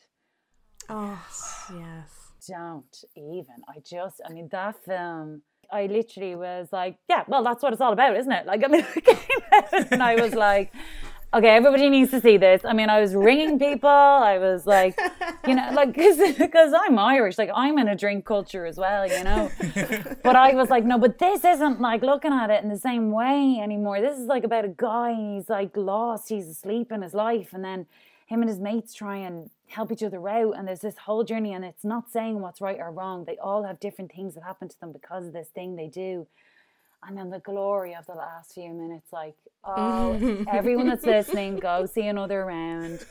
Oh 0.89 1.21
yes. 1.73 2.09
Don't 2.47 3.03
even. 3.15 3.63
I 3.69 3.79
just. 3.79 4.21
I 4.27 4.31
mean 4.33 4.49
that 4.51 4.83
film. 4.83 5.43
I 5.71 5.87
literally 5.87 6.35
was 6.35 6.67
like, 6.71 6.97
yeah, 7.09 7.23
well, 7.27 7.43
that's 7.43 7.63
what 7.63 7.71
it's 7.73 7.81
all 7.81 7.93
about, 7.93 8.17
isn't 8.17 8.31
it? 8.31 8.45
Like, 8.45 8.63
I 8.63 8.67
mean, 8.67 8.85
and 9.91 10.03
I 10.03 10.15
was 10.21 10.33
like, 10.35 10.71
okay, 11.33 11.49
everybody 11.49 11.89
needs 11.89 12.11
to 12.11 12.21
see 12.21 12.37
this. 12.37 12.63
I 12.63 12.73
mean, 12.73 12.89
I 12.89 13.01
was 13.01 13.15
ringing 13.15 13.57
people. 13.57 13.89
I 13.89 14.37
was 14.37 14.67
like, 14.67 14.97
you 15.47 15.55
know, 15.55 15.69
like, 15.73 15.93
because 15.93 16.73
I'm 16.79 16.99
Irish, 16.99 17.37
like, 17.37 17.49
I'm 17.53 17.77
in 17.79 17.87
a 17.87 17.95
drink 17.95 18.25
culture 18.25 18.65
as 18.65 18.77
well, 18.77 19.07
you 19.07 19.23
know. 19.23 19.51
but 20.23 20.35
I 20.35 20.53
was 20.53 20.69
like, 20.69 20.85
no, 20.85 20.97
but 20.97 21.17
this 21.17 21.43
isn't 21.43 21.81
like 21.81 22.03
looking 22.03 22.33
at 22.33 22.49
it 22.49 22.63
in 22.63 22.69
the 22.69 22.77
same 22.77 23.11
way 23.11 23.59
anymore. 23.61 23.99
This 24.01 24.17
is 24.17 24.27
like 24.27 24.43
about 24.43 24.65
a 24.65 24.73
guy, 24.75 25.13
he's 25.13 25.49
like 25.49 25.75
lost, 25.75 26.29
he's 26.29 26.47
asleep 26.47 26.91
in 26.91 27.01
his 27.01 27.13
life. 27.13 27.49
And 27.53 27.63
then 27.63 27.87
him 28.27 28.41
and 28.41 28.49
his 28.49 28.59
mates 28.59 28.93
try 28.93 29.17
and 29.17 29.49
help 29.67 29.91
each 29.91 30.03
other 30.03 30.27
out. 30.29 30.53
And 30.57 30.67
there's 30.67 30.81
this 30.81 30.97
whole 30.97 31.23
journey, 31.23 31.53
and 31.53 31.65
it's 31.65 31.83
not 31.83 32.11
saying 32.11 32.39
what's 32.41 32.61
right 32.61 32.79
or 32.79 32.91
wrong. 32.91 33.25
They 33.25 33.37
all 33.37 33.63
have 33.63 33.79
different 33.79 34.11
things 34.11 34.35
that 34.35 34.43
happen 34.43 34.69
to 34.69 34.79
them 34.79 34.91
because 34.91 35.27
of 35.27 35.33
this 35.33 35.47
thing 35.47 35.75
they 35.75 35.87
do. 35.87 36.27
And 37.07 37.17
then 37.17 37.29
the 37.29 37.39
glory 37.39 37.95
of 37.95 38.05
the 38.05 38.13
last 38.13 38.53
few 38.53 38.71
minutes, 38.73 39.11
like, 39.11 39.35
oh, 39.63 40.45
everyone 40.51 40.87
that's 40.87 41.05
listening, 41.17 41.57
go 41.57 41.85
see 41.85 42.07
another 42.07 42.45
round. 42.45 43.05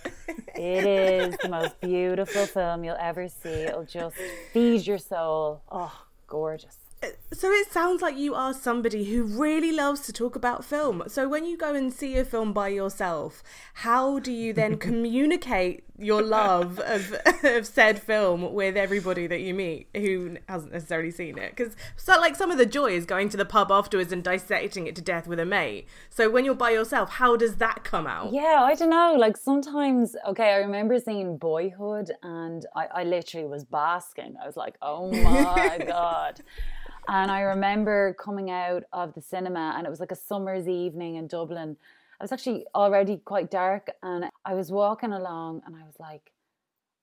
It 0.54 0.86
is 0.86 1.36
the 1.42 1.48
most 1.48 1.80
beautiful 1.80 2.46
film 2.46 2.84
you'll 2.84 2.96
ever 2.98 3.28
see. 3.28 3.50
It'll 3.50 3.84
just 3.84 4.16
feed 4.52 4.86
your 4.86 4.98
soul. 4.98 5.62
Oh, 5.70 6.04
gorgeous. 6.26 6.78
Uh, 7.02 7.08
so 7.32 7.50
it 7.50 7.72
sounds 7.72 8.00
like 8.00 8.16
you 8.16 8.34
are 8.34 8.54
somebody 8.54 9.04
who 9.12 9.24
really 9.24 9.72
loves 9.72 10.00
to 10.02 10.12
talk 10.12 10.36
about 10.36 10.64
film. 10.64 11.02
So 11.08 11.28
when 11.28 11.44
you 11.44 11.56
go 11.56 11.74
and 11.74 11.92
see 11.92 12.16
a 12.16 12.24
film 12.24 12.52
by 12.52 12.68
yourself, 12.68 13.42
how 13.74 14.20
do 14.20 14.30
you 14.30 14.52
then 14.52 14.76
communicate 14.88 15.84
your 16.02 16.22
love 16.22 16.78
of, 16.80 17.14
of 17.44 17.66
said 17.66 18.00
film 18.00 18.52
with 18.52 18.76
everybody 18.76 19.26
that 19.26 19.40
you 19.40 19.54
meet 19.54 19.88
who 19.94 20.36
hasn't 20.48 20.72
necessarily 20.72 21.10
seen 21.10 21.38
it? 21.38 21.54
Because 21.56 21.76
so 21.96 22.18
like 22.20 22.36
some 22.36 22.50
of 22.50 22.58
the 22.58 22.66
joy 22.66 22.92
is 22.92 23.06
going 23.06 23.28
to 23.30 23.36
the 23.36 23.44
pub 23.44 23.70
afterwards 23.70 24.12
and 24.12 24.22
dissecting 24.22 24.86
it 24.86 24.96
to 24.96 25.02
death 25.02 25.26
with 25.26 25.40
a 25.40 25.46
mate. 25.46 25.86
So 26.10 26.28
when 26.28 26.44
you're 26.44 26.54
by 26.54 26.70
yourself, 26.70 27.10
how 27.10 27.36
does 27.36 27.56
that 27.56 27.84
come 27.84 28.06
out? 28.06 28.32
Yeah, 28.32 28.60
I 28.62 28.74
don't 28.74 28.90
know. 28.90 29.14
Like 29.18 29.36
sometimes, 29.36 30.16
okay, 30.28 30.50
I 30.52 30.56
remember 30.56 30.98
seeing 30.98 31.36
Boyhood 31.36 32.10
and 32.22 32.66
I, 32.74 32.86
I 32.86 33.04
literally 33.04 33.46
was 33.46 33.64
basking. 33.64 34.36
I 34.42 34.46
was 34.46 34.56
like, 34.56 34.76
oh 34.82 35.10
my 35.10 35.78
god. 35.86 36.40
And 37.08 37.30
I 37.30 37.40
remember 37.40 38.14
coming 38.14 38.50
out 38.50 38.84
of 38.92 39.14
the 39.14 39.20
cinema, 39.20 39.74
and 39.76 39.86
it 39.86 39.90
was 39.90 39.98
like 39.98 40.12
a 40.12 40.16
summer's 40.16 40.68
evening 40.68 41.16
in 41.16 41.26
Dublin. 41.26 41.76
I 42.22 42.24
was 42.24 42.30
actually 42.30 42.66
already 42.72 43.16
quite 43.16 43.50
dark, 43.50 43.90
and 44.00 44.26
I 44.44 44.54
was 44.54 44.70
walking 44.70 45.12
along, 45.12 45.62
and 45.66 45.74
I 45.74 45.82
was 45.84 45.98
like, 45.98 46.30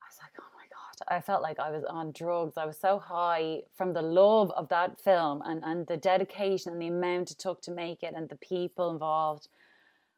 I 0.02 0.06
was 0.08 0.18
like, 0.22 0.32
oh 0.40 0.48
my 0.56 0.64
god! 0.72 1.14
I 1.14 1.20
felt 1.20 1.42
like 1.42 1.60
I 1.60 1.72
was 1.72 1.84
on 1.84 2.14
drugs. 2.14 2.56
I 2.56 2.66
was 2.66 2.80
so 2.80 3.00
high 3.00 3.64
from 3.76 3.92
the 3.92 4.02
love 4.02 4.50
of 4.52 4.70
that 4.70 4.98
film 4.98 5.42
and 5.44 5.62
and 5.66 5.86
the 5.88 5.98
dedication 5.98 6.72
and 6.72 6.82
the 6.82 6.88
amount 6.88 7.32
it 7.32 7.38
took 7.38 7.62
to 7.64 7.72
make 7.72 8.02
it, 8.02 8.14
and 8.16 8.30
the 8.30 8.38
people 8.38 8.92
involved. 8.92 9.50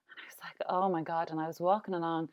And 0.07 0.23
I 0.23 0.27
was 0.29 0.37
like, 0.43 0.69
oh 0.69 0.87
my 0.87 1.01
god! 1.01 1.31
And 1.31 1.39
I 1.39 1.47
was 1.47 1.59
walking 1.59 1.95
along, 1.95 2.29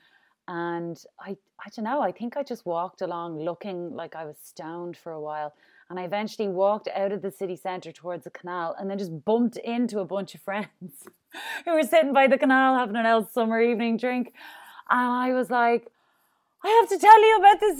and 0.48 1.00
I 1.20 1.36
I 1.64 1.70
don't 1.74 1.84
know. 1.84 2.00
I 2.00 2.10
think 2.10 2.36
I 2.36 2.42
just 2.42 2.66
walked 2.66 3.02
along 3.02 3.38
looking 3.38 3.94
like 3.94 4.16
I 4.16 4.24
was 4.24 4.36
stoned 4.42 4.96
for 4.96 5.12
a 5.12 5.20
while 5.20 5.52
and 5.90 5.98
I 5.98 6.04
eventually 6.04 6.48
walked 6.48 6.88
out 6.94 7.12
of 7.12 7.22
the 7.22 7.30
city 7.30 7.56
centre 7.56 7.92
towards 7.92 8.24
the 8.24 8.30
canal 8.30 8.74
and 8.78 8.90
then 8.90 8.98
just 8.98 9.24
bumped 9.24 9.56
into 9.58 10.00
a 10.00 10.04
bunch 10.04 10.34
of 10.34 10.40
friends 10.48 11.08
who 11.64 11.72
were 11.72 11.82
sitting 11.82 12.12
by 12.12 12.26
the 12.26 12.38
canal 12.38 12.76
having 12.76 12.96
an 12.96 13.06
old 13.06 13.30
summer 13.30 13.60
evening 13.60 13.96
drink. 13.96 14.32
And 14.90 15.12
I 15.12 15.32
was 15.34 15.50
like, 15.50 15.92
I 16.60 16.68
have 16.80 16.88
to 16.88 16.98
tell 16.98 17.20
you 17.28 17.36
about 17.38 17.60
this. 17.60 17.78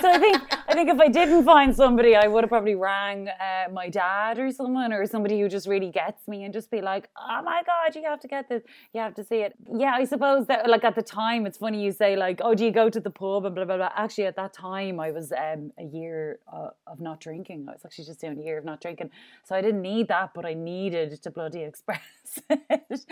so 0.00 0.08
I 0.10 0.18
think 0.18 0.42
I 0.66 0.72
think 0.72 0.88
if 0.88 0.98
I 0.98 1.08
didn't 1.08 1.44
find 1.44 1.76
somebody, 1.76 2.16
I 2.16 2.26
would 2.26 2.42
have 2.44 2.48
probably 2.48 2.74
rang 2.74 3.28
uh, 3.28 3.70
my 3.70 3.90
dad 3.90 4.38
or 4.38 4.50
someone 4.50 4.90
or 4.90 5.04
somebody 5.04 5.38
who 5.38 5.48
just 5.48 5.66
really 5.68 5.90
gets 5.90 6.26
me 6.26 6.44
and 6.44 6.54
just 6.54 6.70
be 6.70 6.80
like, 6.80 7.10
"Oh 7.18 7.42
my 7.42 7.62
god, 7.66 7.94
you 7.94 8.02
have 8.04 8.20
to 8.20 8.28
get 8.28 8.48
this. 8.48 8.62
You 8.94 9.02
have 9.02 9.14
to 9.16 9.24
see 9.24 9.40
it." 9.42 9.52
Yeah, 9.70 9.92
I 9.94 10.04
suppose 10.04 10.46
that 10.46 10.70
like 10.70 10.82
at 10.84 10.94
the 10.94 11.02
time, 11.02 11.44
it's 11.44 11.58
funny 11.58 11.84
you 11.84 11.92
say 11.92 12.16
like, 12.16 12.40
"Oh, 12.42 12.54
do 12.54 12.64
you 12.64 12.70
go 12.70 12.88
to 12.88 12.98
the 12.98 13.10
pub?" 13.10 13.44
and 13.44 13.54
blah 13.54 13.66
blah 13.66 13.76
blah. 13.76 13.90
Actually, 13.94 14.24
at 14.24 14.36
that 14.36 14.54
time, 14.54 15.00
I 15.00 15.10
was 15.10 15.32
um, 15.32 15.72
a 15.78 15.84
year 15.84 16.38
uh, 16.50 16.70
of 16.86 16.98
not 17.00 17.20
drinking. 17.20 17.66
I 17.68 17.72
was 17.72 17.84
actually 17.84 18.06
just 18.06 18.22
doing 18.22 18.38
a 18.38 18.42
year 18.42 18.56
of 18.56 18.64
not 18.64 18.80
drinking, 18.80 19.10
so 19.44 19.54
I 19.54 19.60
didn't 19.60 19.82
need 19.82 20.08
that, 20.08 20.30
but 20.34 20.46
I 20.46 20.54
needed 20.54 21.22
to 21.22 21.30
bloody 21.30 21.60
express 21.62 22.00
it. 22.48 23.04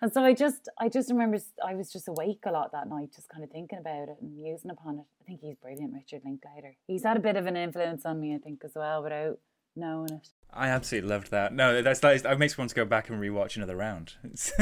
and 0.00 0.10
so 0.10 0.24
I 0.24 0.32
just 0.32 0.70
I 0.78 0.88
just 0.88 1.10
remember 1.10 1.36
I 1.62 1.74
was 1.74 1.92
just 1.92 2.08
awake 2.08 2.44
a 2.46 2.50
lot 2.50 2.72
that 2.72 2.88
night 2.88 2.93
night, 2.94 3.12
just 3.14 3.28
kind 3.28 3.44
of 3.44 3.50
thinking 3.50 3.78
about 3.78 4.08
it 4.08 4.16
and 4.20 4.36
musing 4.36 4.70
upon 4.70 4.98
it. 4.98 5.06
I 5.20 5.24
think 5.26 5.40
he's 5.40 5.56
brilliant, 5.56 5.92
Richard 5.94 6.22
Linklater. 6.24 6.76
He's 6.86 7.04
had 7.04 7.16
a 7.16 7.20
bit 7.20 7.36
of 7.36 7.46
an 7.46 7.56
influence 7.56 8.04
on 8.04 8.20
me, 8.20 8.34
I 8.34 8.38
think, 8.38 8.62
as 8.64 8.72
well, 8.74 9.02
without 9.02 9.38
knowing 9.76 10.10
it. 10.10 10.28
I 10.56 10.68
absolutely 10.68 11.10
loved 11.10 11.32
that. 11.32 11.52
No, 11.52 11.82
that's 11.82 11.98
that 11.98 12.38
makes 12.38 12.56
me 12.56 12.62
want 12.62 12.68
to 12.68 12.76
go 12.76 12.84
back 12.84 13.10
and 13.10 13.20
rewatch 13.20 13.56
another 13.56 13.74
round. 13.74 14.14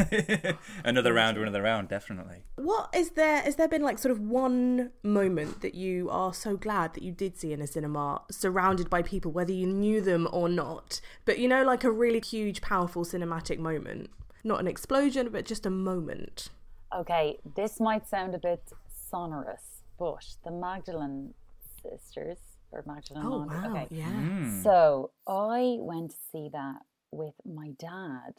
another 0.84 1.12
round 1.12 1.36
or 1.36 1.42
another 1.42 1.60
round, 1.60 1.88
definitely. 1.88 2.44
What 2.56 2.88
is 2.94 3.10
there? 3.10 3.42
Has 3.42 3.56
there 3.56 3.68
been 3.68 3.82
like 3.82 3.98
sort 3.98 4.12
of 4.12 4.20
one 4.20 4.90
moment 5.02 5.60
that 5.60 5.74
you 5.74 6.08
are 6.08 6.32
so 6.32 6.56
glad 6.56 6.94
that 6.94 7.02
you 7.02 7.12
did 7.12 7.36
see 7.36 7.52
in 7.52 7.60
a 7.60 7.66
cinema, 7.66 8.22
surrounded 8.30 8.88
by 8.88 9.02
people, 9.02 9.32
whether 9.32 9.52
you 9.52 9.66
knew 9.66 10.00
them 10.00 10.28
or 10.32 10.48
not? 10.48 11.02
But 11.26 11.38
you 11.38 11.46
know, 11.46 11.62
like 11.62 11.84
a 11.84 11.90
really 11.90 12.20
huge, 12.20 12.62
powerful 12.62 13.04
cinematic 13.04 13.58
moment. 13.58 14.08
Not 14.42 14.60
an 14.60 14.66
explosion, 14.66 15.28
but 15.30 15.44
just 15.44 15.66
a 15.66 15.70
moment. 15.70 16.48
Okay, 16.94 17.38
this 17.56 17.80
might 17.80 18.06
sound 18.06 18.34
a 18.34 18.38
bit 18.38 18.62
sonorous, 19.10 19.82
but 19.98 20.24
the 20.44 20.50
Magdalene 20.50 21.34
sisters 21.82 22.38
or 22.70 22.82
Magdalene. 22.86 23.24
Oh 23.24 23.46
wow! 23.48 23.70
Okay, 23.70 23.86
yeah. 23.90 24.06
Mm. 24.06 24.62
So 24.62 25.10
I 25.26 25.76
went 25.80 26.10
to 26.10 26.16
see 26.30 26.48
that 26.52 26.80
with 27.10 27.34
my 27.44 27.70
dad 27.78 28.34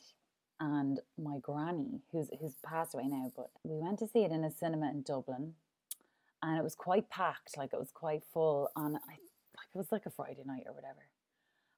and 0.60 1.00
my 1.18 1.38
granny, 1.42 2.02
who's 2.12 2.30
who's 2.40 2.56
passed 2.66 2.94
away 2.94 3.08
now. 3.08 3.32
But 3.36 3.50
we 3.64 3.78
went 3.78 4.00
to 4.00 4.08
see 4.08 4.24
it 4.24 4.32
in 4.32 4.44
a 4.44 4.52
cinema 4.52 4.90
in 4.92 5.02
Dublin, 5.02 5.54
and 6.42 6.58
it 6.58 6.64
was 6.64 6.76
quite 6.76 7.10
packed. 7.10 7.58
Like 7.58 7.74
it 7.74 7.80
was 7.80 7.92
quite 7.92 8.24
full. 8.34 8.70
On 8.76 8.96
I 8.96 9.18
like 9.58 9.70
it 9.74 9.78
was 9.78 9.92
like 9.92 10.06
a 10.06 10.12
Friday 10.12 10.44
night 10.46 10.64
or 10.68 10.74
whatever. 10.74 11.08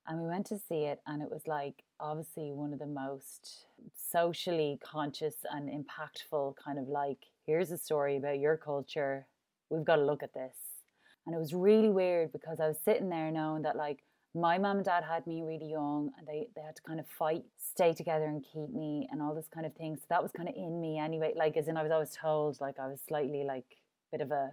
And 0.08 0.22
we 0.22 0.28
went 0.28 0.46
to 0.48 0.60
see 0.60 0.84
it, 0.84 1.02
and 1.08 1.22
it 1.24 1.32
was 1.32 1.48
like 1.48 1.84
obviously 2.00 2.52
one 2.52 2.74
of 2.74 2.80
the 2.80 2.86
most 2.86 3.66
socially 3.96 4.80
conscious 4.84 5.36
and 5.52 5.70
impactful 5.70 6.56
kind 6.64 6.78
of 6.78 6.88
like, 6.88 7.18
here's 7.46 7.72
a 7.72 7.78
story 7.78 8.18
about 8.18 8.40
your 8.40 8.58
culture. 8.58 9.26
We've 9.70 9.86
got 9.86 9.96
to 9.96 10.06
look 10.06 10.22
at 10.22 10.34
this. 10.34 10.56
And 11.26 11.34
it 11.34 11.40
was 11.40 11.54
really 11.54 11.90
weird 11.90 12.32
because 12.32 12.60
I 12.60 12.68
was 12.68 12.78
sitting 12.84 13.10
there 13.10 13.32
knowing 13.32 13.64
that 13.64 13.76
like 13.76 14.04
my 14.36 14.58
mom 14.58 14.78
and 14.78 14.86
dad 14.86 15.04
had 15.04 15.26
me 15.26 15.42
really 15.42 15.72
young 15.72 16.12
and 16.18 16.28
they, 16.28 16.50
they 16.56 16.62
had 16.62 16.76
to 16.76 16.82
kind 16.84 17.00
of 17.00 17.08
fight, 17.08 17.44
stay 17.58 17.94
together 17.94 18.26
and 18.26 18.44
keep 18.44 18.70
me 18.70 19.08
and 19.12 19.22
all 19.22 19.34
this 19.34 19.48
kind 19.48 19.66
of 19.66 19.74
thing. 19.74 19.96
So 19.96 20.04
that 20.10 20.22
was 20.22 20.32
kind 20.32 20.50
of 20.50 20.56
in 20.56 20.80
me 20.80 21.00
anyway. 21.00 21.34
Like 21.36 21.58
as 21.58 21.68
in 21.68 21.78
I 21.78 21.84
was 21.84 21.92
always 21.92 22.12
told 22.12 22.62
like 22.62 22.80
I 22.80 22.88
was 22.88 23.00
slightly 23.08 23.44
like 23.44 23.66
bit 24.12 24.22
of 24.22 24.32
a, 24.32 24.52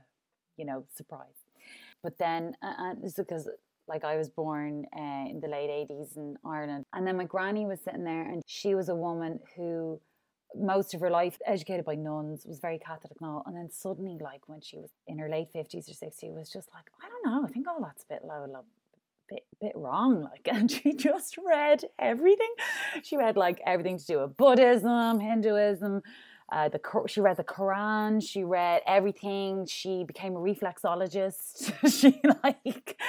you 0.56 0.64
know, 0.64 0.84
surprise. 0.96 1.44
But 2.02 2.16
then 2.16 2.54
and 2.62 3.04
it's 3.04 3.14
because 3.14 3.48
like 3.92 4.04
I 4.04 4.16
was 4.16 4.30
born 4.30 4.86
uh, 4.96 5.30
in 5.30 5.40
the 5.40 5.48
late 5.48 5.68
80s 5.68 6.16
in 6.16 6.36
Ireland. 6.44 6.86
And 6.94 7.06
then 7.06 7.16
my 7.16 7.24
granny 7.24 7.66
was 7.66 7.80
sitting 7.80 8.04
there 8.04 8.22
and 8.22 8.42
she 8.46 8.74
was 8.74 8.88
a 8.88 8.94
woman 8.94 9.38
who 9.54 10.00
most 10.54 10.94
of 10.94 11.00
her 11.00 11.10
life 11.10 11.38
educated 11.46 11.84
by 11.84 11.94
nuns, 11.94 12.46
was 12.46 12.58
very 12.58 12.78
Catholic 12.78 13.12
and 13.20 13.28
all. 13.28 13.42
And 13.46 13.56
then 13.56 13.68
suddenly, 13.70 14.18
like 14.20 14.48
when 14.48 14.60
she 14.60 14.78
was 14.78 14.90
in 15.06 15.18
her 15.18 15.28
late 15.28 15.48
50s 15.54 15.88
or 15.88 16.06
60s, 16.06 16.34
was 16.34 16.50
just 16.50 16.68
like, 16.74 16.84
I 17.02 17.08
don't 17.08 17.32
know, 17.32 17.46
I 17.46 17.50
think 17.52 17.68
all 17.68 17.80
that's 17.82 18.04
a 18.04 18.14
bit 18.14 18.24
low, 18.24 18.46
low 18.48 18.64
bit, 19.28 19.44
bit 19.60 19.72
wrong. 19.74 20.22
Like, 20.22 20.48
and 20.50 20.70
she 20.70 20.94
just 20.94 21.36
read 21.38 21.84
everything. 21.98 22.52
She 23.02 23.16
read 23.16 23.36
like 23.36 23.60
everything 23.66 23.98
to 23.98 24.04
do 24.04 24.20
with 24.20 24.36
Buddhism, 24.36 25.20
Hinduism, 25.20 26.02
uh, 26.50 26.68
the 26.68 26.80
she 27.06 27.20
read 27.20 27.36
the 27.36 27.44
Quran, 27.44 28.22
she 28.22 28.44
read 28.44 28.82
everything. 28.86 29.66
She 29.66 30.04
became 30.04 30.36
a 30.36 30.38
reflexologist. 30.38 31.72
she 32.00 32.20
like 32.42 33.00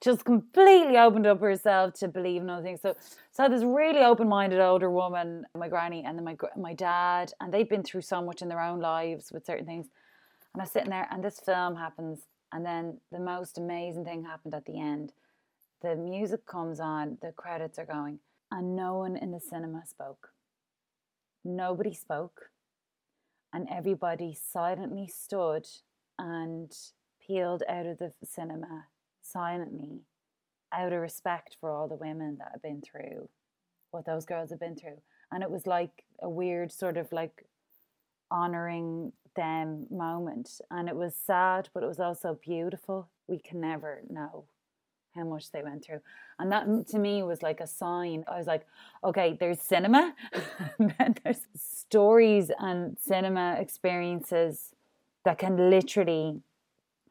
just 0.00 0.24
completely 0.24 0.96
opened 0.96 1.26
up 1.26 1.40
herself 1.40 1.94
to 1.94 2.08
believe 2.08 2.42
in 2.42 2.50
other 2.50 2.62
things. 2.62 2.80
So, 2.80 2.96
so 3.30 3.48
this 3.48 3.62
really 3.62 4.00
open-minded 4.00 4.60
older 4.60 4.90
woman, 4.90 5.46
my 5.56 5.68
granny, 5.68 6.04
and 6.04 6.18
then 6.18 6.24
my 6.24 6.36
my 6.56 6.74
dad, 6.74 7.32
and 7.40 7.52
they've 7.52 7.68
been 7.68 7.82
through 7.82 8.02
so 8.02 8.22
much 8.22 8.42
in 8.42 8.48
their 8.48 8.60
own 8.60 8.80
lives 8.80 9.30
with 9.32 9.46
certain 9.46 9.66
things. 9.66 9.86
And 10.54 10.60
I 10.60 10.64
was 10.64 10.72
sitting 10.72 10.90
there, 10.90 11.06
and 11.10 11.22
this 11.22 11.38
film 11.38 11.76
happens, 11.76 12.22
and 12.52 12.64
then 12.64 12.98
the 13.12 13.20
most 13.20 13.58
amazing 13.58 14.04
thing 14.04 14.24
happened 14.24 14.54
at 14.54 14.64
the 14.64 14.80
end. 14.80 15.12
The 15.82 15.94
music 15.94 16.46
comes 16.46 16.80
on, 16.80 17.18
the 17.22 17.30
credits 17.30 17.78
are 17.78 17.84
going, 17.84 18.18
and 18.50 18.74
no 18.74 18.96
one 18.96 19.16
in 19.16 19.30
the 19.30 19.40
cinema 19.40 19.84
spoke. 19.86 20.30
Nobody 21.44 21.94
spoke 21.94 22.50
and 23.52 23.68
everybody 23.70 24.34
silently 24.34 25.06
stood 25.06 25.66
and 26.18 26.76
peeled 27.24 27.62
out 27.68 27.86
of 27.86 27.98
the 27.98 28.12
cinema 28.24 28.86
silently 29.22 30.02
out 30.72 30.92
of 30.92 31.00
respect 31.00 31.56
for 31.60 31.70
all 31.70 31.88
the 31.88 31.94
women 31.94 32.36
that 32.38 32.50
had 32.52 32.62
been 32.62 32.80
through 32.82 33.28
what 33.90 34.04
those 34.04 34.26
girls 34.26 34.50
had 34.50 34.60
been 34.60 34.76
through. 34.76 35.00
And 35.32 35.42
it 35.42 35.50
was 35.50 35.66
like 35.66 36.04
a 36.20 36.28
weird 36.28 36.72
sort 36.72 36.96
of 36.96 37.10
like 37.12 37.46
honoring 38.30 39.12
them 39.34 39.86
moment. 39.90 40.60
And 40.70 40.88
it 40.88 40.96
was 40.96 41.14
sad 41.14 41.68
but 41.72 41.82
it 41.82 41.86
was 41.86 42.00
also 42.00 42.38
beautiful. 42.42 43.08
We 43.26 43.38
can 43.38 43.60
never 43.60 44.02
know 44.08 44.44
how 45.14 45.24
much 45.24 45.50
they 45.50 45.62
went 45.62 45.84
through. 45.84 46.00
And 46.38 46.52
that 46.52 46.88
to 46.88 46.98
me 46.98 47.22
was 47.22 47.42
like 47.42 47.60
a 47.60 47.66
sign. 47.66 48.24
I 48.28 48.38
was 48.38 48.46
like, 48.46 48.66
okay, 49.02 49.36
there's 49.38 49.60
cinema, 49.60 50.14
and 50.98 51.20
there's 51.24 51.40
stories 51.56 52.50
and 52.58 52.96
cinema 52.98 53.56
experiences 53.58 54.74
that 55.24 55.38
can 55.38 55.70
literally 55.70 56.40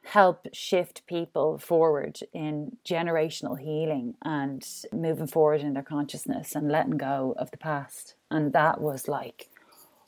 help 0.08 0.48
shift 0.54 1.06
people 1.06 1.58
forward 1.58 2.20
in 2.34 2.78
generational 2.88 3.60
healing 3.60 4.16
and 4.24 4.66
moving 4.94 5.28
forward 5.28 5.62
in 5.62 5.74
their 5.74 5.84
consciousness 5.84 6.56
and 6.56 6.72
letting 6.72 6.98
go 6.98 7.36
of 7.38 7.52
the 7.52 7.58
past. 7.58 8.16
And 8.32 8.54
that 8.54 8.80
was 8.80 9.10
like, 9.10 9.50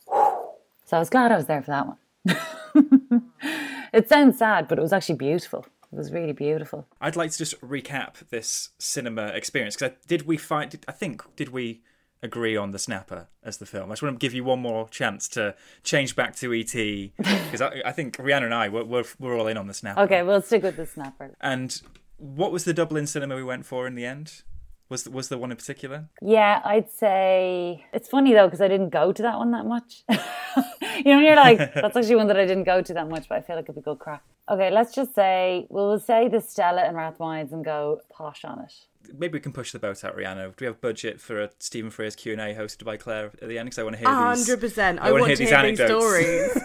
whew. 0.07 0.53
so 0.85 0.95
I 0.95 0.99
was 0.99 1.09
glad 1.09 1.33
I 1.33 1.37
was 1.37 1.47
there 1.47 1.61
for 1.61 1.71
that 1.71 1.87
one. 1.87 3.23
it 3.93 4.07
sounds 4.07 4.37
sad, 4.37 4.69
but 4.69 4.77
it 4.77 4.81
was 4.81 4.93
actually 4.93 5.15
beautiful. 5.15 5.65
It 5.91 5.95
was 5.95 6.11
really 6.11 6.33
beautiful. 6.33 6.87
I'd 7.01 7.15
like 7.15 7.31
to 7.31 7.37
just 7.37 7.59
recap 7.61 8.29
this 8.29 8.69
cinema 8.77 9.27
experience 9.27 9.75
because 9.75 9.97
did 10.07 10.27
we 10.27 10.37
find? 10.37 10.69
Did, 10.69 10.85
I 10.87 10.91
think 10.91 11.23
did 11.35 11.49
we 11.49 11.81
agree 12.21 12.55
on 12.55 12.71
the 12.71 12.79
Snapper 12.79 13.27
as 13.43 13.57
the 13.57 13.65
film? 13.65 13.89
I 13.89 13.93
just 13.93 14.03
want 14.03 14.19
to 14.19 14.23
give 14.23 14.33
you 14.33 14.43
one 14.43 14.59
more 14.59 14.87
chance 14.89 15.27
to 15.29 15.55
change 15.83 16.15
back 16.15 16.35
to 16.37 16.53
ET 16.53 16.73
because 16.73 17.61
I, 17.61 17.81
I, 17.85 17.91
think 17.91 18.17
Rhiannon 18.19 18.45
and 18.45 18.53
I 18.53 18.69
we're, 18.69 18.83
we're, 18.83 19.05
we're 19.19 19.37
all 19.37 19.47
in 19.47 19.57
on 19.57 19.67
the 19.67 19.73
Snapper. 19.73 20.01
Okay, 20.01 20.21
we'll 20.21 20.41
stick 20.41 20.61
with 20.61 20.75
the 20.75 20.85
Snapper. 20.85 21.35
And 21.41 21.81
what 22.17 22.51
was 22.51 22.65
the 22.65 22.73
Dublin 22.73 23.07
cinema 23.07 23.35
we 23.35 23.43
went 23.43 23.65
for 23.65 23.87
in 23.87 23.95
the 23.95 24.05
end? 24.05 24.43
Was 24.89 25.07
was 25.07 25.29
there 25.29 25.37
one 25.37 25.51
in 25.51 25.57
particular? 25.57 26.05
Yeah, 26.19 26.61
I'd 26.65 26.89
say 26.89 27.85
it's 27.93 28.09
funny 28.09 28.33
though 28.33 28.47
because 28.47 28.59
I 28.59 28.67
didn't 28.67 28.89
go 28.89 29.13
to 29.13 29.21
that 29.21 29.37
one 29.37 29.51
that 29.51 29.65
much. 29.65 30.03
you 30.09 31.13
know, 31.13 31.19
you're 31.19 31.35
like, 31.35 31.57
that's 31.75 31.95
actually 31.95 32.15
one 32.15 32.27
that 32.27 32.39
I 32.39 32.45
didn't 32.45 32.63
go 32.63 32.81
to 32.81 32.93
that 32.95 33.07
much, 33.07 33.29
but 33.29 33.37
I 33.37 33.41
feel 33.41 33.55
like 33.55 33.65
it'd 33.65 33.75
be 33.75 33.81
good 33.81 33.99
crack. 33.99 34.23
Okay, 34.49 34.71
let's 34.71 34.95
just 34.95 35.13
say 35.13 35.67
we'll 35.69 35.99
say 35.99 36.27
the 36.27 36.41
Stella 36.41 36.81
and 36.81 36.97
Rathmines 36.97 37.51
and 37.51 37.63
go 37.63 38.01
posh 38.09 38.43
on 38.43 38.61
it. 38.61 38.73
Maybe 39.17 39.33
we 39.33 39.39
can 39.39 39.51
push 39.51 39.71
the 39.71 39.79
boat 39.79 40.03
out, 40.03 40.15
Rhianna. 40.17 40.55
Do 40.55 40.61
we 40.61 40.67
have 40.67 40.79
budget 40.81 41.19
for 41.19 41.41
a 41.41 41.49
Stephen 41.59 41.89
Frears 41.91 42.15
Q 42.15 42.33
and 42.33 42.41
A 42.41 42.55
hosted 42.55 42.85
by 42.85 42.97
Clare 42.97 43.31
at 43.41 43.47
the 43.47 43.57
end? 43.57 43.67
Because 43.67 43.79
I 43.79 43.83
want 43.83 43.95
to 43.95 43.99
hear 43.99 44.09
hundred 44.09 44.59
percent. 44.59 44.99
I, 44.99 45.11
want, 45.11 45.23
to 45.23 45.27
hear, 45.27 45.35
these, 45.35 45.49
hear 45.49 45.63
these 45.63 45.83
stories. 45.85 46.53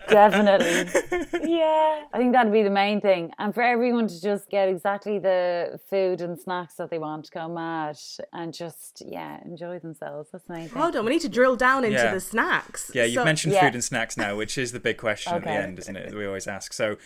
Definitely. 0.10 0.90
Yeah, 1.48 2.04
I 2.12 2.18
think 2.18 2.32
that'd 2.32 2.52
be 2.52 2.62
the 2.62 2.70
main 2.70 3.00
thing, 3.00 3.32
and 3.38 3.54
for 3.54 3.62
everyone 3.62 4.08
to 4.08 4.20
just 4.20 4.50
get 4.50 4.68
exactly 4.68 5.18
the 5.18 5.78
food 5.88 6.20
and 6.20 6.38
snacks 6.38 6.74
that 6.74 6.90
they 6.90 6.98
want, 6.98 7.30
go 7.30 7.48
mad, 7.48 7.98
and 8.32 8.52
just 8.52 9.02
yeah, 9.06 9.40
enjoy 9.44 9.78
themselves. 9.78 10.30
That's 10.32 10.44
the 10.44 10.52
main 10.52 10.68
thing. 10.68 10.80
Hold 10.80 10.96
on, 10.96 11.04
we 11.04 11.12
need 11.12 11.22
to 11.22 11.28
drill 11.28 11.56
down 11.56 11.84
into 11.84 11.96
yeah. 11.96 12.12
the 12.12 12.20
snacks. 12.20 12.90
Yeah, 12.94 13.04
you've 13.04 13.20
so, 13.20 13.24
mentioned 13.24 13.54
yeah. 13.54 13.62
food 13.62 13.74
and 13.74 13.84
snacks 13.84 14.16
now, 14.16 14.36
which 14.36 14.58
is 14.58 14.72
the 14.72 14.80
big 14.80 14.96
question 14.96 15.34
okay. 15.34 15.50
at 15.50 15.54
the 15.54 15.62
end, 15.62 15.78
isn't 15.78 15.96
it? 15.96 16.10
That 16.10 16.16
we 16.16 16.26
always 16.26 16.46
ask. 16.46 16.72
So 16.72 16.96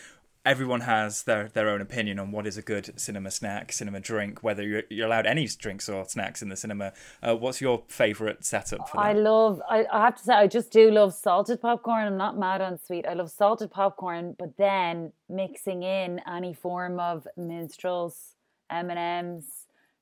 everyone 0.44 0.82
has 0.82 1.22
their, 1.22 1.48
their 1.48 1.68
own 1.68 1.80
opinion 1.80 2.18
on 2.18 2.30
what 2.30 2.46
is 2.46 2.58
a 2.58 2.62
good 2.62 2.92
cinema 3.00 3.30
snack, 3.30 3.72
cinema 3.72 3.98
drink, 3.98 4.42
whether 4.42 4.62
you're, 4.62 4.82
you're 4.90 5.06
allowed 5.06 5.26
any 5.26 5.46
drinks 5.46 5.88
or 5.88 6.04
snacks 6.06 6.42
in 6.42 6.50
the 6.50 6.56
cinema. 6.56 6.92
Uh, 7.22 7.34
what's 7.34 7.60
your 7.60 7.82
favourite 7.88 8.44
setup 8.44 8.88
for 8.88 8.98
that? 8.98 9.02
I 9.02 9.12
love, 9.14 9.62
I, 9.68 9.86
I 9.90 10.04
have 10.04 10.16
to 10.16 10.22
say, 10.22 10.34
I 10.34 10.46
just 10.46 10.70
do 10.70 10.90
love 10.90 11.14
salted 11.14 11.62
popcorn. 11.62 12.06
I'm 12.06 12.18
not 12.18 12.38
mad 12.38 12.60
on 12.60 12.78
sweet. 12.78 13.06
I 13.06 13.14
love 13.14 13.30
salted 13.30 13.70
popcorn, 13.70 14.36
but 14.38 14.56
then 14.58 15.12
mixing 15.28 15.82
in 15.82 16.20
any 16.30 16.52
form 16.52 17.00
of 17.00 17.26
minstrels, 17.36 18.34
M&Ms, 18.70 19.44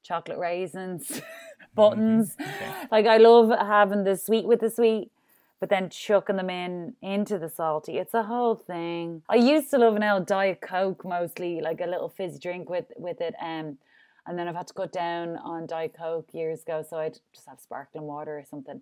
chocolate 0.03 0.39
raisins, 0.39 1.23
buttons. 1.75 2.35
Mm-hmm. 2.35 2.51
Okay. 2.51 2.89
Like 2.91 3.07
I 3.07 3.19
love 3.19 3.51
having 3.57 4.03
the 4.03 4.17
sweet 4.17 4.47
with 4.47 4.61
the 4.61 4.71
sweet 4.71 5.11
but 5.63 5.69
then 5.69 5.89
chucking 5.89 6.35
them 6.35 6.51
in 6.51 6.93
into 7.03 7.39
the 7.39 7.49
salty. 7.49 7.97
It's 7.97 8.15
a 8.15 8.25
whole 8.25 8.57
thing. 8.57 9.23
I 9.29 9.37
used 9.37 9.71
to 9.71 9.79
love 9.79 9.95
an 9.95 10.03
old 10.03 10.27
Diet 10.27 10.61
Coke 10.61 11.05
mostly, 11.05 11.61
like 11.61 11.81
a 11.81 11.87
little 11.87 12.09
fizz 12.09 12.41
drink 12.41 12.69
with 12.69 12.87
with 12.97 13.21
it. 13.21 13.37
Um, 13.41 13.79
and 14.27 14.37
then 14.37 14.49
I've 14.49 14.57
had 14.57 14.67
to 14.67 14.75
cut 14.75 14.91
down 14.91 15.37
on 15.37 15.69
Diet 15.69 15.95
Coke 15.97 16.31
years 16.33 16.63
ago, 16.63 16.85
so 16.91 16.97
I'd 16.97 17.21
just 17.33 17.47
have 17.47 17.61
sparkling 17.61 18.07
water 18.07 18.37
or 18.37 18.45
something. 18.45 18.81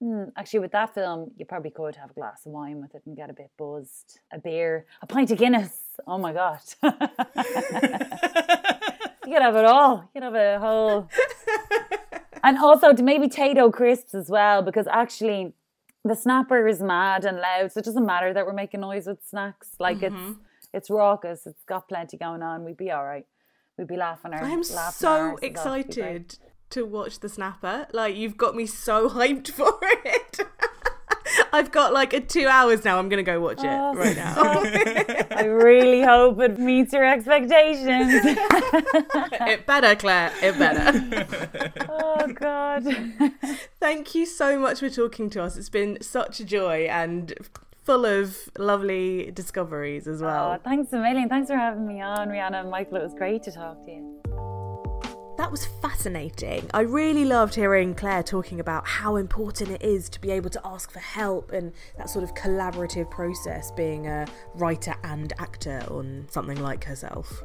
Hmm, 0.00 0.24
actually, 0.36 0.58
with 0.58 0.72
that 0.72 0.92
film, 0.92 1.30
you 1.38 1.46
probably 1.46 1.70
could 1.70 1.96
have 1.96 2.10
a 2.10 2.12
glass 2.12 2.44
of 2.44 2.52
wine 2.52 2.82
with 2.82 2.94
it 2.94 3.00
and 3.06 3.16
get 3.16 3.30
a 3.30 3.32
bit 3.32 3.50
buzzed. 3.56 4.20
A 4.30 4.38
beer, 4.38 4.84
a 5.00 5.06
pint 5.06 5.30
of 5.30 5.38
Guinness. 5.38 5.98
Oh 6.06 6.18
my 6.18 6.34
god! 6.34 6.60
you 6.82 6.90
could 9.32 9.42
have 9.42 9.56
it 9.56 9.64
all. 9.64 10.10
You 10.14 10.20
could 10.20 10.24
have 10.24 10.34
a 10.34 10.58
whole. 10.58 11.08
and 12.44 12.58
also 12.58 12.92
to 12.92 13.02
maybe 13.02 13.28
Tayto 13.28 13.72
crisps 13.72 14.14
as 14.14 14.28
well, 14.28 14.60
because 14.60 14.86
actually 14.86 15.54
the 16.08 16.16
snapper 16.16 16.66
is 16.66 16.82
mad 16.82 17.24
and 17.24 17.38
loud, 17.38 17.72
so 17.72 17.78
it 17.78 17.84
doesn't 17.84 18.06
matter 18.06 18.32
that 18.32 18.46
we're 18.46 18.52
making 18.52 18.80
noise 18.80 19.06
with 19.06 19.24
snacks. 19.24 19.70
Like 19.78 19.98
mm-hmm. 19.98 20.32
it's 20.32 20.38
it's 20.74 20.90
raucous. 20.90 21.46
It's 21.46 21.64
got 21.64 21.88
plenty 21.88 22.16
going 22.16 22.42
on. 22.42 22.64
We'd 22.64 22.76
be 22.76 22.90
all 22.90 23.04
right. 23.04 23.26
We'd 23.76 23.88
be 23.88 23.96
laughing 23.96 24.32
our. 24.34 24.42
I'm 24.42 24.64
so 24.64 25.38
excited 25.42 26.38
to 26.70 26.84
watch 26.84 27.20
the 27.20 27.28
snapper. 27.28 27.86
Like 27.92 28.16
you've 28.16 28.36
got 28.36 28.54
me 28.54 28.66
so 28.66 29.08
hyped 29.18 29.48
for 29.50 29.78
it. 29.82 30.40
I've 31.52 31.70
got 31.70 31.92
like 31.92 32.12
a 32.12 32.20
two 32.20 32.46
hours 32.46 32.84
now. 32.84 32.98
I'm 32.98 33.08
gonna 33.08 33.22
go 33.22 33.40
watch 33.40 33.58
it 33.58 33.66
oh, 33.66 33.94
right 33.94 34.16
now. 34.16 34.34
I 35.36 35.44
really 35.44 36.02
hope 36.02 36.40
it 36.40 36.58
meets 36.58 36.92
your 36.92 37.04
expectations. 37.04 37.86
it 38.24 39.66
better, 39.66 39.94
Clare. 39.96 40.32
It 40.42 40.58
better. 40.58 41.26
oh 41.88 42.26
God. 42.28 42.86
Thank 43.80 44.14
you 44.14 44.26
so 44.26 44.58
much 44.58 44.80
for 44.80 44.90
talking 44.90 45.30
to 45.30 45.42
us. 45.42 45.56
It's 45.56 45.68
been 45.68 45.98
such 46.00 46.40
a 46.40 46.44
joy 46.44 46.86
and 46.90 47.34
full 47.84 48.04
of 48.04 48.50
lovely 48.58 49.30
discoveries 49.30 50.06
as 50.06 50.20
well. 50.20 50.52
Oh, 50.52 50.60
thanks 50.62 50.92
a 50.92 50.98
million. 50.98 51.28
Thanks 51.28 51.48
for 51.48 51.56
having 51.56 51.86
me 51.86 52.02
on, 52.02 52.28
Rhianna 52.28 52.60
and 52.60 52.70
Michael. 52.70 52.96
It 52.96 53.02
was 53.02 53.14
great 53.14 53.42
to 53.44 53.52
talk 53.52 53.84
to 53.86 53.90
you. 53.90 54.17
That 55.38 55.52
was 55.52 55.64
fascinating. 55.64 56.68
I 56.74 56.80
really 56.80 57.24
loved 57.24 57.54
hearing 57.54 57.94
Clare 57.94 58.24
talking 58.24 58.58
about 58.58 58.84
how 58.88 59.14
important 59.14 59.70
it 59.70 59.82
is 59.82 60.08
to 60.08 60.20
be 60.20 60.32
able 60.32 60.50
to 60.50 60.60
ask 60.64 60.90
for 60.90 60.98
help 60.98 61.52
and 61.52 61.72
that 61.96 62.10
sort 62.10 62.24
of 62.24 62.34
collaborative 62.34 63.08
process 63.08 63.70
being 63.70 64.08
a 64.08 64.26
writer 64.54 64.96
and 65.04 65.32
actor 65.38 65.80
on 65.90 66.26
something 66.28 66.60
like 66.60 66.82
herself. 66.82 67.40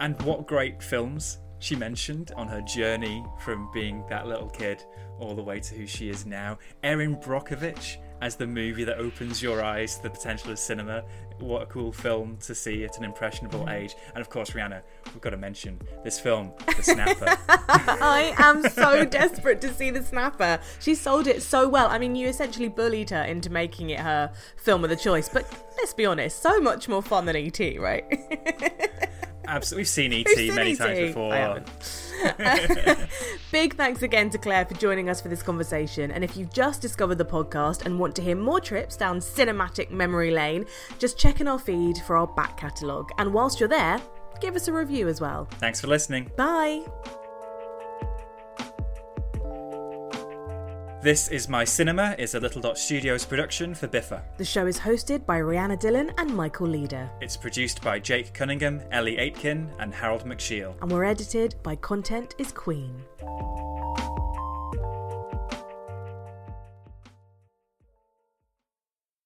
And 0.00 0.20
what 0.22 0.46
great 0.46 0.82
films 0.82 1.38
she 1.60 1.74
mentioned 1.76 2.32
on 2.36 2.48
her 2.48 2.60
journey 2.62 3.24
from 3.40 3.70
being 3.72 4.04
that 4.08 4.26
little 4.26 4.48
kid 4.48 4.84
all 5.18 5.34
the 5.34 5.42
way 5.42 5.58
to 5.60 5.74
who 5.74 5.86
she 5.86 6.08
is 6.08 6.24
now. 6.26 6.58
Erin 6.82 7.16
Brockovich 7.16 7.96
as 8.20 8.34
the 8.36 8.46
movie 8.46 8.82
that 8.84 8.98
opens 8.98 9.40
your 9.42 9.62
eyes 9.62 9.96
to 9.96 10.02
the 10.04 10.10
potential 10.10 10.50
of 10.50 10.58
cinema. 10.58 11.04
What 11.38 11.62
a 11.62 11.66
cool 11.66 11.92
film 11.92 12.36
to 12.38 12.54
see 12.54 12.84
at 12.84 12.98
an 12.98 13.04
impressionable 13.04 13.60
Mm-hmm. 13.60 13.68
age. 13.68 13.94
And 14.14 14.20
of 14.20 14.28
course, 14.28 14.50
Rhianna, 14.50 14.82
we've 15.06 15.20
got 15.20 15.30
to 15.30 15.36
mention 15.36 15.80
this 16.02 16.18
film, 16.18 16.52
The 16.76 16.82
Snapper. 16.82 17.26
I 17.48 18.34
am 18.38 18.68
so 18.70 19.04
desperate 19.04 19.60
to 19.60 19.72
see 19.72 19.90
the 19.90 20.02
snapper. 20.02 20.58
She 20.80 20.94
sold 20.96 21.28
it 21.28 21.42
so 21.42 21.68
well. 21.68 21.88
I 21.88 21.98
mean, 21.98 22.16
you 22.16 22.26
essentially 22.28 22.68
bullied 22.68 23.10
her 23.10 23.22
into 23.22 23.50
making 23.50 23.90
it 23.90 24.00
her 24.00 24.32
film 24.56 24.82
of 24.82 24.90
the 24.90 24.96
choice. 24.96 25.28
But 25.28 25.46
let's 25.76 25.94
be 25.94 26.04
honest, 26.06 26.42
so 26.42 26.60
much 26.60 26.88
more 26.88 27.02
fun 27.02 27.24
than 27.26 27.36
ET, 27.36 27.58
right? 27.78 28.04
Absolutely, 29.48 29.80
we've 29.80 29.88
seen 29.88 30.12
E.T. 30.12 30.34
We've 30.36 30.54
many 30.54 30.76
times 30.76 30.98
before. 30.98 31.62
Big 33.52 33.74
thanks 33.76 34.02
again 34.02 34.28
to 34.30 34.38
Clare 34.38 34.66
for 34.66 34.74
joining 34.74 35.08
us 35.08 35.20
for 35.20 35.28
this 35.28 35.42
conversation. 35.42 36.10
And 36.10 36.22
if 36.22 36.36
you've 36.36 36.52
just 36.52 36.82
discovered 36.82 37.16
the 37.16 37.24
podcast 37.24 37.86
and 37.86 37.98
want 37.98 38.14
to 38.16 38.22
hear 38.22 38.36
more 38.36 38.60
trips 38.60 38.96
down 38.96 39.20
cinematic 39.20 39.90
memory 39.90 40.30
lane, 40.30 40.66
just 40.98 41.18
check 41.18 41.40
in 41.40 41.48
our 41.48 41.58
feed 41.58 41.98
for 41.98 42.16
our 42.16 42.26
back 42.26 42.56
catalogue. 42.56 43.10
And 43.18 43.32
whilst 43.32 43.60
you're 43.60 43.68
there, 43.68 44.00
give 44.40 44.54
us 44.54 44.68
a 44.68 44.72
review 44.72 45.08
as 45.08 45.20
well. 45.20 45.46
Thanks 45.52 45.80
for 45.80 45.86
listening. 45.86 46.30
Bye. 46.36 46.84
This 51.00 51.28
is 51.28 51.48
My 51.48 51.62
Cinema 51.62 52.16
is 52.18 52.34
a 52.34 52.40
Little 52.40 52.60
Dot 52.60 52.76
Studios 52.76 53.24
production 53.24 53.72
for 53.72 53.86
Biffa. 53.86 54.20
The 54.36 54.44
show 54.44 54.66
is 54.66 54.80
hosted 54.80 55.24
by 55.24 55.38
Rhianna 55.38 55.80
Dhillon 55.80 56.12
and 56.18 56.34
Michael 56.34 56.66
Leader. 56.66 57.08
It's 57.20 57.36
produced 57.36 57.80
by 57.82 58.00
Jake 58.00 58.34
Cunningham, 58.34 58.82
Ellie 58.90 59.16
Aitken, 59.16 59.70
and 59.78 59.94
Harold 59.94 60.24
McShiel. 60.24 60.74
And 60.82 60.90
we're 60.90 61.04
edited 61.04 61.54
by 61.62 61.76
Content 61.76 62.34
is 62.38 62.50
Queen. 62.50 63.04